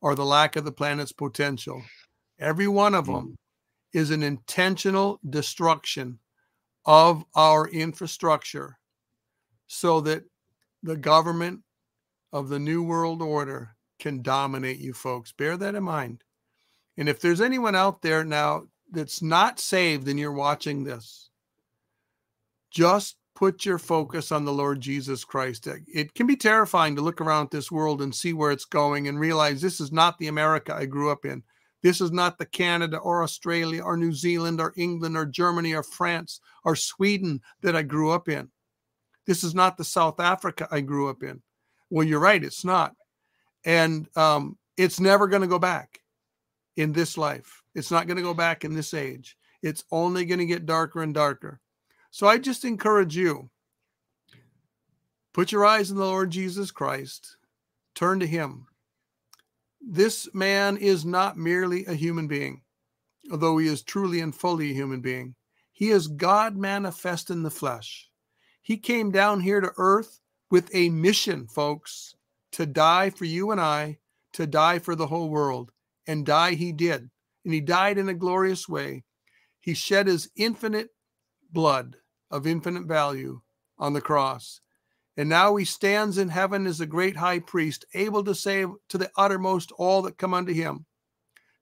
[0.00, 1.82] or the lack of the planet's potential.
[2.38, 3.12] Every one of hmm.
[3.12, 3.36] them
[3.92, 6.18] is an intentional destruction
[6.84, 8.78] of our infrastructure
[9.66, 10.24] so that
[10.82, 11.60] the government
[12.32, 15.32] of the New World Order can dominate you folks.
[15.32, 16.22] Bear that in mind.
[16.96, 21.30] And if there's anyone out there now that's not saved and you're watching this,
[22.70, 25.68] just put your focus on the Lord Jesus Christ.
[25.86, 29.20] It can be terrifying to look around this world and see where it's going and
[29.20, 31.42] realize this is not the America I grew up in.
[31.82, 35.82] This is not the Canada or Australia or New Zealand or England or Germany or
[35.82, 38.50] France or Sweden that I grew up in.
[39.26, 41.42] This is not the South Africa I grew up in.
[41.90, 42.94] Well, you're right, it's not
[43.64, 46.00] and um, it's never going to go back
[46.76, 47.62] in this life.
[47.74, 49.36] It's not going to go back in this age.
[49.62, 51.60] It's only going to get darker and darker.
[52.10, 53.50] So I just encourage you
[55.34, 57.36] put your eyes on the Lord Jesus Christ,
[57.94, 58.67] turn to Him.
[59.80, 62.62] This man is not merely a human being,
[63.30, 65.34] although he is truly and fully a human being.
[65.72, 68.10] He is God manifest in the flesh.
[68.60, 72.14] He came down here to earth with a mission, folks
[72.52, 73.98] to die for you and I,
[74.32, 75.70] to die for the whole world.
[76.06, 77.10] And die he did.
[77.44, 79.04] And he died in a glorious way.
[79.60, 80.88] He shed his infinite
[81.52, 81.96] blood
[82.30, 83.42] of infinite value
[83.78, 84.60] on the cross.
[85.18, 88.98] And now he stands in heaven as a great high priest, able to save to
[88.98, 90.86] the uttermost all that come unto him.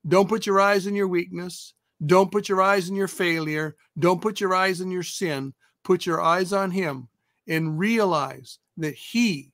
[0.06, 1.72] Don't put your eyes in your weakness.
[2.04, 3.74] Don't put your eyes in your failure.
[3.98, 5.54] Don't put your eyes in your sin.
[5.84, 7.08] Put your eyes on him
[7.48, 9.52] and realize that he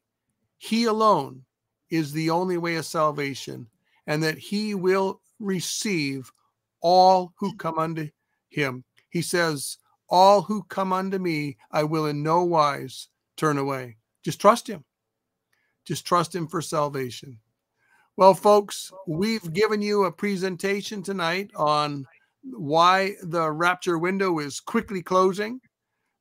[0.59, 1.45] he alone
[1.89, 3.67] is the only way of salvation,
[4.07, 6.31] and that he will receive
[6.81, 8.09] all who come unto
[8.49, 8.85] him.
[9.11, 13.09] He says, All who come unto me, I will in no wise
[13.43, 13.97] turn away.
[14.23, 14.85] Just trust him.
[15.85, 17.41] Just trust him for salvation.
[18.17, 22.07] Well, folks, we've given you a presentation tonight on
[22.45, 25.61] why the rapture window is quickly closing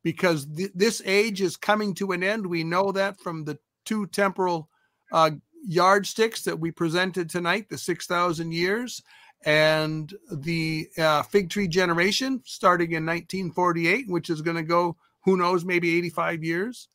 [0.03, 2.47] because th- this age is coming to an end.
[2.47, 4.67] We know that from the two temporal
[5.11, 5.31] uh,
[5.63, 9.03] yardsticks that we presented tonight the 6,000 years
[9.45, 15.37] and the uh, fig tree generation starting in 1948, which is going to go, who
[15.37, 16.87] knows, maybe 85 years.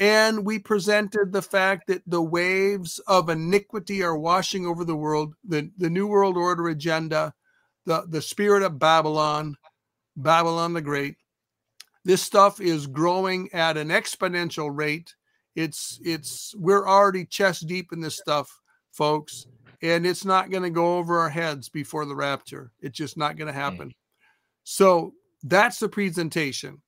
[0.00, 5.34] And we presented the fact that the waves of iniquity are washing over the world,
[5.46, 7.34] the, the New World Order agenda,
[7.84, 9.56] the, the spirit of Babylon,
[10.16, 11.16] Babylon the Great.
[12.04, 15.14] This stuff is growing at an exponential rate
[15.58, 18.60] it's it's we're already chest deep in this stuff,
[18.92, 19.46] folks,
[19.82, 22.70] and it's not going to go over our heads before the rapture.
[22.80, 23.62] It's just not going to mm.
[23.62, 23.92] happen.
[24.62, 26.80] So that's the presentation.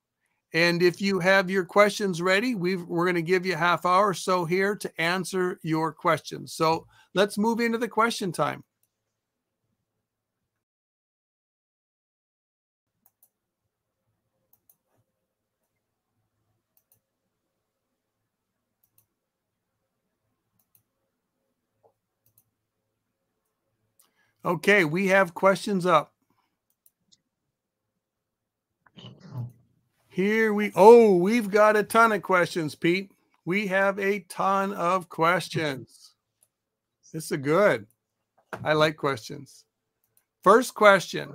[0.52, 3.86] And if you have your questions ready, we we're going to give you a half
[3.86, 6.52] hour or so here to answer your questions.
[6.52, 8.64] So let's move into the question time.
[24.44, 26.14] Okay, we have questions up.
[30.10, 33.12] Here we oh, we've got a ton of questions, Pete.
[33.44, 36.14] We have a ton of questions.
[37.12, 37.86] This is good.
[38.64, 39.64] I like questions.
[40.42, 41.34] First question.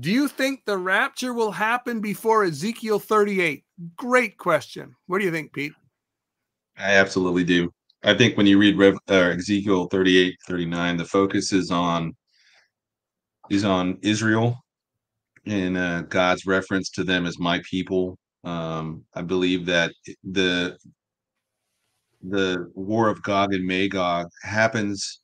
[0.00, 3.64] Do you think the rapture will happen before Ezekiel 38?
[3.96, 4.96] Great question.
[5.06, 5.72] What do you think, Pete?
[6.76, 7.72] I absolutely do.
[8.02, 12.16] I think when you read Rev, uh, Ezekiel 38, 39, the focus is on
[13.48, 14.63] is on Israel
[15.46, 18.18] and uh, God's reference to them as my people.
[18.44, 19.92] Um, I believe that
[20.22, 20.76] the
[22.22, 25.20] the war of Gog and Magog happens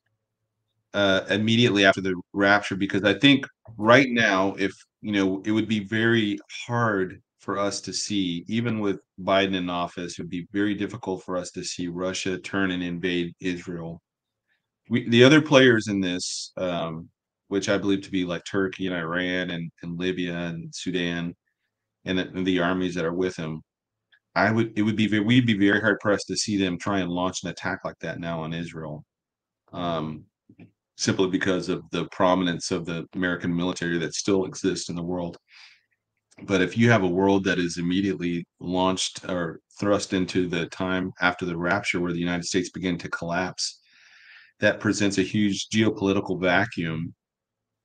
[0.92, 4.72] uh, immediately after the rapture because I think right now, if
[5.02, 9.70] you know, it would be very hard for us to see, even with Biden in
[9.70, 14.02] office, it would be very difficult for us to see Russia turn and invade Israel.
[14.90, 17.08] We, the other players in this, um,
[17.50, 21.34] which I believe to be like Turkey and Iran and, and Libya and Sudan,
[22.04, 23.60] and, and the armies that are with them,
[24.36, 27.10] I would it would be we'd be very hard pressed to see them try and
[27.10, 29.04] launch an attack like that now on Israel.
[29.72, 30.26] Um,
[30.96, 35.36] simply because of the prominence of the American military that still exists in the world.
[36.44, 41.10] But if you have a world that is immediately launched or thrust into the time
[41.20, 43.80] after the rapture where the United States begin to collapse,
[44.60, 47.12] that presents a huge geopolitical vacuum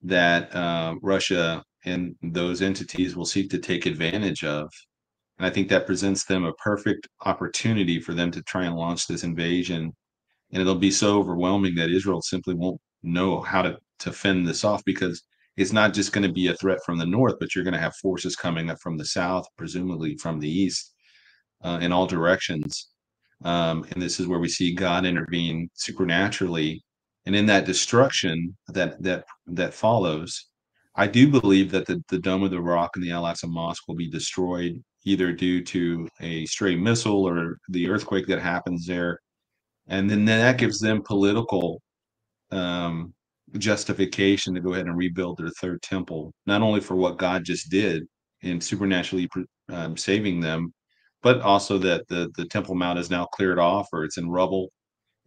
[0.04, 4.70] that uh, Russia and those entities will seek to take advantage of.
[5.38, 9.08] And I think that presents them a perfect opportunity for them to try and launch
[9.08, 9.92] this invasion.
[10.52, 14.64] And it'll be so overwhelming that Israel simply won't know how to to fend this
[14.64, 15.22] off because
[15.58, 17.80] it's not just going to be a threat from the north, but you're going to
[17.80, 20.94] have forces coming up from the south, presumably from the east,
[21.64, 22.90] uh, in all directions.
[23.44, 26.84] Um, and this is where we see God intervene supernaturally,
[27.26, 30.48] and in that destruction that that that follows,
[30.96, 33.88] I do believe that the, the Dome of the Rock and the Al Aqsa Mosque
[33.88, 39.20] will be destroyed either due to a stray missile or the earthquake that happens there,
[39.88, 41.82] and then that gives them political
[42.52, 43.14] um,
[43.58, 47.70] justification to go ahead and rebuild their third temple, not only for what God just
[47.70, 48.04] did
[48.42, 49.30] in supernaturally
[49.70, 50.74] um, saving them,
[51.22, 54.72] but also that the the Temple Mount is now cleared off or it's in rubble,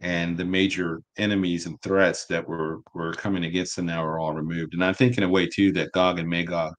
[0.01, 4.33] and the major enemies and threats that were were coming against them now are all
[4.33, 4.73] removed.
[4.73, 6.73] And I think in a way too that Gog and Magog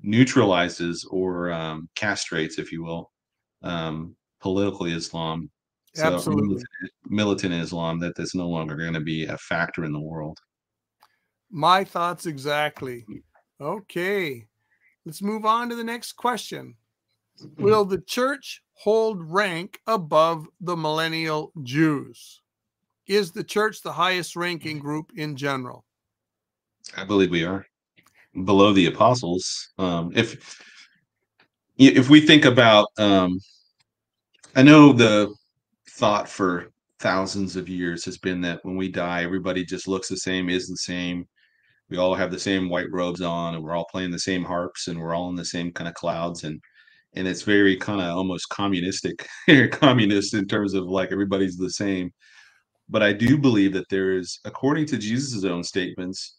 [0.00, 3.10] neutralizes or um, castrates, if you will,
[3.62, 5.50] um, political Islam
[5.94, 6.48] so Absolutely.
[6.48, 10.38] Militant, militant Islam that that's no longer going to be a factor in the world.
[11.50, 13.04] My thoughts exactly.
[13.60, 14.46] Okay.
[15.04, 16.76] Let's move on to the next question.
[17.58, 22.40] Will the church hold rank above the millennial Jews?
[23.06, 25.84] Is the church the highest ranking group in general?
[26.96, 27.66] I believe we are
[28.44, 29.70] below the apostles.
[29.78, 30.60] Um, if
[31.78, 33.38] if we think about, um,
[34.54, 35.34] I know the
[35.90, 36.70] thought for
[37.00, 40.68] thousands of years has been that when we die, everybody just looks the same, is
[40.68, 41.26] the same.
[41.90, 44.88] We all have the same white robes on, and we're all playing the same harps,
[44.88, 46.60] and we're all in the same kind of clouds, and
[47.14, 49.28] and it's very kind of almost communistic,
[49.72, 52.10] communist in terms of like everybody's the same.
[52.88, 56.38] But I do believe that there is, according to Jesus' own statements,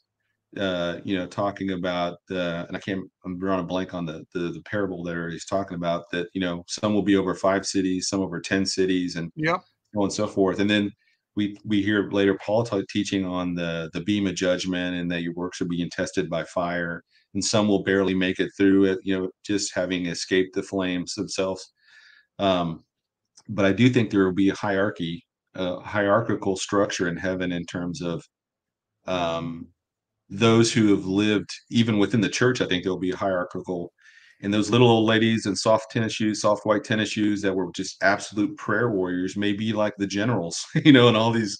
[0.57, 4.23] uh, you know, talking about the, and I can't, I'm drawing a blank on the,
[4.33, 5.29] the, the parable there.
[5.29, 8.65] He's talking about that, you know, some will be over five cities, some over 10
[8.65, 9.57] cities and yeah,
[9.93, 10.59] so on and so forth.
[10.59, 10.91] And then
[11.35, 15.23] we, we hear later Paul t- teaching on the, the beam of judgment and that
[15.23, 17.03] your works are being tested by fire
[17.33, 21.13] and some will barely make it through it, you know, just having escaped the flames
[21.15, 21.73] themselves.
[22.39, 22.83] Um,
[23.49, 27.65] but I do think there will be a hierarchy, a hierarchical structure in heaven in
[27.65, 28.23] terms of,
[29.07, 29.67] um,
[30.29, 33.91] those who have lived even within the church, I think there'll be a hierarchical.
[34.41, 37.71] And those little old ladies in soft tennis shoes, soft white tennis shoes that were
[37.75, 41.59] just absolute prayer warriors, may be like the generals, you know, and all these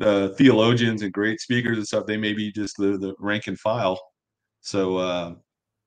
[0.00, 2.06] uh, theologians and great speakers and stuff.
[2.06, 4.00] They may be just the, the rank and file.
[4.66, 5.34] So uh,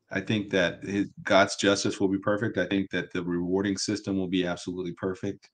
[0.10, 2.58] I think that his, God's justice will be perfect.
[2.58, 5.50] I think that the rewarding system will be absolutely perfect.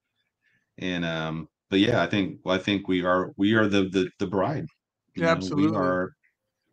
[0.78, 4.28] And um, but yeah, I think I think we are we are the the the
[4.28, 4.68] bride.
[5.16, 5.72] Yeah, absolutely.
[5.72, 6.12] We are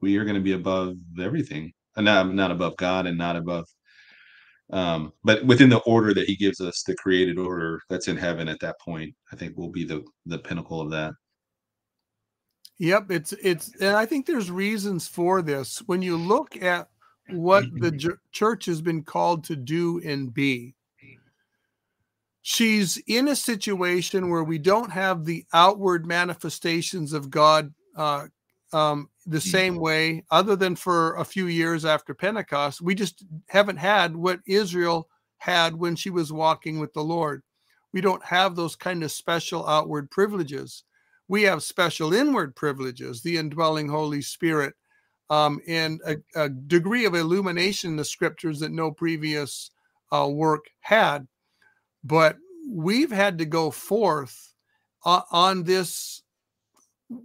[0.03, 3.37] we are going to be above everything and uh, not, not above god and not
[3.37, 3.65] above
[4.73, 8.49] um but within the order that he gives us the created order that's in heaven
[8.49, 11.13] at that point i think will be the the pinnacle of that
[12.83, 16.89] yep it's it's and i think there's reasons for this when you look at
[17.29, 20.75] what the j- church has been called to do and be
[22.43, 28.27] she's in a situation where we don't have the outward manifestations of god uh,
[28.73, 32.81] um, the same way, other than for a few years after Pentecost.
[32.81, 37.43] We just haven't had what Israel had when she was walking with the Lord.
[37.93, 40.85] We don't have those kind of special outward privileges.
[41.29, 44.75] We have special inward privileges, the indwelling Holy Spirit,
[45.31, 49.71] um, and a, a, degree of illumination in the scriptures that no previous
[50.15, 51.27] uh, work had.
[52.05, 52.37] But
[52.69, 54.53] we've had to go forth
[55.07, 56.23] uh, on this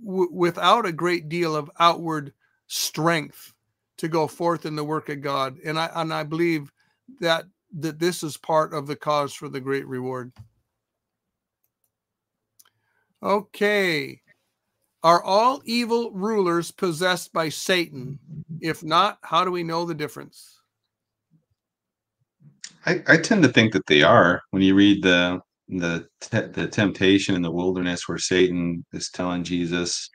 [0.03, 2.33] without a great deal of outward
[2.67, 3.53] strength
[3.97, 5.57] to go forth in the work of God.
[5.65, 6.71] And I and I believe
[7.19, 7.45] that
[7.79, 10.31] that this is part of the cause for the great reward.
[13.21, 14.21] Okay.
[15.03, 18.19] Are all evil rulers possessed by Satan?
[18.61, 20.59] If not, how do we know the difference?
[22.85, 24.41] I, I tend to think that they are.
[24.51, 25.39] When you read the
[25.69, 30.09] the the temptation in the wilderness, where Satan is telling Jesus,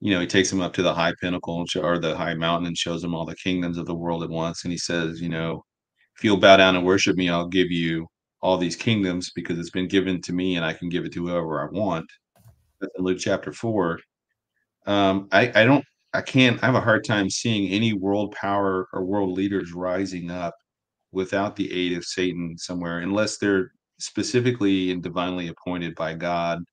[0.00, 2.76] you know, he takes him up to the high pinnacle or the high mountain and
[2.76, 5.64] shows him all the kingdoms of the world at once, and he says, you know,
[6.16, 8.06] if you'll bow down and worship me, I'll give you
[8.42, 11.26] all these kingdoms because it's been given to me and I can give it to
[11.26, 12.10] whoever I want.
[12.80, 13.98] That's in Luke chapter four.
[14.86, 15.84] Um, I, I don't,
[16.14, 20.30] I can't, I have a hard time seeing any world power or world leaders rising
[20.30, 20.54] up
[21.12, 26.64] without the aid of Satan somewhere, unless they're specifically and divinely appointed by God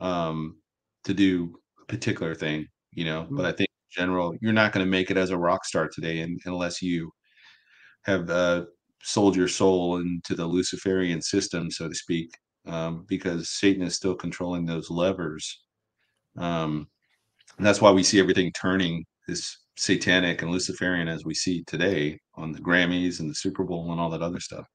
[0.00, 0.56] um,
[1.04, 3.22] to do a particular thing, you know.
[3.22, 3.36] Mm-hmm.
[3.36, 5.88] But I think in general, you're not going to make it as a rock star
[5.88, 7.10] today and, unless you
[8.02, 8.64] have uh,
[9.04, 12.30] sold your soul into the Luciferian system, so to speak,
[12.66, 15.60] um, because Satan is still controlling those levers.
[16.38, 16.88] Um,
[17.58, 22.18] and that's why we see everything turning this satanic and Luciferian as we see today
[22.36, 24.66] on the Grammys and the Super Bowl and all that other stuff.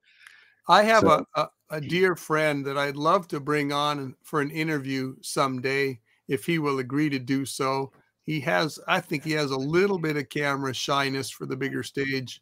[0.68, 4.42] I have so, a, a, a, dear friend that I'd love to bring on for
[4.42, 7.92] an interview someday if he will agree to do so.
[8.24, 11.82] He has, I think he has a little bit of camera shyness for the bigger
[11.82, 12.42] stage,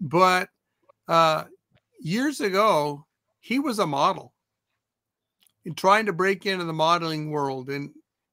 [0.00, 0.48] but
[1.08, 1.44] uh,
[2.00, 3.06] years ago,
[3.40, 4.34] he was a model
[5.64, 7.68] and trying to break into the modeling world.
[7.68, 7.90] And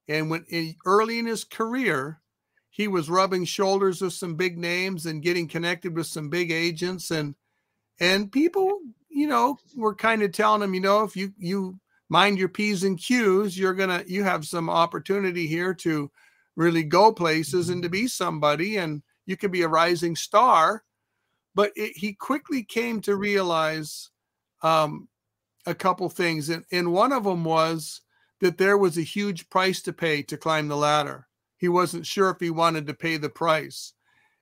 [0.07, 2.22] and when in, early in his career,
[2.69, 7.11] he was rubbing shoulders with some big names and getting connected with some big agents
[7.11, 7.35] and
[7.99, 8.80] and people,
[9.10, 11.80] you know, were kind of telling him, you know, if you you
[12.10, 16.11] mind your p's and q's, you're gonna you have some opportunity here to
[16.56, 20.84] really go places and to be somebody, and you could be a rising star.
[21.56, 24.10] But it, he quickly came to realize
[24.61, 25.07] um,
[25.65, 28.02] a couple things, and, and one of them was
[28.41, 31.27] that there was a huge price to pay to climb the ladder.
[31.57, 33.94] He wasn't sure if he wanted to pay the price.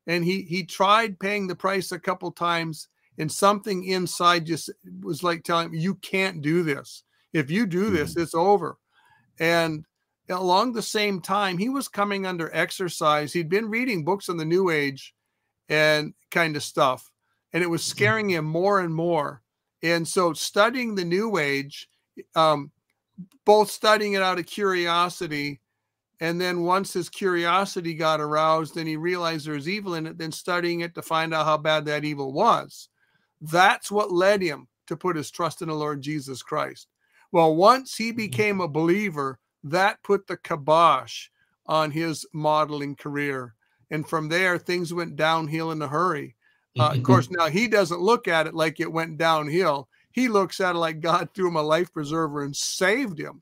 [0.08, 4.70] And he he tried paying the price a couple times, and something inside just
[5.02, 7.04] was like telling him, You can't do this.
[7.32, 8.22] If you do this, mm-hmm.
[8.24, 8.78] it's over.
[9.40, 9.86] And
[10.30, 13.32] along the same time, he was coming under exercise.
[13.32, 15.14] He'd been reading books on the New Age
[15.74, 17.10] and kind of stuff,
[17.52, 17.98] and it was mm-hmm.
[17.98, 19.42] scaring him more and more.
[19.82, 21.90] And so, studying the New Age,
[22.36, 22.72] um,
[23.46, 25.60] both studying it out of curiosity
[26.24, 30.32] and then once his curiosity got aroused and he realized there's evil in it, then
[30.32, 32.88] studying it to find out how bad that evil was.
[33.42, 36.88] That's what led him to put his trust in the Lord Jesus Christ.
[37.34, 38.16] Well, once he mm-hmm.
[38.16, 41.28] became a believer, that put the kibosh
[41.66, 43.56] on his modeling career.
[43.92, 46.36] And from there, things went downhill in a hurry.
[46.80, 49.88] Uh, of course, now he doesn't look at it like it went downhill.
[50.12, 53.42] He looks at it like God threw him a life preserver and saved him.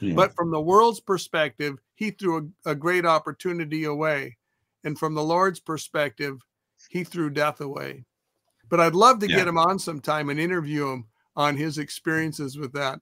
[0.00, 0.14] Yeah.
[0.14, 4.36] But from the world's perspective, he threw a, a, great opportunity away.
[4.84, 6.40] And from the Lord's perspective,
[6.90, 8.04] he threw death away.
[8.68, 9.36] But I'd love to yeah.
[9.36, 11.06] get him on sometime and interview him
[11.36, 13.00] on his experiences with that.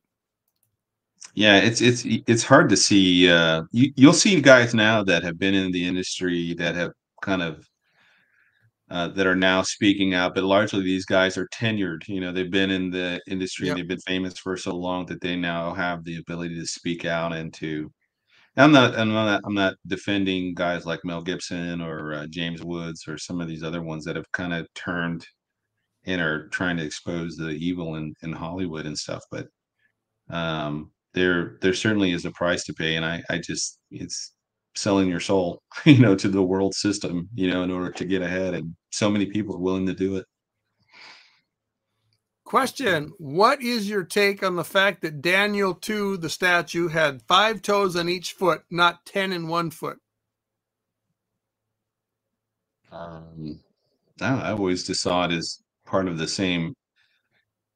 [1.35, 3.31] Yeah, it's it's it's hard to see.
[3.31, 6.93] Uh, you, you'll see guys now that have been in the industry that have
[7.23, 7.69] kind of
[8.91, 12.07] uh, that are now speaking out, but largely these guys are tenured.
[12.09, 13.77] You know, they've been in the industry yep.
[13.77, 17.05] and they've been famous for so long that they now have the ability to speak
[17.05, 17.91] out and to.
[18.57, 22.65] And I'm not, I'm not, I'm not defending guys like Mel Gibson or uh, James
[22.65, 25.25] Woods or some of these other ones that have kind of turned
[26.07, 29.23] and are trying to expose the evil in in Hollywood and stuff.
[29.31, 29.47] But
[30.31, 34.33] um, there, there certainly is a price to pay, and I, I just, it's
[34.75, 38.23] selling your soul, you know, to the world system, you know, in order to get
[38.23, 38.55] ahead.
[38.55, 40.27] And so many people are willing to do it.
[42.45, 47.63] Question What is your take on the fact that Daniel 2, the statue, had five
[47.63, 49.99] toes on each foot, not 10 in one foot?
[52.91, 53.61] Um,
[54.21, 56.75] I always just saw it as part of the same.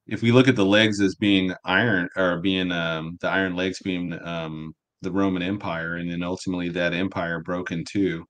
[0.06, 3.78] If we look at the legs as being iron or being um, the iron legs
[3.82, 8.24] being um, the Roman Empire, and then ultimately that empire broke in two.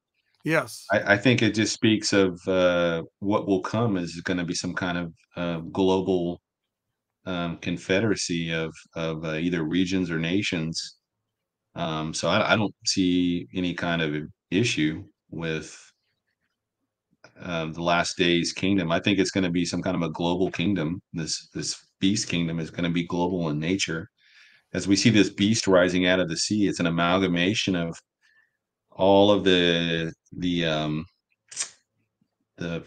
[0.44, 4.44] Yes, I, I think it just speaks of uh, what will come is going to
[4.44, 6.40] be some kind of uh, global
[7.26, 10.96] um, confederacy of of uh, either regions or nations.
[11.74, 14.14] Um, so I, I, don't see any kind of
[14.52, 15.76] issue with
[17.36, 18.92] the last days kingdom.
[18.92, 21.00] I think it's going to be some kind of a global kingdom.
[21.12, 24.08] This this beast kingdom is going to be global in nature
[24.74, 27.96] as we see this beast rising out of the sea, it's an amalgamation of
[28.90, 31.06] all of the the um,
[32.58, 32.82] the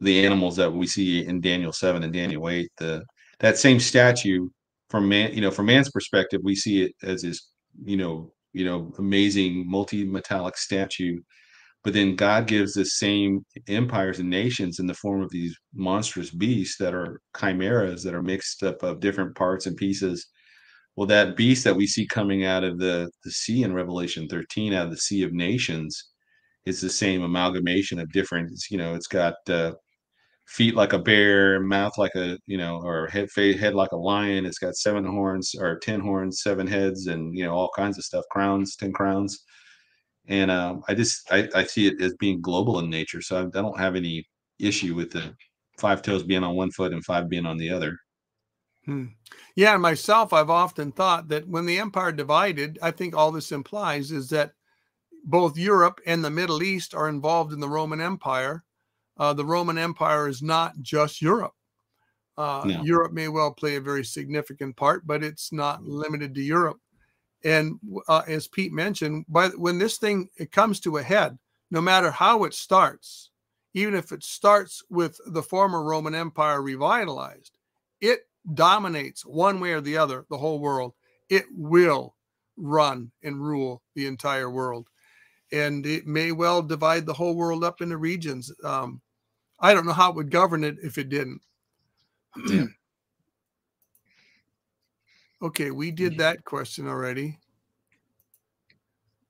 [0.00, 2.70] the animals that we see in Daniel seven and Daniel eight.
[2.78, 3.04] The
[3.38, 4.48] that same statue
[4.90, 7.52] from man, you know, from man's perspective, we see it as this,
[7.84, 11.20] you know, you know, amazing multi-metallic statue.
[11.88, 16.30] But then God gives the same empires and nations in the form of these monstrous
[16.30, 20.26] beasts that are chimeras that are mixed up of different parts and pieces.
[20.96, 24.74] Well, that beast that we see coming out of the, the sea in Revelation 13,
[24.74, 26.10] out of the sea of nations,
[26.66, 29.72] is the same amalgamation of different, you know, it's got uh,
[30.46, 34.44] feet like a bear, mouth like a you know, or head head like a lion.
[34.44, 38.04] It's got seven horns or ten horns, seven heads, and you know all kinds of
[38.04, 38.26] stuff.
[38.30, 39.42] Crowns, ten crowns,
[40.28, 43.20] and um, I just I, I see it as being global in nature.
[43.22, 44.26] So I, I don't have any
[44.58, 45.34] issue with the
[45.78, 47.98] five toes being on one foot and five being on the other.
[48.84, 49.06] Hmm.
[49.54, 54.12] Yeah, myself, I've often thought that when the empire divided, I think all this implies
[54.12, 54.52] is that
[55.24, 58.64] both Europe and the Middle East are involved in the Roman Empire,
[59.18, 61.52] uh, the Roman Empire is not just Europe.
[62.36, 62.82] Uh, no.
[62.82, 66.78] Europe may well play a very significant part, but it's not limited to Europe.
[67.44, 67.78] And
[68.08, 71.38] uh, as Pete mentioned, by when this thing it comes to a head,
[71.70, 73.30] no matter how it starts,
[73.74, 77.58] even if it starts with the former Roman Empire revitalized,
[78.00, 78.20] it
[78.54, 80.94] dominates one way or the other the whole world.
[81.28, 82.16] It will
[82.56, 84.88] run and rule the entire world,
[85.52, 88.52] and it may well divide the whole world up into regions.
[88.64, 89.00] Um,
[89.60, 91.40] I don't know how it would govern it if it didn't.
[95.40, 95.46] Yeah.
[95.48, 97.38] okay, we did that question already.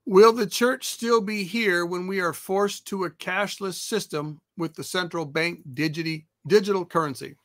[0.07, 4.75] Will the church still be here when we are forced to a cashless system with
[4.75, 7.37] the central bank digity, digital currency?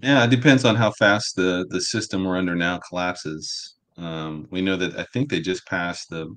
[0.00, 3.76] Yeah, it depends on how fast the the system we're under now collapses.
[3.96, 6.32] Um, we know that I think they just passed the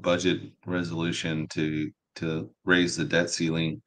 [0.00, 3.80] budget resolution to to raise the debt ceiling.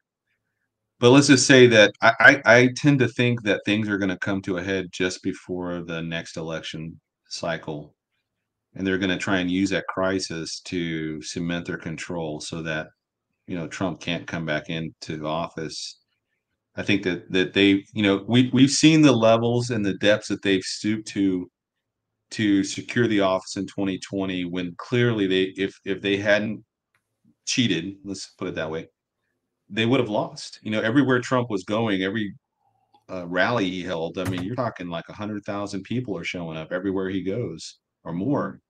[1.00, 4.10] But let's just say that I, I, I tend to think that things are going
[4.10, 7.00] to come to a head just before the next election
[7.30, 7.96] cycle.
[8.76, 12.88] And they're going to try and use that crisis to cement their control so that,
[13.48, 16.00] you know, Trump can't come back into office.
[16.76, 20.30] I think that that they, you know, we we've seen the levels and the depths
[20.30, 21.50] that they've stooped to
[22.32, 26.64] to secure the office in 2020 when clearly they if if they hadn't
[27.46, 28.88] cheated, let's put it that way,
[29.70, 30.60] they would have lost.
[30.64, 32.34] You know, everywhere Trump was going, every
[33.10, 36.58] uh, rally he held, I mean, you're talking like a hundred thousand people are showing
[36.58, 38.62] up everywhere he goes or more.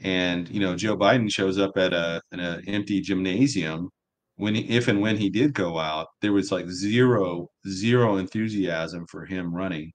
[0.00, 3.90] And you know, Joe Biden shows up at a an empty gymnasium
[4.36, 9.06] when he, if and when he did go out, there was like zero zero enthusiasm
[9.10, 9.92] for him running.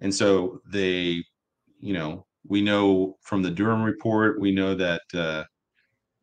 [0.00, 1.22] And so they,
[1.80, 5.44] you know, we know from the Durham report, we know that uh,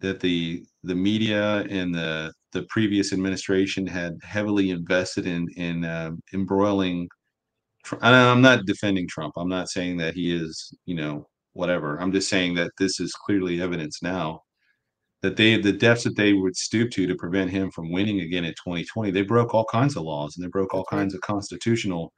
[0.01, 6.11] that the the media and the the previous administration had heavily invested in in uh,
[6.33, 7.07] embroiling.
[8.01, 9.33] I'm not defending Trump.
[9.37, 11.97] I'm not saying that he is, you know, whatever.
[12.01, 14.41] I'm just saying that this is clearly evidence now
[15.21, 18.45] that they the depths that they would stoop to to prevent him from winning again
[18.45, 19.11] in 2020.
[19.11, 22.13] They broke all kinds of laws and they broke all kinds of constitutional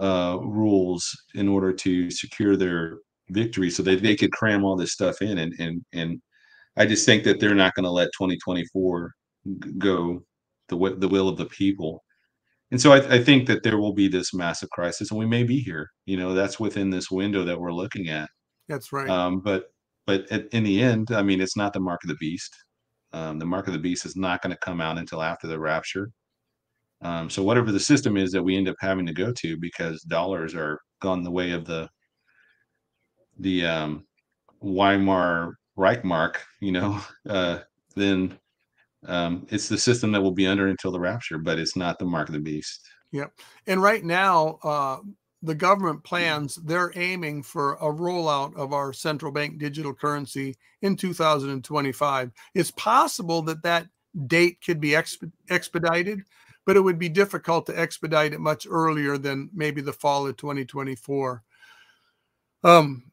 [0.00, 2.98] uh, rules in order to secure their
[3.30, 6.20] victory, so that they could cram all this stuff in and and and
[6.76, 9.12] I just think that they're not going to let 2024
[9.78, 10.24] go
[10.68, 12.02] the the will of the people.
[12.70, 15.44] And so I, I, think that there will be this massive crisis, and we may
[15.44, 15.90] be here.
[16.06, 18.28] You know, that's within this window that we're looking at.
[18.68, 19.08] That's right.
[19.08, 19.66] Um, but
[20.06, 22.54] but at, in the end, I mean, it's not the mark of the beast.
[23.12, 25.58] Um, the mark of the beast is not going to come out until after the
[25.58, 26.10] rapture.
[27.02, 30.02] Um, so whatever the system is that we end up having to go to, because
[30.02, 31.88] dollars are gone the way of the
[33.38, 34.06] the um,
[34.60, 37.60] Weimar Reichsmark, you know, uh,
[37.94, 38.38] then
[39.06, 42.04] um, it's the system that will be under until the rapture, but it's not the
[42.04, 42.88] mark of the beast.
[43.12, 43.32] Yep.
[43.66, 44.98] And right now, uh,
[45.42, 50.96] the government plans, they're aiming for a rollout of our central bank digital currency in
[50.96, 52.32] 2025.
[52.54, 53.86] It's possible that that
[54.26, 56.22] date could be exp- expedited,
[56.64, 60.36] but it would be difficult to expedite it much earlier than maybe the fall of
[60.38, 61.42] 2024.
[62.62, 63.04] Um,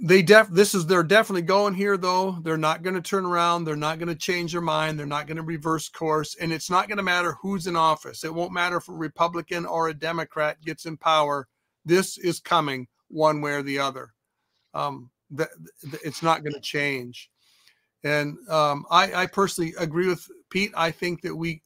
[0.00, 2.38] they def this is they're definitely going here though.
[2.42, 3.64] They're not going to turn around.
[3.64, 4.98] They're not going to change their mind.
[4.98, 6.36] They're not going to reverse course.
[6.40, 8.22] And it's not going to matter who's in office.
[8.22, 11.48] It won't matter if a republican or a democrat gets in power.
[11.84, 14.12] This is coming one way or the other.
[14.72, 15.48] Um that
[16.04, 17.28] it's not going to change.
[18.04, 20.72] And um i i personally agree with pete.
[20.76, 21.60] I think that we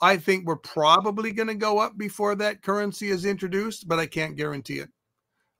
[0.00, 4.06] i think we're probably going to go up before that currency is introduced but i
[4.06, 4.88] can't guarantee it.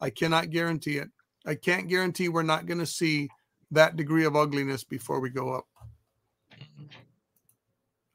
[0.01, 1.11] I cannot guarantee it
[1.49, 3.29] I can't guarantee we're not going to see
[3.71, 5.67] that degree of ugliness before we go up.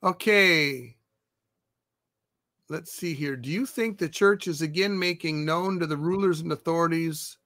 [0.03, 0.95] Okay.
[2.69, 3.35] Let's see here.
[3.35, 7.37] Do you think the church is again making known to the rulers and authorities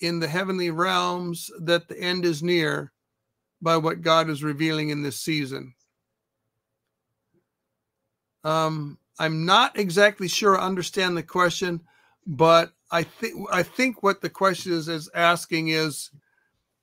[0.00, 2.92] in the heavenly realms that the end is near
[3.62, 5.74] by what God is revealing in this season.
[8.44, 11.80] Um, I'm not exactly sure I understand the question,
[12.26, 16.10] but I think I think what the question is is asking is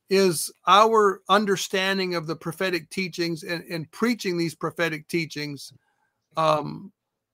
[0.10, 5.74] is our understanding of the prophetic teachings and, and preaching these prophetic teachings
[6.38, 6.94] um,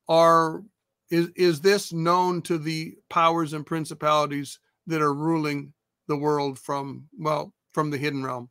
[0.10, 0.64] are
[1.10, 5.74] is is this known to the powers and principalities that are ruling
[6.08, 8.50] the world from well from the hidden realm?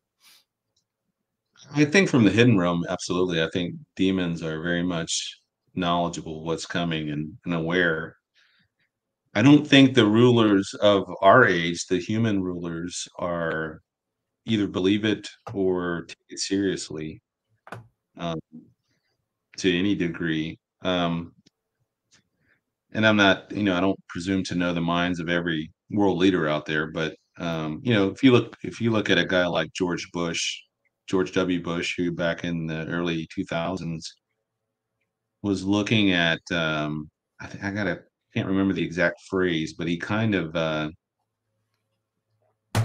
[1.74, 3.42] I think from the hidden realm absolutely.
[3.42, 5.40] I think demons are very much
[5.74, 8.16] knowledgeable what's coming and, and aware
[9.34, 13.80] i don't think the rulers of our age the human rulers are
[14.46, 17.20] either believe it or take it seriously
[18.18, 18.38] um,
[19.56, 21.32] to any degree um,
[22.92, 26.18] and I'm not, you know, I don't presume to know the minds of every world
[26.18, 29.24] leader out there, but um, you know, if you look if you look at a
[29.24, 30.58] guy like George Bush,
[31.08, 31.62] George W.
[31.62, 34.04] Bush, who back in the early 2000s
[35.42, 37.10] was looking at, um,
[37.40, 38.02] I think I gotta
[38.34, 40.90] can't remember the exact phrase, but he kind of uh,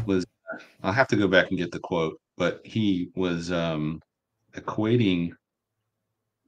[0.06, 0.26] was.
[0.82, 4.02] I'll have to go back and get the quote, but he was um,
[4.56, 5.32] equating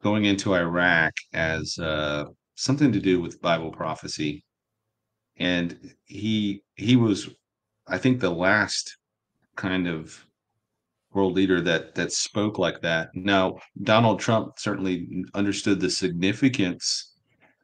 [0.01, 4.43] going into Iraq as uh, something to do with Bible prophecy.
[5.37, 7.29] And he he was,
[7.87, 8.97] I think, the last
[9.55, 10.25] kind of
[11.13, 13.09] world leader that that spoke like that.
[13.13, 17.08] Now, Donald Trump certainly understood the significance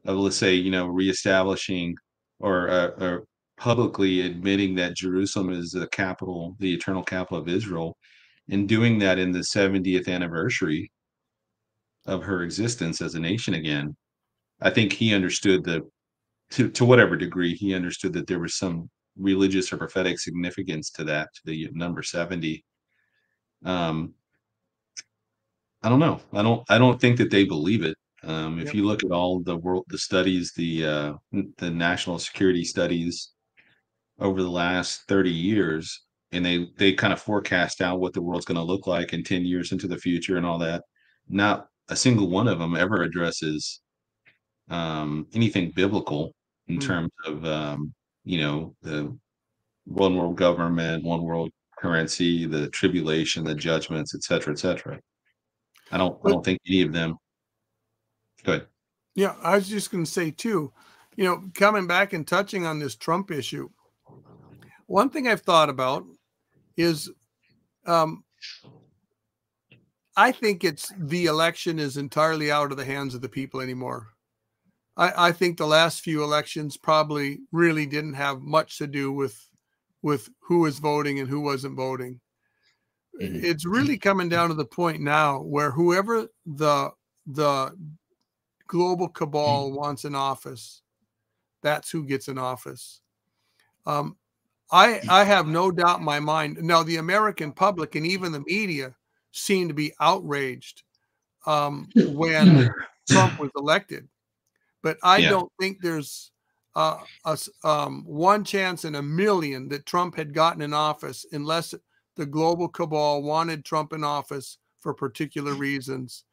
[0.05, 1.95] of, let's say, you know, reestablishing
[2.39, 3.25] or, uh, or
[3.57, 7.97] publicly admitting that Jerusalem is the capital, the eternal capital of Israel,
[8.49, 10.91] and doing that in the 70th anniversary
[12.05, 13.95] of her existence as a nation again.
[14.61, 15.81] I think he understood the
[16.51, 21.03] to to whatever degree he understood that there was some religious or prophetic significance to
[21.05, 22.63] that to the number 70
[23.65, 24.13] um
[25.83, 27.95] i don't know i don't i don't think that they believe it
[28.25, 28.75] um if yep.
[28.75, 31.13] you look at all the world the studies the uh
[31.57, 33.31] the national security studies
[34.19, 38.45] over the last 30 years and they they kind of forecast out what the world's
[38.45, 40.83] going to look like in 10 years into the future and all that
[41.27, 43.81] not a single one of them ever addresses
[44.69, 46.33] um, anything biblical
[46.67, 47.93] in mm terms of um,
[48.23, 49.15] you know the
[49.85, 54.99] one world government, one world currency, the tribulation, the judgments, etc., etc.
[55.91, 57.17] I don't I don't think any of them.
[58.45, 58.67] Good.
[59.15, 60.71] Yeah, I was just going to say too,
[61.15, 63.69] you know, coming back and touching on this Trump issue.
[64.87, 66.05] One thing I've thought about
[66.77, 67.09] is
[67.85, 68.23] um,
[70.15, 74.09] I think it's the election is entirely out of the hands of the people anymore.
[74.97, 79.37] I, I think the last few elections probably really didn't have much to do with
[80.01, 82.19] with who was voting and who wasn't voting.
[83.19, 83.43] Mm-hmm.
[83.43, 86.91] It's really coming down to the point now where whoever the
[87.25, 87.75] the
[88.67, 89.77] global cabal mm-hmm.
[89.77, 90.81] wants an office,
[91.61, 93.01] that's who gets an office.
[93.85, 94.17] Um,
[94.71, 96.57] I I have no doubt in my mind.
[96.61, 98.95] Now the American public and even the media
[99.31, 100.83] seem to be outraged
[101.45, 102.69] um, when
[103.09, 104.07] Trump was elected.
[104.81, 105.29] But I yeah.
[105.29, 106.31] don't think there's
[106.75, 111.73] uh, a, um, one chance in a million that Trump had gotten in office unless
[112.15, 116.23] the global cabal wanted Trump in office for particular reasons.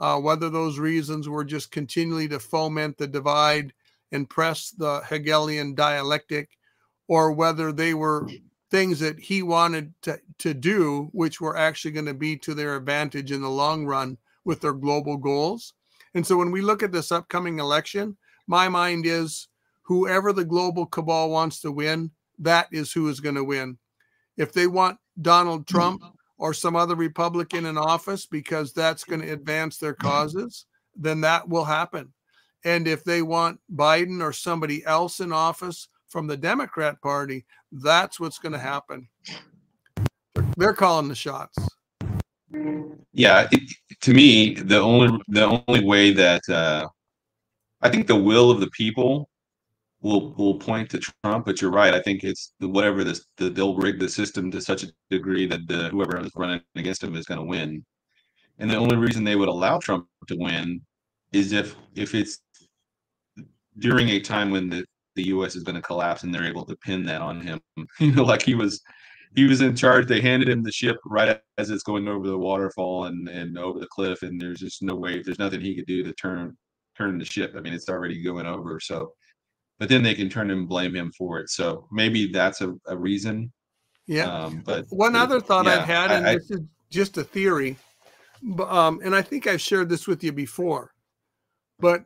[0.00, 3.72] Uh, whether those reasons were just continually to foment the divide
[4.12, 6.48] and press the Hegelian dialectic,
[7.06, 8.26] or whether they were
[8.70, 12.76] things that he wanted to, to do, which were actually going to be to their
[12.76, 15.74] advantage in the long run with their global goals.
[16.14, 18.16] And so when we look at this upcoming election,
[18.46, 19.48] my mind is
[19.82, 23.76] whoever the global cabal wants to win, that is who is going to win.
[24.36, 26.02] If they want Donald Trump
[26.40, 30.64] or some other Republican in office because that's going to advance their causes,
[30.96, 32.10] then that will happen.
[32.64, 38.18] And if they want Biden or somebody else in office from the Democrat Party, that's
[38.18, 39.06] what's going to happen.
[40.56, 41.58] They're calling the shots.
[43.12, 46.88] Yeah, it, to me, the only the only way that uh,
[47.82, 49.28] I think the will of the people
[50.02, 51.46] will will point to Trump.
[51.46, 51.94] But you're right.
[51.94, 55.66] I think it's whatever this the, they'll rig the system to such a degree that
[55.68, 57.84] the, whoever is running against him is going to win.
[58.58, 60.80] And the only reason they would allow Trump to win
[61.32, 62.38] is if if it's
[63.78, 64.84] during a time when the
[65.16, 65.56] the U.S.
[65.56, 67.60] is going to collapse and they're able to pin that on him.
[67.98, 68.80] you know, like he was
[69.34, 70.06] he was in charge.
[70.06, 73.78] They handed him the ship right as it's going over the waterfall and and over
[73.78, 75.22] the cliff, and there's just no way.
[75.22, 76.56] There's nothing he could do to turn
[76.96, 77.54] turn the ship.
[77.56, 78.78] I mean, it's already going over.
[78.80, 79.12] So
[79.80, 81.48] but then they can turn and blame him for it.
[81.48, 83.50] So maybe that's a, a reason.
[84.06, 84.26] Yeah.
[84.26, 87.24] Um, but one but, other thought yeah, I've had, and I, this is just a
[87.24, 87.78] theory,
[88.68, 90.92] um, and I think I've shared this with you before,
[91.78, 92.04] but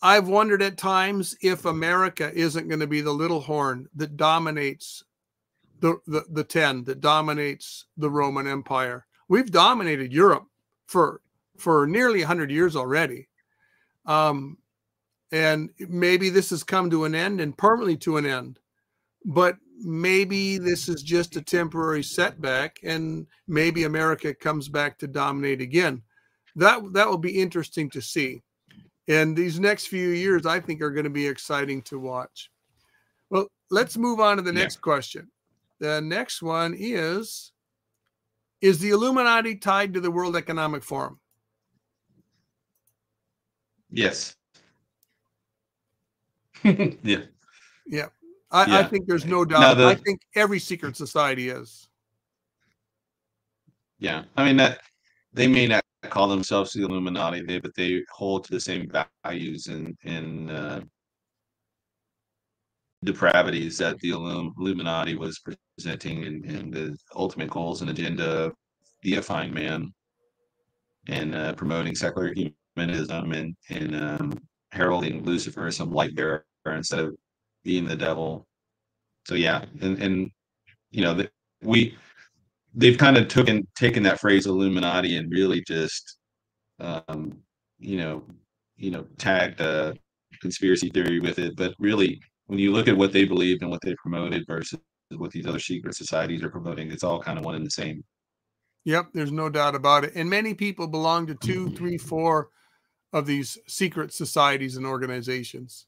[0.00, 5.02] I've wondered at times if America isn't going to be the little horn that dominates
[5.80, 9.06] the, the, the 10, that dominates the Roman Empire.
[9.28, 10.46] We've dominated Europe
[10.86, 11.20] for
[11.58, 13.28] for nearly 100 years already.
[14.06, 14.58] Um,
[15.32, 18.58] and maybe this has come to an end and permanently to an end.
[19.24, 25.60] But maybe this is just a temporary setback and maybe America comes back to dominate
[25.60, 26.02] again.
[26.54, 28.42] That that will be interesting to see.
[29.08, 32.50] And these next few years, I think, are going to be exciting to watch.
[33.30, 34.82] Well, let's move on to the next yeah.
[34.82, 35.30] question.
[35.80, 37.52] The next one is
[38.60, 41.18] Is the Illuminati tied to the World Economic Forum?
[43.90, 44.36] Yes.
[47.02, 47.22] yeah.
[47.86, 48.06] Yeah.
[48.50, 48.78] I, yeah.
[48.78, 49.76] I, think there's no doubt.
[49.76, 51.88] The, I think every secret society is.
[53.98, 54.24] Yeah.
[54.36, 54.80] I mean, that
[55.32, 58.90] they may not call themselves the Illuminati, they, but they hold to the same
[59.24, 60.80] values and and uh,
[63.04, 65.40] depravities that the Illuminati was
[65.78, 68.52] presenting, and, and the ultimate goals and agenda of
[69.02, 69.92] deifying man
[71.08, 74.38] and uh, promoting secular humanism and and um,
[74.72, 77.16] heralding Lucifer as some light bearer instead of
[77.64, 78.46] being the devil.
[79.26, 80.30] So yeah, and and
[80.90, 81.30] you know the,
[81.62, 81.96] we
[82.74, 86.18] they've kind of taken taken that phrase Illuminati and really just
[86.80, 87.38] um,
[87.78, 88.24] you know
[88.76, 89.94] you know tagged a
[90.40, 91.56] conspiracy theory with it.
[91.56, 94.78] But really, when you look at what they believed and what they promoted versus
[95.10, 98.02] what these other secret societies are promoting, it's all kind of one and the same.
[98.84, 100.12] Yep, there's no doubt about it.
[100.16, 102.48] And many people belong to two, three, four
[103.12, 105.86] of these secret societies and organizations.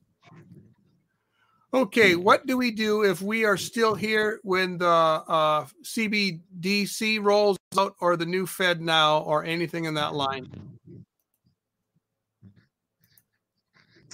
[1.74, 7.58] Okay, what do we do if we are still here when the uh, CBDC rolls
[7.76, 10.48] out or the new FedNow or anything in that line?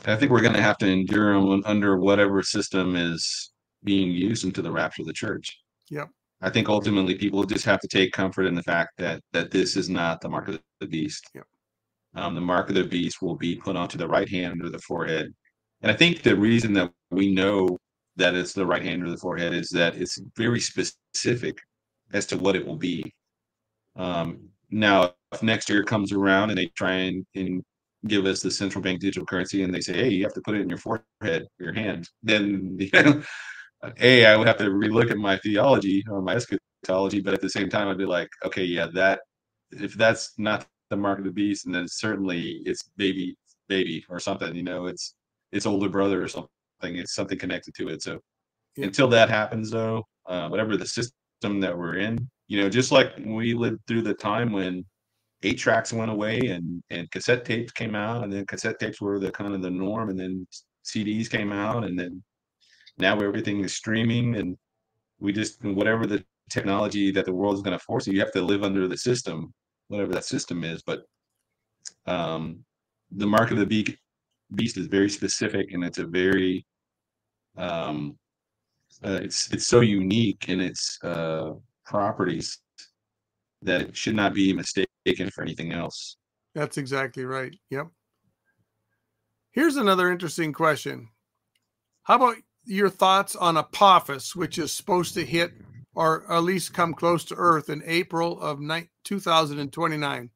[0.07, 3.53] I think we're going to have to endure them under whatever system is
[3.85, 5.55] being used into the rapture of the church.
[5.91, 6.09] Yep.
[6.41, 9.77] I think ultimately people just have to take comfort in the fact that that this
[9.77, 11.29] is not the mark of the beast.
[11.35, 11.45] Yep.
[12.15, 14.79] Um, the mark of the beast will be put onto the right hand or the
[14.79, 15.35] forehead
[15.83, 17.79] and I think the reason that we know
[18.17, 21.59] that it's the right hand or the forehead is that it's very specific
[22.13, 23.13] as to what it will be.
[23.97, 27.63] Um, now, if next year comes around and they try and, and
[28.07, 30.55] give us the central bank digital currency and they say, hey, you have to put
[30.55, 33.23] it in your forehead, your hand, then you know,
[34.01, 37.49] a I would have to relook at my theology or my eschatology, but at the
[37.49, 39.21] same time, I'd be like, okay, yeah, that
[39.71, 43.37] if that's not the mark of the beast, and then certainly it's baby,
[43.69, 45.15] baby or something, you know, it's
[45.53, 46.51] its older brother or something.
[46.83, 48.03] It's something connected to it.
[48.03, 48.21] So
[48.77, 48.87] yeah.
[48.87, 53.13] until that happens, though, uh, whatever the system that we're in, you know, just like
[53.25, 54.85] we lived through the time when
[55.43, 59.19] eight tracks went away and and cassette tapes came out, and then cassette tapes were
[59.19, 60.47] the kind of the norm, and then
[60.85, 62.23] CDs came out, and then
[62.99, 64.57] now everything is streaming, and
[65.19, 68.33] we just whatever the technology that the world is going to force you, you have
[68.33, 69.55] to live under the system,
[69.89, 70.83] whatever that system is.
[70.83, 71.05] But
[72.07, 72.65] um,
[73.13, 73.97] the mark of the beast
[74.55, 76.65] beast is very specific and it's a very
[77.57, 78.17] um
[79.05, 81.53] uh, it's it's so unique in its uh
[81.85, 82.59] properties
[83.63, 86.17] that it should not be mistaken for anything else.
[86.55, 87.55] That's exactly right.
[87.71, 87.89] Yep.
[89.53, 91.09] Here's another interesting question.
[92.05, 95.53] How about your thoughts on apophis which is supposed to hit
[95.95, 98.61] or at least come close to earth in april of
[99.05, 100.31] 2029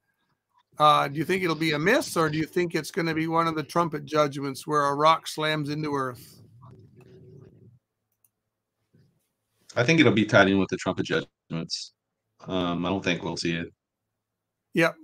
[0.77, 3.13] uh, do you think it'll be a miss, or do you think it's going to
[3.13, 6.41] be one of the trumpet judgments where a rock slams into earth?
[9.75, 11.93] I think it'll be tied in with the trumpet judgments.
[12.47, 13.67] Um, I don't think we'll see it.
[14.73, 14.95] Yep.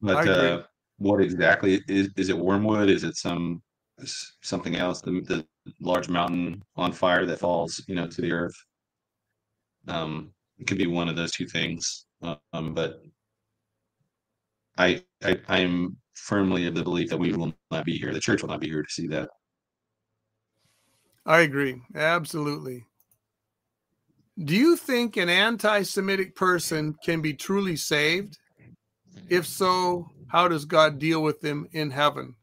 [0.00, 0.62] But uh,
[0.98, 2.88] what exactly is is it wormwood?
[2.88, 3.62] Is it some
[4.04, 5.00] something else?
[5.00, 5.46] The, the
[5.80, 8.56] large mountain on fire that falls, you know, to the earth.
[9.88, 12.06] Um, it could be one of those two things.
[12.52, 13.02] Um, but
[14.78, 18.12] I, I I'm firmly of the belief that we will not be here.
[18.12, 19.28] The church will not be here to see that.
[21.26, 21.80] I agree.
[21.94, 22.84] Absolutely.
[24.42, 28.38] Do you think an anti Semitic person can be truly saved?
[29.28, 32.34] If so, how does God deal with them in heaven?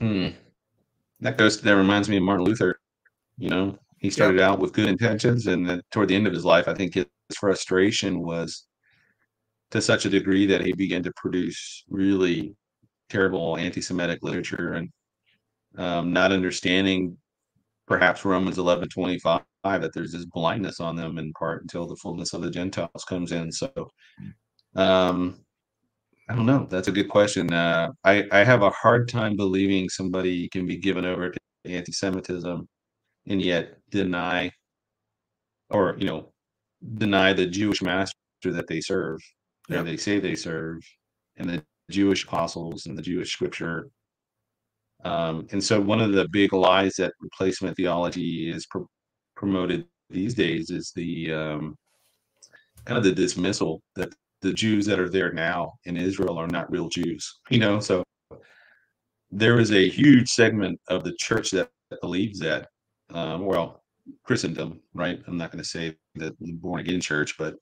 [0.00, 0.28] Hmm.
[1.20, 2.78] That goes, that reminds me of Martin Luther.
[3.38, 4.50] You know, he started yep.
[4.50, 7.06] out with good intentions, and then toward the end of his life, I think his
[7.34, 8.66] frustration was
[9.70, 12.54] to such a degree that he began to produce really
[13.08, 14.90] terrible anti-Semitic literature and
[15.76, 17.16] um, not understanding
[17.86, 22.32] perhaps Romans 11 25 that there's this blindness on them in part until the fullness
[22.32, 23.50] of the Gentiles comes in.
[23.50, 23.70] So,
[24.76, 25.40] um,
[26.28, 26.66] I don't know.
[26.70, 27.52] That's a good question.
[27.52, 31.92] Uh, I, I have a hard time believing somebody can be given over to anti
[31.92, 32.68] Semitism
[33.26, 34.50] and yet deny
[35.70, 36.32] or, you know,
[36.94, 38.14] deny the Jewish master
[38.44, 39.20] that they serve,
[39.68, 39.84] yep.
[39.84, 40.80] they say they serve,
[41.36, 43.90] and the Jewish apostles and the Jewish scripture
[45.04, 48.88] um, and so, one of the big lies that replacement theology is pro-
[49.36, 51.76] promoted these days is the um,
[52.84, 56.70] kind of the dismissal that the Jews that are there now in Israel are not
[56.70, 57.40] real Jews.
[57.50, 58.02] You know, so
[59.30, 61.68] there is a huge segment of the church that
[62.00, 62.68] believes that.
[63.10, 63.82] Um, well,
[64.24, 65.20] Christendom, right?
[65.26, 67.56] I'm not going to say that born again church, but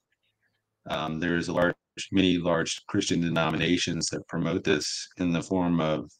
[0.88, 1.74] um, there's a large,
[2.12, 6.10] many large Christian denominations that promote this in the form of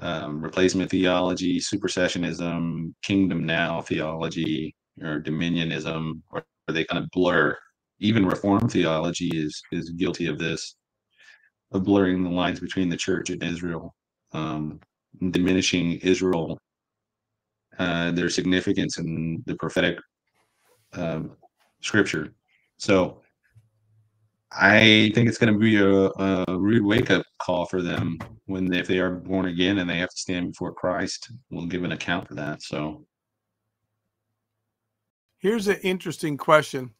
[0.00, 7.56] um, replacement theology, supersessionism, kingdom now theology, or dominionism, or they kind of blur.
[7.98, 10.76] Even Reformed theology is is guilty of this,
[11.72, 13.94] of blurring the lines between the church and Israel,
[14.32, 14.80] um,
[15.30, 16.58] diminishing Israel,
[17.80, 19.98] uh, their significance in the prophetic
[20.92, 21.32] um,
[21.80, 22.34] scripture.
[22.76, 23.22] So
[24.52, 28.70] I think it's going to be a, a rude wake up call for them when
[28.74, 31.32] if they are born again and they have to stand before Christ.
[31.50, 32.62] We'll give an account for that.
[32.62, 33.06] So
[35.38, 36.90] here's an interesting question.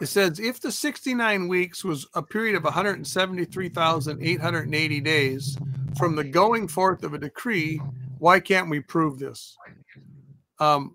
[0.00, 5.58] It says if the 69 weeks was a period of 173,880 days
[5.98, 7.78] from the going forth of a decree,
[8.18, 9.56] why can't we prove this?
[10.58, 10.94] Um,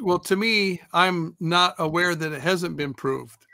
[0.00, 3.46] well, to me, I'm not aware that it hasn't been proved.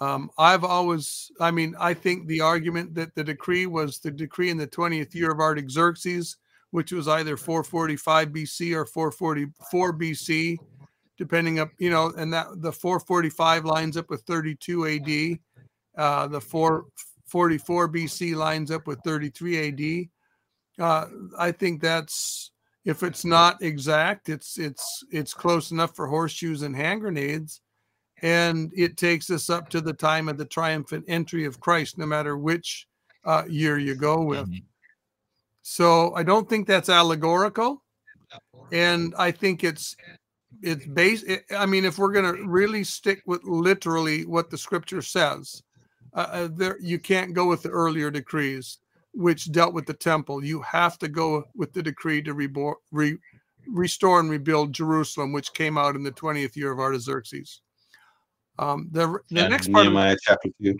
[0.00, 4.50] Um, I've always, I mean, I think the argument that the decree was the decree
[4.50, 6.36] in the 20th year of Artaxerxes,
[6.70, 10.58] which was either 445 BC or 444 BC,
[11.16, 15.38] depending up, you know, and that the 445 lines up with 32 AD.
[15.96, 20.08] Uh, the 444 BC lines up with 33 AD.
[20.78, 21.06] Uh,
[21.38, 22.52] I think that's
[22.84, 27.60] if it's not exact, it's it's it's close enough for horseshoes and hand grenades
[28.22, 32.06] and it takes us up to the time of the triumphant entry of Christ, no
[32.06, 32.86] matter which
[33.24, 34.46] uh, year you go with.
[34.46, 34.64] Mm-hmm.
[35.62, 37.82] So I don't think that's allegorical,
[38.72, 39.96] and I think it's
[40.62, 41.26] it's based.
[41.56, 45.62] I mean, if we're going to really stick with literally what the Scripture says,
[46.14, 48.78] uh, uh, there you can't go with the earlier decrees
[49.18, 50.44] which dealt with the temple.
[50.44, 52.48] You have to go with the decree to re-
[52.92, 53.18] re-
[53.66, 57.60] restore and rebuild Jerusalem, which came out in the 20th year of Artaxerxes.
[58.60, 60.76] Um, the the yeah, next part Nehemiah of, chapter two.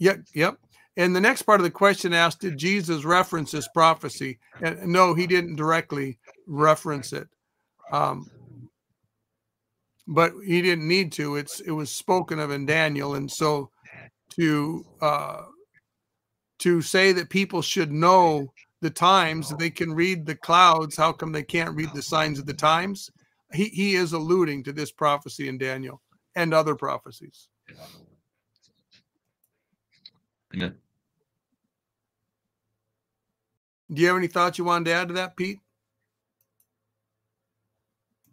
[0.00, 0.58] Yep, yep.
[0.96, 4.40] And the next part of the question asked, did Jesus reference this prophecy?
[4.60, 6.18] And no, he didn't directly
[6.48, 7.28] reference it.
[7.92, 8.28] Um,
[10.08, 11.36] but he didn't need to.
[11.36, 13.70] It's it was spoken of in Daniel, and so
[14.30, 15.42] to uh,
[16.58, 18.52] to say that people should know
[18.82, 20.96] the times, they can read the clouds.
[20.96, 23.10] How come they can't read the signs of the times?
[23.52, 26.02] He he is alluding to this prophecy in Daniel
[26.34, 27.48] and other prophecies.
[30.54, 30.74] Amen.
[33.92, 35.60] Do you have any thoughts you wanted to add to that, Pete?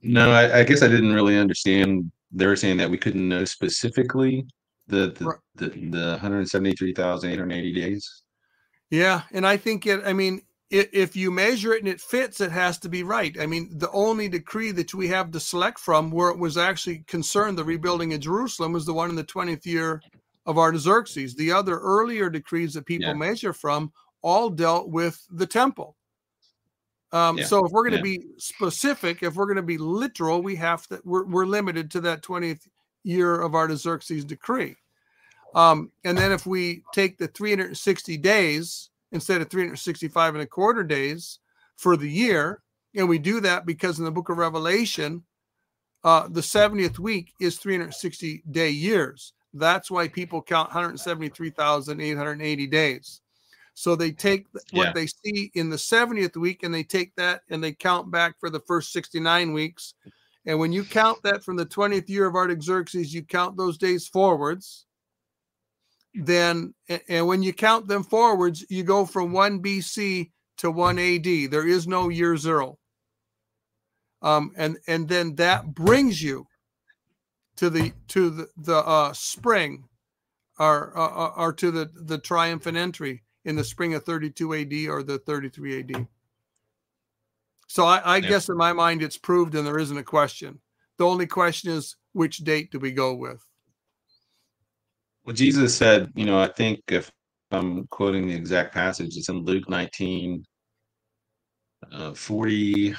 [0.02, 2.12] No, I, I guess I didn't really understand.
[2.32, 4.46] They were saying that we couldn't know specifically
[4.88, 5.08] the
[5.56, 8.24] the, the, the 173,880 days.
[8.90, 10.02] Yeah, and I think it.
[10.06, 13.40] I mean, if you measure it and it fits, it has to be right.
[13.40, 17.04] I mean, the only decree that we have to select from where it was actually
[17.08, 20.02] concerned the rebuilding of Jerusalem was the one in the 20th year
[20.46, 21.36] of Artaxerxes.
[21.36, 23.14] The other earlier decrees that people yeah.
[23.14, 23.92] measure from
[24.24, 25.96] all dealt with the temple.
[27.12, 27.46] Um, yeah.
[27.46, 28.18] So if we're going to yeah.
[28.18, 32.02] be specific, if we're going to be literal, we have to, we're, we're limited to
[32.02, 32.68] that 20th
[33.04, 34.76] year of Artaxerxes decree.
[35.56, 40.84] Um, and then if we take the 360 days, instead of 365 and a quarter
[40.84, 41.40] days
[41.78, 42.62] for the year.
[42.96, 45.24] And we do that because in the book of Revelation,
[46.04, 49.32] uh, the 70th week is 360 day years.
[49.54, 53.22] That's why people count 173,880 days.
[53.76, 54.94] So they take what yeah.
[54.94, 58.50] they see in the 70th week and they take that and they count back for
[58.50, 59.94] the first 69 weeks.
[60.46, 64.08] And when you count that from the 20th year of Artaxerxes, you count those days
[64.08, 64.86] forwards
[66.14, 66.74] then
[67.10, 71.24] and when you count them forwards, you go from 1 BC to 1 AD.
[71.24, 72.78] There is no year zero.
[74.22, 76.48] Um, and and then that brings you
[77.58, 79.84] to the to the, the uh, spring
[80.58, 84.74] or, uh, uh, or to the the triumphant entry in the spring of 32 AD
[84.90, 86.08] or the 33 AD.
[87.74, 88.30] So I, I yeah.
[88.30, 90.62] guess in my mind it's proved and there isn't a question.
[91.00, 93.44] The only question is which date do we go with?
[95.26, 97.10] Well, Jesus said, you know, I think if
[97.50, 100.46] I'm quoting the exact passage, it's in Luke 19,
[101.92, 102.94] uh, 40,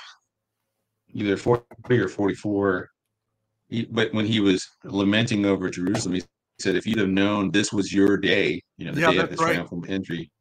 [1.12, 2.90] either 40 or 44.
[3.68, 6.22] He, but when he was lamenting over Jerusalem, he
[6.58, 9.30] said, if you'd have known this was your day, you know, the yeah, day of
[9.30, 9.52] his right.
[9.52, 10.32] triumphal entry.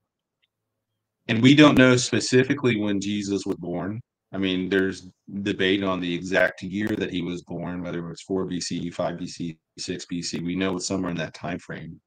[1.27, 4.01] And we don't know specifically when Jesus was born.
[4.33, 5.11] I mean, there's
[5.43, 9.15] debate on the exact year that he was born, whether it was 4 BC, 5
[9.15, 10.43] BC, 6 BC.
[10.43, 12.01] We know it's somewhere in that time frame.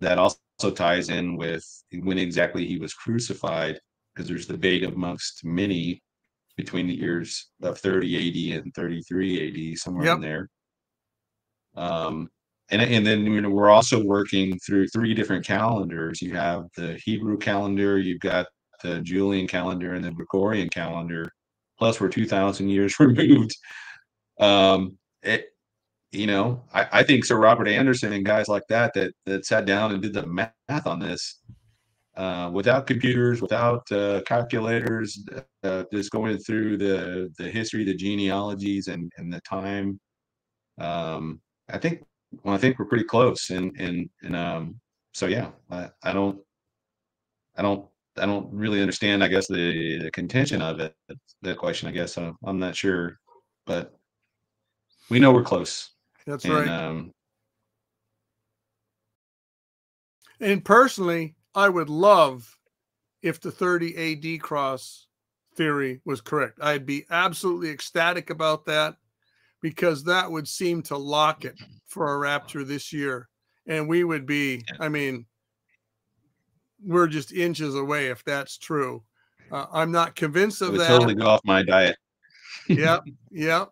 [0.00, 0.36] That also
[0.74, 1.64] ties in with
[2.02, 3.80] when exactly he was crucified,
[4.14, 6.02] because there's debate amongst many
[6.58, 10.16] between the years of 30 AD and 33 AD, somewhere yep.
[10.16, 10.48] in there.
[11.74, 12.28] Um,
[12.70, 16.20] and and then you know we're also working through three different calendars.
[16.20, 18.46] You have the Hebrew calendar, you've got
[18.82, 21.30] the Julian calendar, and the Gregorian calendar
[21.78, 23.56] plus we're 2000 years removed.
[24.38, 25.46] Um it
[26.12, 29.66] you know I, I think sir robert anderson and guys like that that that sat
[29.66, 31.40] down and did the math on this
[32.16, 35.22] uh, without computers without uh, calculators
[35.62, 40.00] uh, just going through the the history the genealogies and and the time
[40.78, 42.02] um i think
[42.42, 44.80] well i think we're pretty close and and and um
[45.12, 46.38] so yeah i i don't
[47.56, 47.86] i don't
[48.18, 49.22] I don't really understand.
[49.22, 50.94] I guess the, the contention of it.
[51.42, 53.18] The question, I guess, I'm, I'm not sure,
[53.66, 53.94] but
[55.10, 55.90] we know we're close.
[56.26, 56.68] That's and, right.
[56.68, 57.12] Um,
[60.40, 62.56] and personally, I would love
[63.22, 65.06] if the 30 AD cross
[65.54, 66.58] theory was correct.
[66.60, 68.96] I'd be absolutely ecstatic about that
[69.62, 73.28] because that would seem to lock it for a rapture this year.
[73.66, 75.26] And we would be, I mean,
[76.84, 79.02] we're just inches away if that's true.
[79.50, 80.88] Uh, I'm not convinced of that.
[80.88, 81.96] Totally go off my diet.
[82.68, 83.70] yep, yep,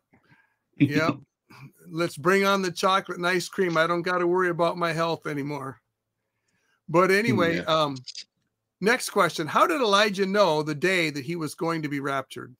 [0.76, 1.16] yep.
[1.90, 3.76] Let's bring on the chocolate and ice cream.
[3.76, 5.80] I don't got to worry about my health anymore.
[6.88, 7.62] But anyway, yeah.
[7.62, 7.96] um,
[8.80, 12.54] next question: How did Elijah know the day that he was going to be raptured?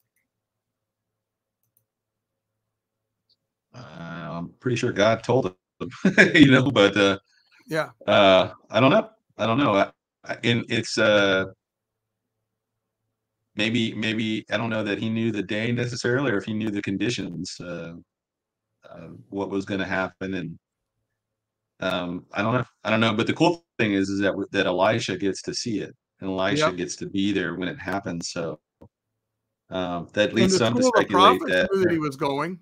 [3.75, 5.47] Uh, I'm pretty sure God told
[5.81, 5.91] him,
[6.35, 7.19] you know, but uh,
[7.67, 9.11] yeah, uh, I don't know.
[9.37, 9.93] I don't know
[10.43, 11.45] and it's uh
[13.57, 16.71] maybe maybe I don't know that he knew the day necessarily, or if he knew
[16.71, 17.93] the conditions, uh,
[18.89, 20.59] uh, what was going to happen, and
[21.81, 22.65] um, I don't know.
[22.85, 23.15] I don't know.
[23.15, 26.67] But the cool thing is, is that that Elisha gets to see it, and Elisha
[26.67, 26.77] yep.
[26.77, 28.31] gets to be there when it happens.
[28.31, 28.59] So
[29.71, 32.59] um, that leads some to speculate that, that he was going.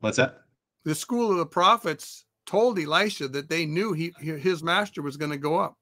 [0.00, 0.42] What's that?
[0.84, 5.30] The school of the prophets told Elisha that they knew he his master was going
[5.30, 5.76] to go up.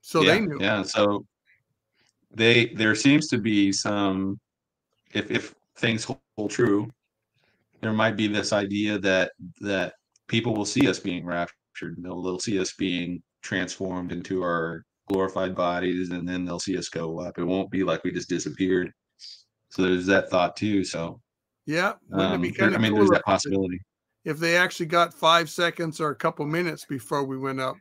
[0.00, 0.58] So yeah, they knew.
[0.60, 0.82] Yeah.
[0.82, 1.26] So
[2.32, 4.38] they there seems to be some
[5.12, 6.88] if if things hold true,
[7.80, 9.94] there might be this idea that that
[10.28, 11.96] people will see us being raptured.
[11.98, 16.88] They'll, they'll see us being transformed into our glorified bodies, and then they'll see us
[16.88, 17.38] go up.
[17.38, 18.92] It won't be like we just disappeared.
[19.70, 20.84] So there's that thought too.
[20.84, 21.20] So
[21.66, 22.54] yeah, um, I mean,
[22.94, 23.80] there's that possibility
[24.24, 27.76] if they actually got five seconds or a couple minutes before we went up.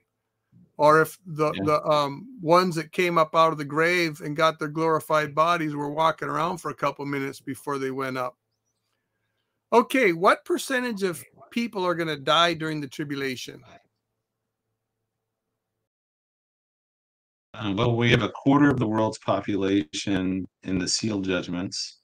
[0.78, 1.64] Or if the yeah.
[1.66, 5.76] the um, ones that came up out of the grave and got their glorified bodies
[5.76, 8.38] were walking around for a couple minutes before they went up.
[9.74, 13.62] Okay what percentage of people are going to die during the tribulation?
[17.54, 21.99] Uh, well we have a quarter of the world's population in the seal judgments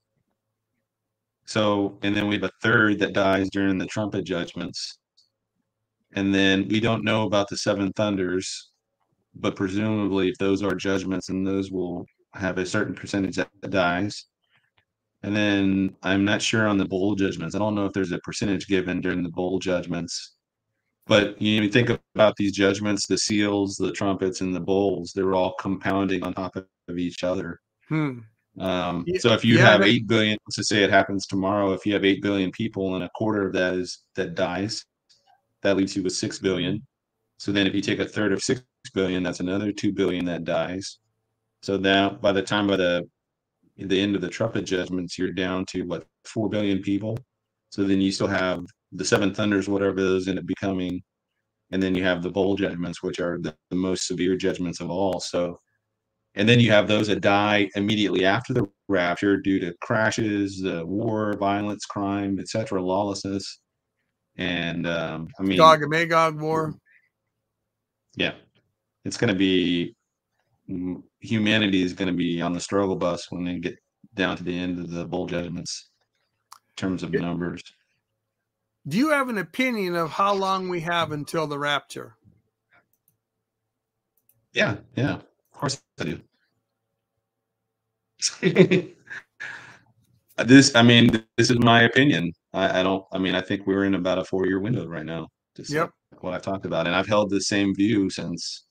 [1.45, 4.97] so, and then we have a third that dies during the trumpet judgments.
[6.13, 8.71] And then we don't know about the seven thunders,
[9.35, 14.25] but presumably, if those are judgments, and those will have a certain percentage that dies.
[15.23, 17.55] And then I'm not sure on the bowl judgments.
[17.55, 20.35] I don't know if there's a percentage given during the bowl judgments.
[21.07, 25.53] But you think about these judgments, the seals, the trumpets, and the bowls, they're all
[25.59, 27.59] compounding on top of each other.
[27.89, 28.19] Hmm.
[28.59, 31.73] Um, yeah, so if you yeah, have eight billion, let's just say it happens tomorrow,
[31.73, 34.85] if you have eight billion people and a quarter of that is that dies,
[35.61, 36.85] that leaves you with six billion.
[37.37, 38.61] So then if you take a third of six
[38.93, 40.99] billion, that's another two billion that dies.
[41.63, 43.09] So now by the time by the
[43.77, 47.17] the end of the trumpet judgments, you're down to what four billion people.
[47.71, 51.03] So then you still have the seven thunders, whatever those end up becoming,
[51.71, 54.89] and then you have the bowl judgments, which are the, the most severe judgments of
[54.89, 55.19] all.
[55.19, 55.59] So
[56.35, 60.85] and then you have those that die immediately after the rapture due to crashes, uh,
[60.85, 63.59] war, violence, crime, etc., lawlessness,
[64.37, 66.75] and um, I mean, Gog and Magog war.
[68.17, 68.33] Yeah,
[69.05, 69.95] it's going to be
[71.19, 73.77] humanity is going to be on the struggle bus when they get
[74.15, 75.89] down to the end of the bowl judgments
[76.69, 77.61] in terms of numbers.
[78.87, 82.15] Do you have an opinion of how long we have until the rapture?
[84.53, 85.19] Yeah, yeah,
[85.55, 86.19] of course I do.
[90.45, 92.33] this, I mean, this is my opinion.
[92.53, 93.05] I, I, don't.
[93.13, 95.29] I mean, I think we're in about a four-year window right now.
[95.55, 95.91] Just yep.
[96.11, 98.65] Like what I've talked about, and I've held the same view since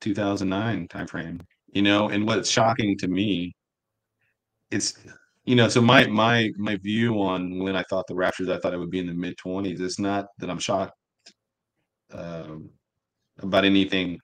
[0.00, 1.42] 2009 timeframe.
[1.72, 3.54] You know, and what's shocking to me,
[4.70, 4.94] it's
[5.44, 8.72] you know, so my my my view on when I thought the Raptors, I thought
[8.72, 9.80] it would be in the mid 20s.
[9.80, 10.96] It's not that I'm shocked
[12.12, 12.70] um,
[13.38, 14.18] about anything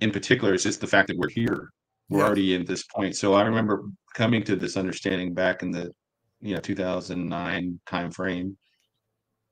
[0.00, 0.54] in particular.
[0.54, 1.70] It's just the fact that we're here.
[2.08, 3.16] We're already in this point.
[3.16, 5.92] So I remember coming to this understanding back in the
[6.40, 8.56] you know 2009 time frame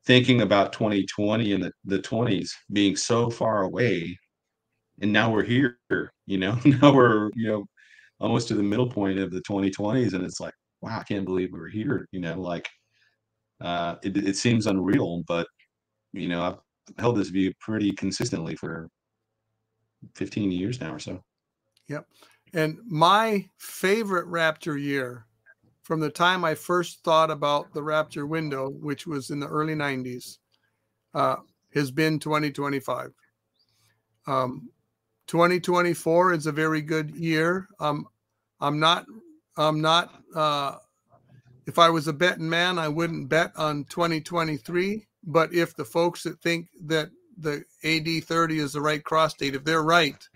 [0.06, 4.18] thinking about 2020 and the, the 20s being so far away
[5.00, 5.78] and now we're here
[6.26, 7.66] you know now we're you know
[8.20, 11.50] almost to the middle point of the 2020s and it's like wow i can't believe
[11.52, 12.68] we're here you know like
[13.60, 15.46] uh it, it seems unreal but
[16.12, 16.58] you know i've
[16.98, 18.88] held this view pretty consistently for
[20.14, 21.22] 15 years now or so
[21.88, 22.06] yep
[22.54, 25.26] and my favorite rapture year
[25.88, 29.74] from the time I first thought about the Rapture window, which was in the early
[29.74, 30.36] 90s,
[31.14, 31.36] uh,
[31.72, 33.10] has been 2025.
[34.26, 34.68] Um,
[35.28, 37.68] 2024 is a very good year.
[37.80, 38.06] Um,
[38.60, 39.06] I'm not,
[39.56, 40.76] I'm not, uh,
[41.66, 45.06] if I was a betting man, I wouldn't bet on 2023.
[45.24, 47.08] But if the folks that think that
[47.38, 50.28] the AD 30 is the right cross date, if they're right,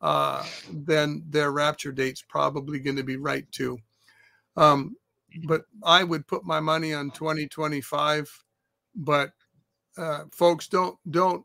[0.00, 3.78] uh, then their rapture date's probably going to be right too.
[4.56, 4.96] Um,
[5.44, 8.44] but I would put my money on 2025.
[8.94, 9.32] But
[9.96, 11.44] uh, folks, don't don't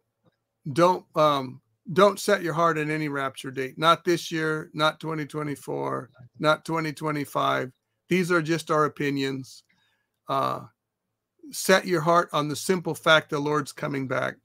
[0.72, 1.62] don't um,
[1.92, 3.78] don't set your heart on any rapture date.
[3.78, 6.10] Not this year, not 2024,
[6.40, 7.72] not 2025.
[8.10, 9.64] These are just our opinions.
[10.28, 10.62] Uh,
[11.52, 14.36] set your heart on the simple fact the Lord's coming back.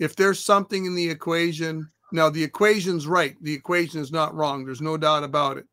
[0.00, 3.36] If there's something in the equation, now the equation's right.
[3.42, 4.64] The equation is not wrong.
[4.64, 5.66] There's no doubt about it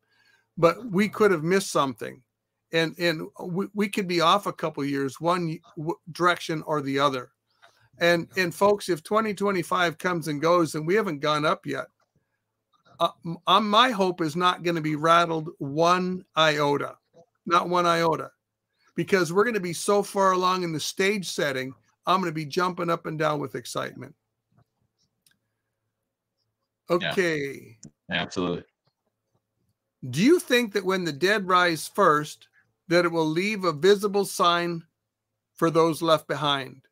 [0.58, 2.20] but we could have missed something
[2.72, 5.58] and and we, we could be off a couple years one
[6.12, 7.30] direction or the other
[8.00, 11.86] and and folks if 2025 comes and goes and we haven't gone up yet
[13.00, 13.08] uh,
[13.46, 16.96] uh my hope is not going to be rattled one iota
[17.46, 18.30] not one iota
[18.96, 21.72] because we're going to be so far along in the stage setting
[22.06, 24.14] i'm going to be jumping up and down with excitement
[26.90, 27.76] okay
[28.08, 28.64] yeah, absolutely
[30.08, 32.48] do you think that when the dead rise first,
[32.88, 34.84] that it will leave a visible sign
[35.54, 36.82] for those left behind?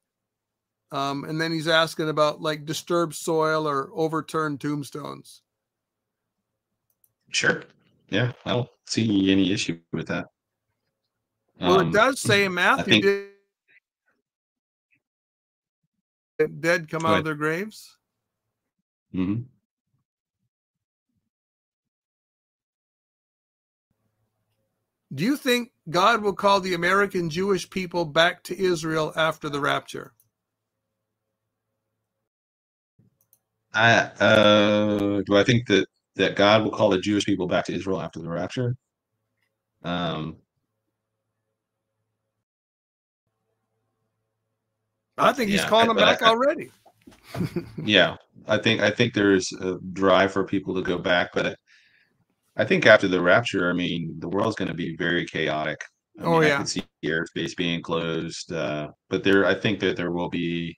[0.91, 5.43] Um, and then he's asking about like disturbed soil or overturned tombstones.
[7.31, 7.65] Sure.
[8.09, 10.27] Yeah, I don't see any issue with that.
[11.61, 13.31] Well, um, it does say in Matthew, think,
[16.39, 17.97] did dead come out of their graves?
[19.15, 19.43] Mm-hmm.
[25.15, 29.61] Do you think God will call the American Jewish people back to Israel after the
[29.61, 30.13] rapture?
[33.73, 37.75] I uh, do I think that that God will call the Jewish people back to
[37.75, 38.75] Israel after the rapture?
[39.85, 40.37] Um,
[45.19, 46.71] I think he's calling them back I, already.
[47.85, 48.17] yeah,
[48.49, 51.59] I think I think there's a drive for people to go back, but
[52.57, 55.83] I think after the rapture, I mean, the world's going to be very chaotic.
[56.19, 59.81] I oh yeah, I can see the airspace being closed, uh, but there, I think
[59.81, 60.77] that there will be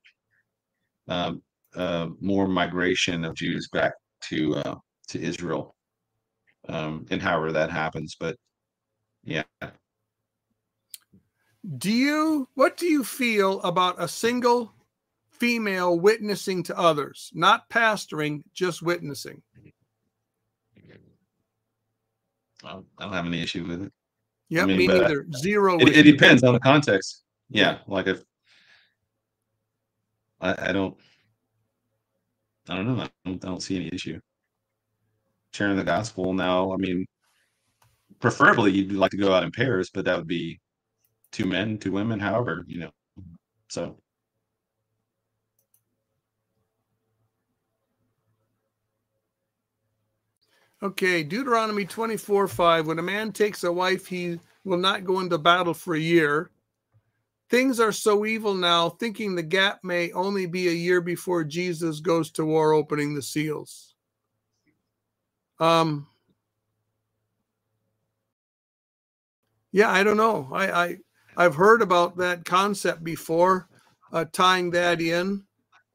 [1.07, 1.43] um,
[1.77, 3.93] uh, more migration of Jews back
[4.25, 4.75] to uh,
[5.09, 5.77] to Israel,
[6.69, 8.17] um, and however that happens.
[8.19, 8.35] But
[9.23, 9.45] yeah,
[11.77, 14.73] do you what do you feel about a single
[15.31, 19.43] female witnessing to others, not pastoring, just witnessing?
[22.65, 23.93] I don't have any issue with it.
[24.49, 25.27] Yeah, I mean, me neither.
[25.37, 25.79] Zero.
[25.79, 27.25] It, it depends on the context.
[27.51, 28.23] Yeah, like if
[30.41, 30.97] I, I don't,
[32.69, 33.03] I don't know.
[33.03, 34.21] I don't, I don't see any issue
[35.53, 36.73] sharing the gospel now.
[36.73, 37.07] I mean,
[38.21, 40.61] preferably you'd like to go out in pairs, but that would be
[41.33, 42.91] two men, two women, however, you know.
[43.69, 43.99] So
[50.83, 52.87] Okay, Deuteronomy 24 5.
[52.87, 56.51] When a man takes a wife, he will not go into battle for a year.
[57.51, 62.01] things are so evil now, thinking the gap may only be a year before Jesus
[62.01, 63.95] goes to war opening the seals.
[65.61, 66.07] Um,
[69.73, 70.49] yeah, I don't know.
[70.53, 70.97] I, I
[71.37, 73.69] I've heard about that concept before,
[74.13, 75.45] uh, tying that in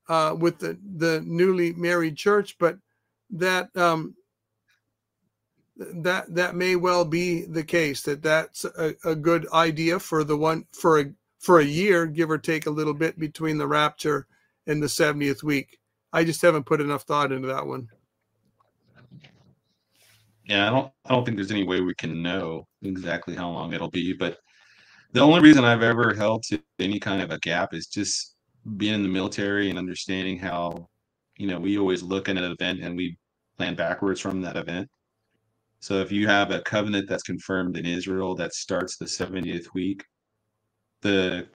[0.09, 2.77] uh, with the the newly married church, but
[3.31, 4.15] that um,
[5.77, 8.03] that that may well be the case.
[8.03, 11.05] That that's a, a good idea for the one for a
[11.39, 14.27] for a year, give or take a little bit between the rapture
[14.65, 15.77] and the 70th week.
[16.13, 17.89] I just haven't put enough thought into that one.
[20.45, 23.73] Yeah, I don't I don't think there's any way we can know exactly how long
[23.73, 24.37] it'll be, but
[25.13, 28.35] the only reason I've ever held to any kind of a gap is just
[28.77, 30.89] being in the military and understanding how,
[31.37, 33.17] you know, we always look at an event and we
[33.57, 34.89] plan backwards from that event.
[35.83, 40.01] So if you have a covenant that's confirmed in Israel that starts the 70th week,
[41.01, 41.45] the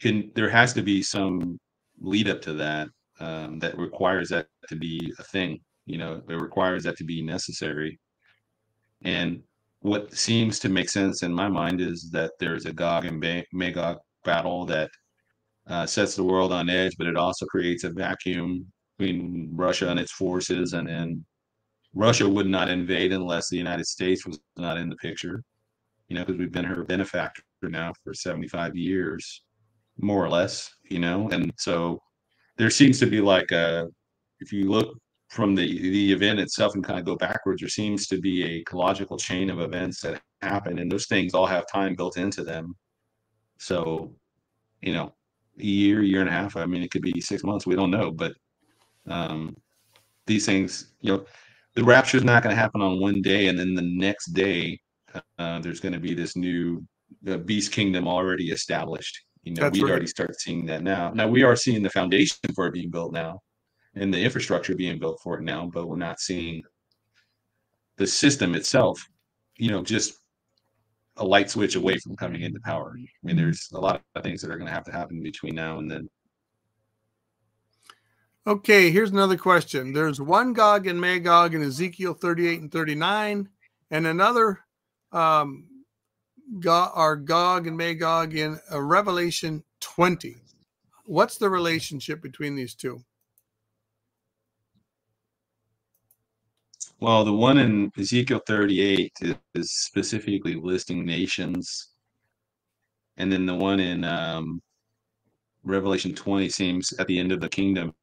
[0.00, 1.60] can there has to be some
[2.00, 2.88] lead up to that
[3.20, 5.60] um, that requires that to be a thing.
[5.86, 8.00] You know, it requires that to be necessary.
[9.02, 9.40] And
[9.82, 13.98] what seems to make sense in my mind is that there's a Gog and Magog
[14.24, 14.90] battle that
[15.68, 18.66] uh, sets the world on edge, but it also creates a vacuum
[18.98, 20.72] between Russia and its forces.
[20.72, 21.24] And then
[21.94, 25.42] Russia would not invade unless the United States was not in the picture,
[26.08, 29.42] you know, because we've been her benefactor now for 75 years,
[29.98, 31.28] more or less, you know?
[31.30, 32.00] And so
[32.56, 33.86] there seems to be like a,
[34.40, 34.98] if you look
[35.30, 38.60] from the, the event itself and kind of go backwards, there seems to be a
[38.60, 42.74] ecological chain of events that happen, and those things all have time built into them.
[43.58, 44.14] So,
[44.82, 45.14] you know,
[45.58, 47.90] a year, year and a half, I mean, it could be six months, we don't
[47.90, 48.34] know, but
[49.08, 49.56] um,
[50.26, 51.24] these things, you know,
[51.74, 54.80] the rapture is not going to happen on one day, and then the next day,
[55.38, 56.84] uh, there's going to be this new
[57.22, 59.20] the beast kingdom already established.
[59.42, 59.90] You know, we right.
[59.90, 61.10] already start seeing that now.
[61.10, 63.40] Now we are seeing the foundation for it being built now,
[63.94, 66.62] and the infrastructure being built for it now, but we're not seeing
[67.96, 69.04] the system itself.
[69.56, 70.14] You know, just
[71.16, 72.94] a light switch away from coming into power.
[72.98, 75.54] I mean, there's a lot of things that are going to have to happen between
[75.54, 76.08] now and then.
[78.46, 79.94] Okay, here's another question.
[79.94, 83.48] There's one Gog and Magog in Ezekiel 38 and 39,
[83.90, 84.60] and another
[85.12, 85.66] um,
[86.60, 90.36] Gog, are Gog and Magog in uh, Revelation 20.
[91.06, 93.02] What's the relationship between these two?
[97.00, 99.10] Well, the one in Ezekiel 38
[99.54, 101.92] is specifically listing nations.
[103.16, 104.60] And then the one in um,
[105.62, 107.94] Revelation 20 seems at the end of the kingdom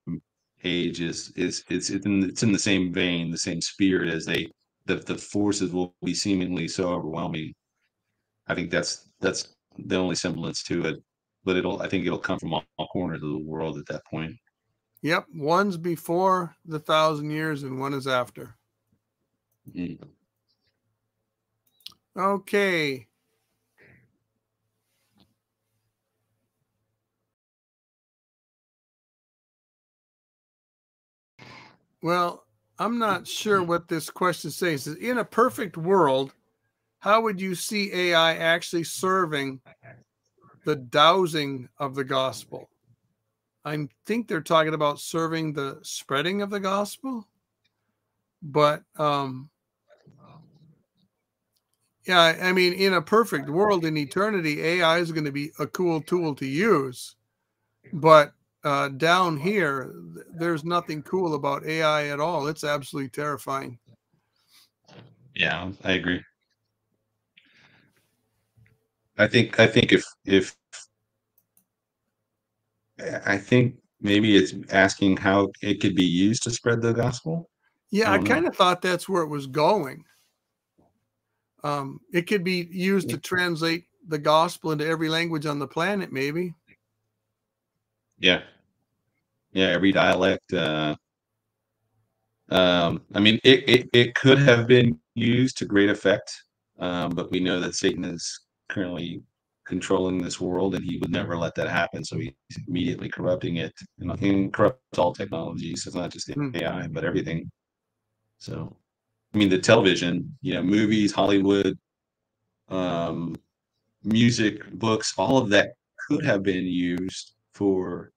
[0.64, 4.26] age is is it's it's in, it's in the same vein, the same spirit as
[4.26, 4.50] they
[4.86, 7.54] the, the forces will be seemingly so overwhelming
[8.48, 11.04] I think that's that's the only semblance to it.
[11.44, 14.06] But it'll I think it'll come from all, all corners of the world at that
[14.06, 14.36] point.
[15.04, 18.56] Yep, one's before the thousand years and one is after.
[19.76, 20.00] Mm.
[22.18, 23.08] Okay.
[32.02, 32.45] Well,
[32.80, 34.88] I'm not sure what this question says.
[34.88, 36.34] In a perfect world,
[36.99, 39.61] how would you see AI actually serving
[40.65, 42.69] the dowsing of the gospel?
[43.64, 47.28] I think they're talking about serving the spreading of the gospel,
[48.41, 49.52] but um,
[52.07, 55.68] yeah, I mean, in a perfect world in eternity, AI is going to be a
[55.68, 57.15] cool tool to use,
[57.94, 58.34] but
[58.64, 59.94] uh, down here,
[60.34, 62.48] there's nothing cool about AI at all.
[62.48, 63.80] It's absolutely terrifying.
[65.36, 66.22] Yeah, I agree.
[69.18, 70.56] I think I think if if
[73.26, 77.50] I think maybe it's asking how it could be used to spread the gospel.
[77.92, 80.04] Yeah, I, I kind of thought that's where it was going.
[81.64, 86.12] Um, it could be used to translate the gospel into every language on the planet,
[86.12, 86.54] maybe.
[88.22, 88.41] Yeah,
[89.52, 90.53] yeah, every dialect.
[90.53, 90.95] Uh,
[92.49, 96.31] um, I mean, it, it it could have been used to great effect,
[96.80, 99.23] um, but we know that Satan is currently
[99.65, 102.06] controlling this world, and he would never let that happen.
[102.06, 102.34] So he's
[102.68, 105.88] immediately corrupting it, and he corrupts all technologies.
[105.88, 106.61] It's not just the mm.
[106.61, 107.49] AI, but everything.
[108.38, 108.76] So,
[109.34, 111.76] I mean, the television, you know, movies, Hollywood,
[112.69, 113.35] um,
[114.03, 115.73] music, books, all of that
[116.07, 118.12] could have been used for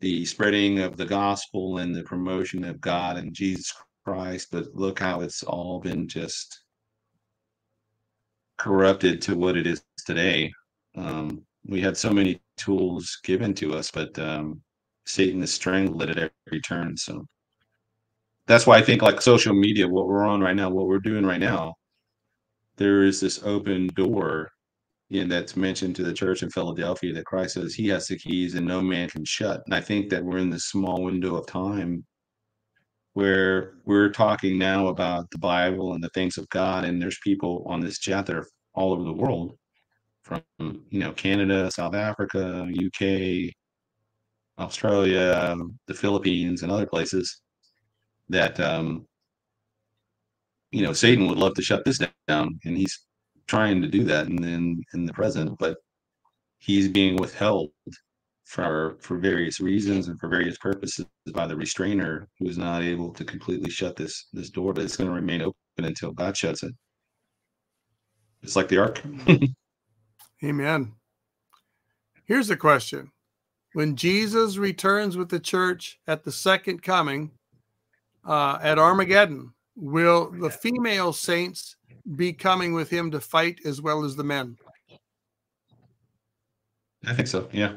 [0.00, 3.70] the spreading of the gospel and the promotion of God and Jesus
[4.02, 4.48] Christ.
[4.50, 6.62] But look how it's all been just
[8.56, 10.50] corrupted to what it is today.
[10.96, 14.62] Um, we had so many tools given to us, but um,
[15.04, 16.16] Satan is strangled at
[16.46, 16.96] every turn.
[16.96, 17.26] So
[18.46, 21.26] that's why I think like social media, what we're on right now, what we're doing
[21.26, 21.74] right now,
[22.78, 24.50] there is this open door
[25.20, 28.54] and that's mentioned to the church in Philadelphia that Christ says he has the keys
[28.54, 29.62] and no man can shut.
[29.66, 32.04] And I think that we're in this small window of time
[33.14, 37.62] where we're talking now about the Bible and the things of God, and there's people
[37.66, 39.58] on this chat that are all over the world
[40.22, 43.52] from you know Canada, South Africa, UK,
[44.58, 45.56] Australia,
[45.86, 47.40] the Philippines, and other places
[48.30, 49.06] that um,
[50.70, 52.98] you know Satan would love to shut this down, and he's
[53.46, 55.78] trying to do that in in, in the present, but
[56.58, 57.70] he's being withheld
[58.44, 63.12] for for various reasons and for various purposes by the restrainer who is not able
[63.12, 66.62] to completely shut this this door, but it's going to remain open until God shuts
[66.62, 66.72] it.
[68.42, 69.02] It's like the ark.
[70.44, 70.92] Amen.
[72.26, 73.10] Here's the question.
[73.72, 77.30] When Jesus returns with the church at the second coming
[78.26, 81.76] uh, at Armageddon, will the female saints
[82.16, 84.56] be coming with him to fight as well as the men?
[87.06, 87.48] I think so.
[87.52, 87.74] Yeah.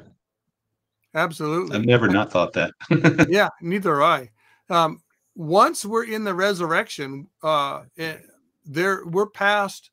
[1.13, 1.75] Absolutely.
[1.75, 2.71] I've never not thought that.
[3.29, 4.29] yeah, neither I.
[4.69, 5.01] Um,
[5.35, 8.17] once we're in the resurrection, uh, it, eh,
[8.65, 9.91] there we're past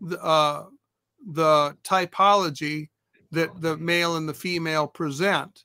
[0.00, 0.66] the uh,
[1.26, 2.88] the typology
[3.32, 5.64] that the male and the female present.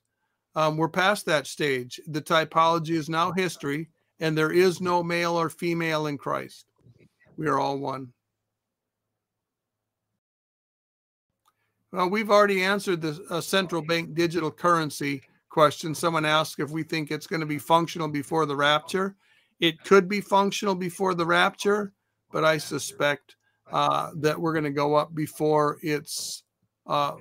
[0.56, 2.00] Um, we're past that stage.
[2.08, 3.90] The typology is now history,
[4.20, 6.66] and there is no male or female in Christ.
[7.38, 8.14] We are all one.
[11.92, 15.96] Well, we've already answered the uh, central bank digital currency question.
[15.96, 19.16] Someone asked if we think it's going to be functional before the rapture.
[19.60, 21.94] It could be functional before the rapture,
[22.32, 23.36] but I suspect
[23.72, 26.44] uh, that we're going to go up before it's
[26.86, 27.16] uh,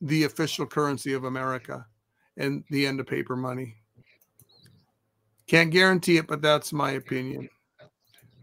[0.00, 1.86] the official currency of America
[2.36, 3.76] and the end of paper money.
[5.46, 7.48] Can't guarantee it, but that's my opinion.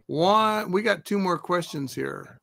[0.07, 2.39] One, we got two more questions here.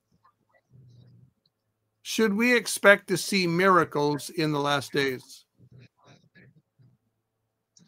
[2.03, 5.47] Should we expect to see miracles in the last days?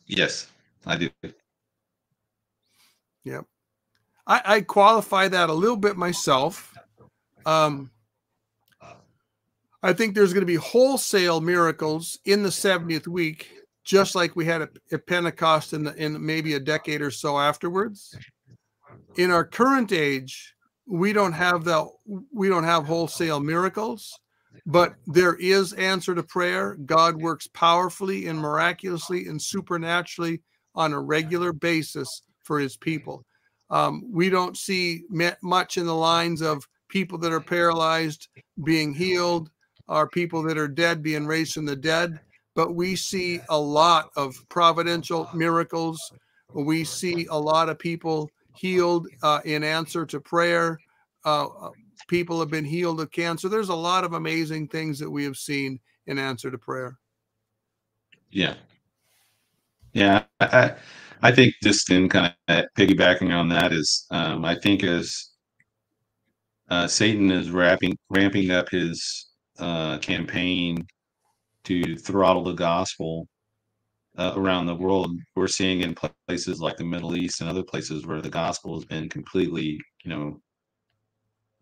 [0.07, 0.49] Yes,
[0.87, 1.11] I do.
[3.25, 3.45] Yep.
[4.27, 6.75] I, I qualify that a little bit myself.
[7.45, 7.91] Um,
[9.83, 13.51] I think there's going to be wholesale miracles in the 70th week,
[13.85, 18.17] just like we had at, Pentecost in, the, in maybe a decade or so afterwards.
[19.17, 20.55] In our current age,
[20.87, 21.89] we don't have the
[22.33, 24.19] we don't have wholesale miracles
[24.65, 26.77] but there is answer to prayer.
[26.87, 30.41] God works powerfully and miraculously and supernaturally
[30.75, 33.25] on a regular basis for his people.
[33.69, 35.03] Um, we don't see
[35.43, 38.29] much in the lines of people that are paralyzed
[38.65, 39.51] being healed
[39.89, 42.21] or people that are dead being raised from the dead
[42.57, 46.11] but we see a lot of providential miracles.
[46.55, 50.79] We see a lot of people healed uh, in answer to prayer.
[51.25, 51.71] Uh, uh,
[52.09, 53.49] people have been healed of cancer.
[53.49, 56.99] There's a lot of amazing things that we have seen in answer to prayer.
[58.31, 58.55] Yeah.
[59.93, 60.25] Yeah.
[60.41, 60.75] I,
[61.23, 65.31] I think just in kind of piggybacking on that is, um, I think as
[66.69, 69.29] uh, Satan is wrapping, ramping up his
[69.59, 70.87] uh, campaign
[71.65, 73.27] to throttle the gospel,
[74.17, 75.19] uh, around the world.
[75.35, 75.95] We're seeing in
[76.27, 80.11] places like the Middle East and other places where the gospel has been completely, you
[80.11, 80.41] know,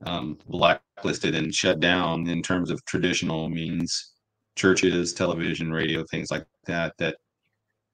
[0.07, 4.13] um, blacklisted and shut down in terms of traditional means,
[4.57, 6.95] churches, television, radio, things like that.
[6.99, 7.17] That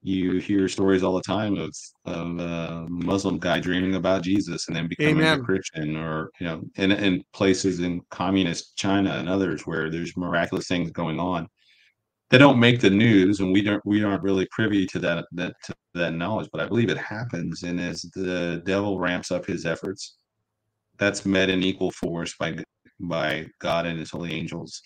[0.03, 1.73] you hear stories all the time of
[2.05, 5.39] of a Muslim guy dreaming about Jesus and then becoming Amen.
[5.39, 10.17] a Christian, or you know, in in places in communist China and others where there's
[10.17, 11.47] miraculous things going on
[12.31, 15.53] they don't make the news and we don't we aren't really privy to that that
[15.63, 19.65] to that knowledge but i believe it happens and as the devil ramps up his
[19.65, 20.17] efforts
[20.97, 22.55] that's met in equal force by
[23.01, 24.81] by god and his holy angels.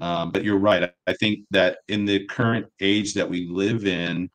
[0.00, 4.30] Um, but you're right I, think that in the current age that we live in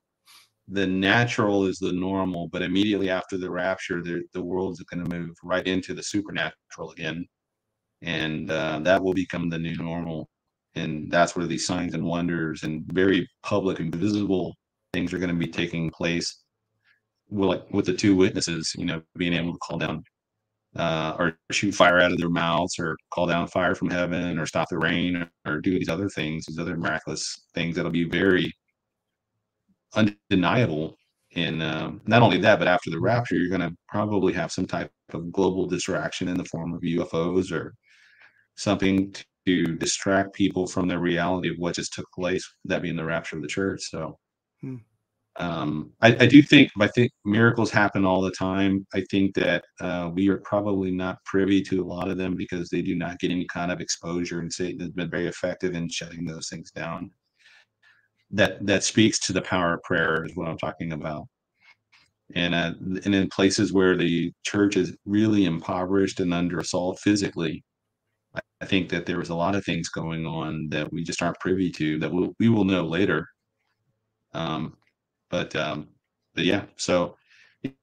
[0.67, 5.03] the natural is the normal but immediately after the rapture the, the world is going
[5.03, 7.25] to move right into the supernatural again.
[8.01, 10.29] And uh, that will become the new normal
[10.75, 14.55] and that's where these signs and wonders and very public and visible
[14.93, 16.41] things are going to be taking place.
[17.29, 20.03] With, like with the two witnesses you know being able to call down
[20.75, 24.45] uh, or shoot fire out of their mouths or call down fire from heaven or
[24.45, 28.03] stop the rain or, or do these other things these other miraculous things that'll be
[28.03, 28.53] very
[29.95, 30.97] undeniable
[31.35, 34.65] and um, not only that but after the rapture you're going to probably have some
[34.65, 37.73] type of global distraction in the form of ufos or
[38.55, 39.13] something
[39.45, 43.35] to distract people from the reality of what just took place, that being the rapture
[43.35, 43.89] of the church.
[43.89, 44.17] So,
[44.61, 44.77] hmm.
[45.37, 48.85] um, I, I, do think, I think miracles happen all the time.
[48.93, 52.69] I think that uh, we are probably not privy to a lot of them because
[52.69, 55.89] they do not get any kind of exposure, and Satan has been very effective in
[55.89, 57.11] shutting those things down.
[58.31, 61.27] That that speaks to the power of prayer, is what I'm talking about
[62.33, 62.73] and uh,
[63.05, 67.63] and in places where the church is really impoverished and under assault physically
[68.61, 71.39] I think that there was a lot of things going on that we just aren't
[71.39, 73.27] privy to that we'll, we will know later.
[74.33, 74.77] Um,
[75.29, 75.87] but um,
[76.33, 77.15] but yeah, so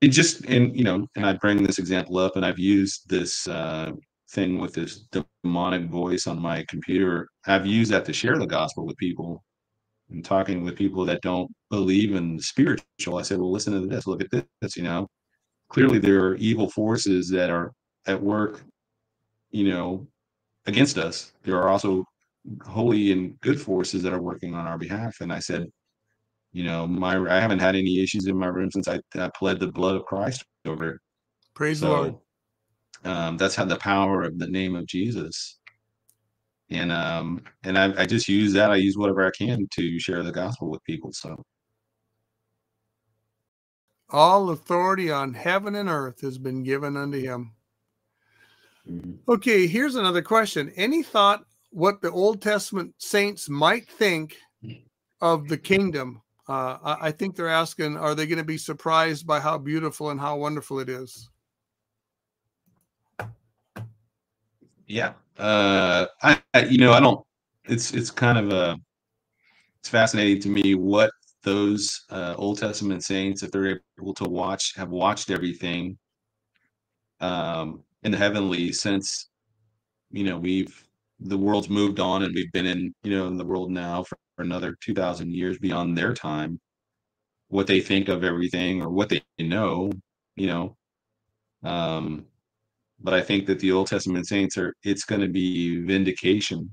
[0.01, 3.47] it just and you know, and I bring this example up, and I've used this
[3.49, 3.93] uh,
[4.31, 5.07] thing with this
[5.45, 7.29] demonic voice on my computer.
[7.47, 9.43] I've used that to share the gospel with people
[10.11, 13.19] and talking with people that don't believe in spiritual.
[13.19, 14.77] I said, well, listen to this, look at this.
[14.77, 15.09] You know,
[15.69, 17.73] clearly there are evil forces that are
[18.07, 18.63] at work.
[19.51, 20.07] You know,
[20.67, 21.33] against us.
[21.43, 22.05] There are also
[22.65, 25.21] holy and good forces that are working on our behalf.
[25.21, 25.67] And I said,
[26.53, 29.61] you know, my I haven't had any issues in my room since I, I pled
[29.61, 31.01] the blood of Christ over it.
[31.55, 32.15] Praise so, the Lord.
[33.05, 35.59] Um, that's how the power of the name of Jesus.
[36.71, 38.71] And um, and I, I just use that.
[38.71, 41.13] I use whatever I can to share the gospel with people.
[41.13, 41.43] So
[44.11, 47.53] all authority on heaven and earth has been given unto him.
[48.91, 49.31] Mm-hmm.
[49.31, 50.73] Okay, here's another question.
[50.77, 54.37] Any thought what the Old Testament saints might think
[55.21, 56.23] of the kingdom?
[56.49, 60.21] Uh, I think they're asking, are they going to be surprised by how beautiful and
[60.21, 61.29] how wonderful it is?
[64.87, 67.25] Yeah, uh, I, I you know I don't.
[67.65, 68.77] It's it's kind of a
[69.81, 71.11] it's fascinating to me what
[71.43, 75.97] those uh, Old Testament saints, if they're able to watch, have watched everything,
[77.21, 79.29] um, in the heavenly since
[80.11, 80.85] you know we've
[81.21, 84.19] the world's moved on and we've been in you know in the world now for
[84.39, 86.61] another 2000 years beyond their time.
[87.49, 89.93] What they think of everything or what they know
[90.37, 90.77] you know
[91.65, 92.25] um
[93.01, 96.73] but i think that the old testament saints are it's going to be vindication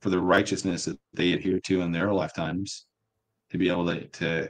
[0.00, 2.86] for the righteousness that they adhere to in their lifetimes
[3.50, 4.48] to be able to to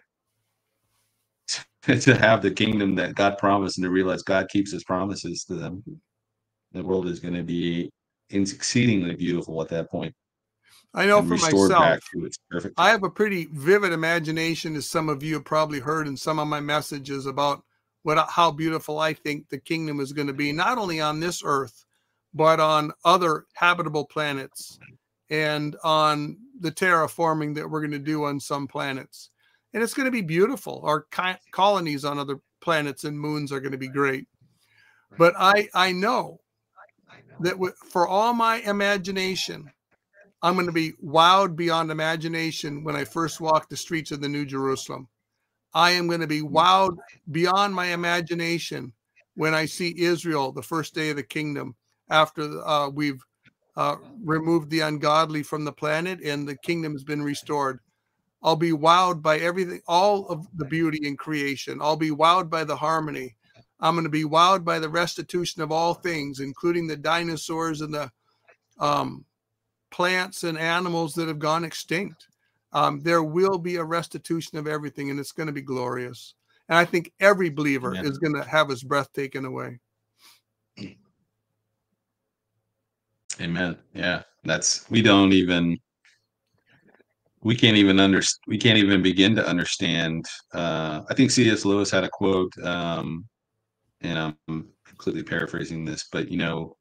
[2.01, 5.55] to have the kingdom that God promised and to realize God keeps his promises to
[5.55, 5.83] them.
[6.73, 7.91] The world is going to be
[8.31, 10.15] exceedingly beautiful at that point.
[10.95, 12.01] I know for myself,
[12.77, 16.39] I have a pretty vivid imagination, as some of you have probably heard in some
[16.39, 17.63] of my messages about
[18.03, 21.43] what how beautiful I think the kingdom is going to be, not only on this
[21.45, 21.85] earth,
[22.35, 24.79] but on other habitable planets
[25.31, 29.31] and on the terraforming that we're going to do on some planets
[29.73, 30.81] and it's going to be beautiful.
[30.85, 31.07] Our
[31.53, 34.27] colonies on other planets and moons are going to be great.
[35.17, 36.41] But I I know
[37.41, 37.57] that
[37.91, 39.71] for all my imagination,
[40.43, 44.29] I'm going to be wowed beyond imagination when I first walk the streets of the
[44.29, 45.09] New Jerusalem.
[45.75, 46.97] I am going to be wowed
[47.31, 48.93] beyond my imagination
[49.35, 51.77] when I see Israel the first day of the kingdom
[52.11, 53.23] after uh, we've
[53.77, 57.81] uh, removed the ungodly from the planet and the kingdom has been restored.
[58.43, 61.81] I'll be wowed by everything, all of the beauty in creation.
[61.83, 63.35] I'll be wowed by the harmony.
[63.81, 67.93] I'm going to be wowed by the restitution of all things, including the dinosaurs and
[67.93, 68.11] the
[68.79, 69.25] um,
[69.91, 72.29] plants and animals that have gone extinct.
[72.73, 76.35] Um, there will be a restitution of everything, and it's going to be glorious.
[76.69, 79.79] And I think every believer is going to have his breath taken away.
[83.41, 83.79] Amen.
[83.95, 85.79] Yeah, that's we don't even
[87.43, 90.25] we can't even under we can't even begin to understand.
[90.53, 91.65] Uh, I think C.S.
[91.65, 93.25] Lewis had a quote, um,
[94.01, 96.77] and I'm completely paraphrasing this, but you know,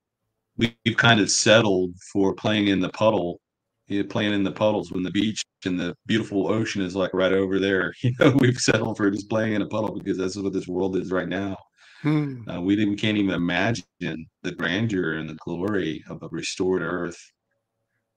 [0.58, 3.40] we, have kind of settled for playing in the puddle,
[3.88, 7.14] you know, playing in the puddles when the beach and the beautiful ocean is like
[7.14, 7.94] right over there.
[8.02, 10.98] You know, we've settled for just playing in a puddle because that's what this world
[10.98, 11.58] is right now.
[12.02, 12.48] Hmm.
[12.50, 17.19] Uh, we we can't even imagine the grandeur and the glory of a restored earth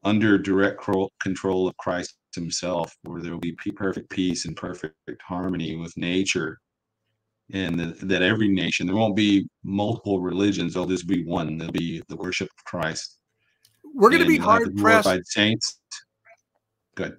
[0.03, 0.83] under direct
[1.23, 6.59] control of Christ himself, where there will be perfect peace and perfect harmony with nature.
[7.53, 11.59] And the, that every nation, there won't be multiple religions, there'll just be one.
[11.59, 13.17] There'll be the worship of Christ.
[13.95, 15.27] We're going to be hard pressed.
[15.27, 15.81] Saints.
[16.95, 17.17] Good.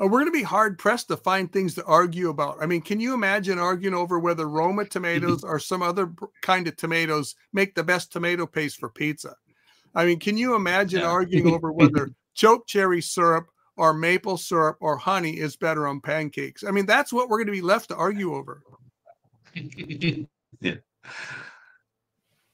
[0.00, 2.56] Uh, we're going to be hard pressed to find things to argue about.
[2.60, 6.12] I mean, can you imagine arguing over whether Roma tomatoes or some other
[6.42, 9.36] kind of tomatoes make the best tomato paste for pizza?
[9.94, 11.06] I mean, can you imagine yeah.
[11.06, 13.46] arguing over whether choke cherry syrup
[13.80, 16.62] or maple syrup or honey is better on pancakes.
[16.62, 18.62] I mean, that's what we're going to be left to argue over.
[19.54, 20.74] yeah.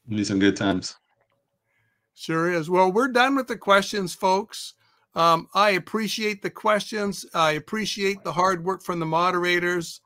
[0.08, 0.94] Be some good times.
[2.14, 2.70] Sure is.
[2.70, 4.74] Well, we're done with the questions, folks.
[5.16, 7.26] Um, I appreciate the questions.
[7.34, 10.02] I appreciate the hard work from the moderators.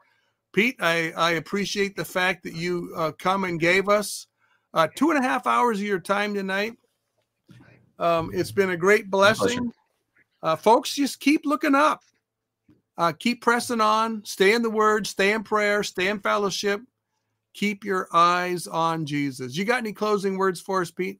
[0.54, 4.26] Pete, I, I appreciate the fact that you uh, come and gave us
[4.72, 6.78] uh, two and a half hours of your time tonight.
[7.98, 9.70] Um, it's been a great blessing.
[10.42, 12.00] Uh, folks, just keep looking up.
[12.96, 14.22] Uh, keep pressing on.
[14.24, 15.06] Stay in the word.
[15.06, 15.82] Stay in prayer.
[15.82, 16.80] Stay in fellowship.
[17.54, 19.56] Keep your eyes on Jesus.
[19.56, 21.18] You got any closing words for us, Pete?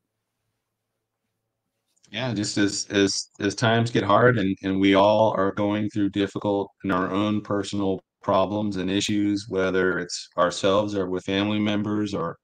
[2.10, 6.10] Yeah, just as as as times get hard and and we all are going through
[6.10, 12.12] difficult in our own personal problems and issues, whether it's ourselves or with family members
[12.12, 12.36] or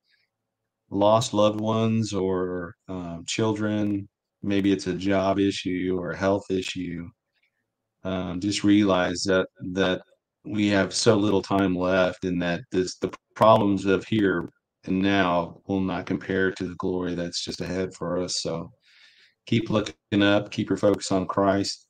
[0.91, 4.09] lost loved ones or um, children,
[4.47, 7.09] maybe it's a job issue or a health issue.
[8.05, 10.03] Um, just realize that that
[10.45, 14.49] we have so little time left, and that this the problems of here
[14.87, 18.41] and now will not compare to the glory that's just ahead for us.
[18.43, 18.71] So
[19.47, 21.87] keep looking up, keep your focus on Christ.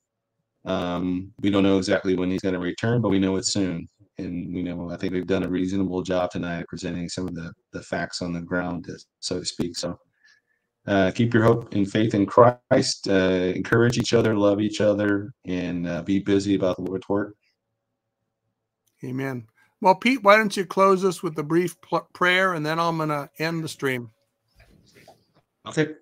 [0.65, 3.87] Um, we don't know exactly when he's going to return, but we know it's soon.
[4.19, 7.53] And we know I think we've done a reasonable job tonight presenting some of the
[7.73, 8.87] the facts on the ground,
[9.21, 9.77] so to speak.
[9.77, 9.99] So
[10.87, 13.09] uh, keep your hope and faith in Christ.
[13.09, 17.35] Uh, encourage each other, love each other, and uh, be busy about the Lord's work.
[19.05, 19.47] Amen.
[19.81, 21.77] Well, Pete, why don't you close us with a brief
[22.13, 24.11] prayer, and then I'm going to end the stream.
[25.67, 25.95] Okay.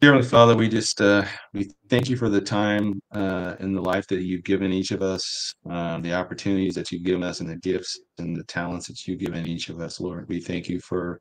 [0.00, 4.06] Dearly Father, we just uh, we thank you for the time uh, and the life
[4.08, 7.56] that you've given each of us, uh, the opportunities that you've given us, and the
[7.56, 10.28] gifts and the talents that you've given each of us, Lord.
[10.28, 11.20] We thank you for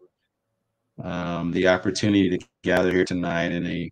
[1.04, 3.90] um, the opportunity to gather here tonight in a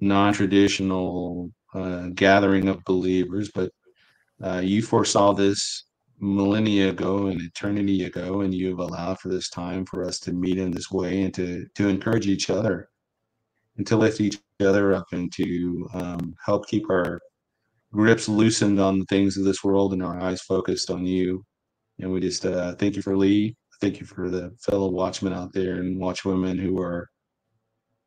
[0.00, 3.70] non-traditional uh, gathering of believers, but
[4.42, 5.84] uh, you foresaw this
[6.18, 10.32] millennia ago and eternity ago, and you have allowed for this time for us to
[10.32, 12.88] meet in this way and to to encourage each other
[13.76, 17.20] and to lift each other up and to um, help keep our
[17.92, 21.44] grips loosened on the things of this world and our eyes focused on you.
[21.98, 23.56] And we just uh, thank you for Lee.
[23.82, 27.10] Thank you for the fellow watchmen out there and watchwomen who are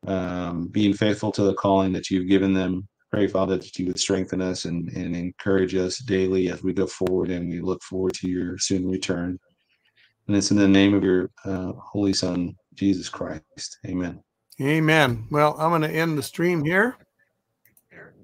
[0.06, 2.88] um, being faithful to the calling that you've given them.
[3.12, 6.86] Pray, Father, that you would strengthen us and, and encourage us daily as we go
[6.86, 9.38] forward and we look forward to your soon return.
[10.26, 13.76] And it's in the name of your uh, Holy Son, Jesus Christ.
[13.86, 14.22] Amen.
[14.62, 15.26] Amen.
[15.30, 16.96] Well, I'm going to end the stream here.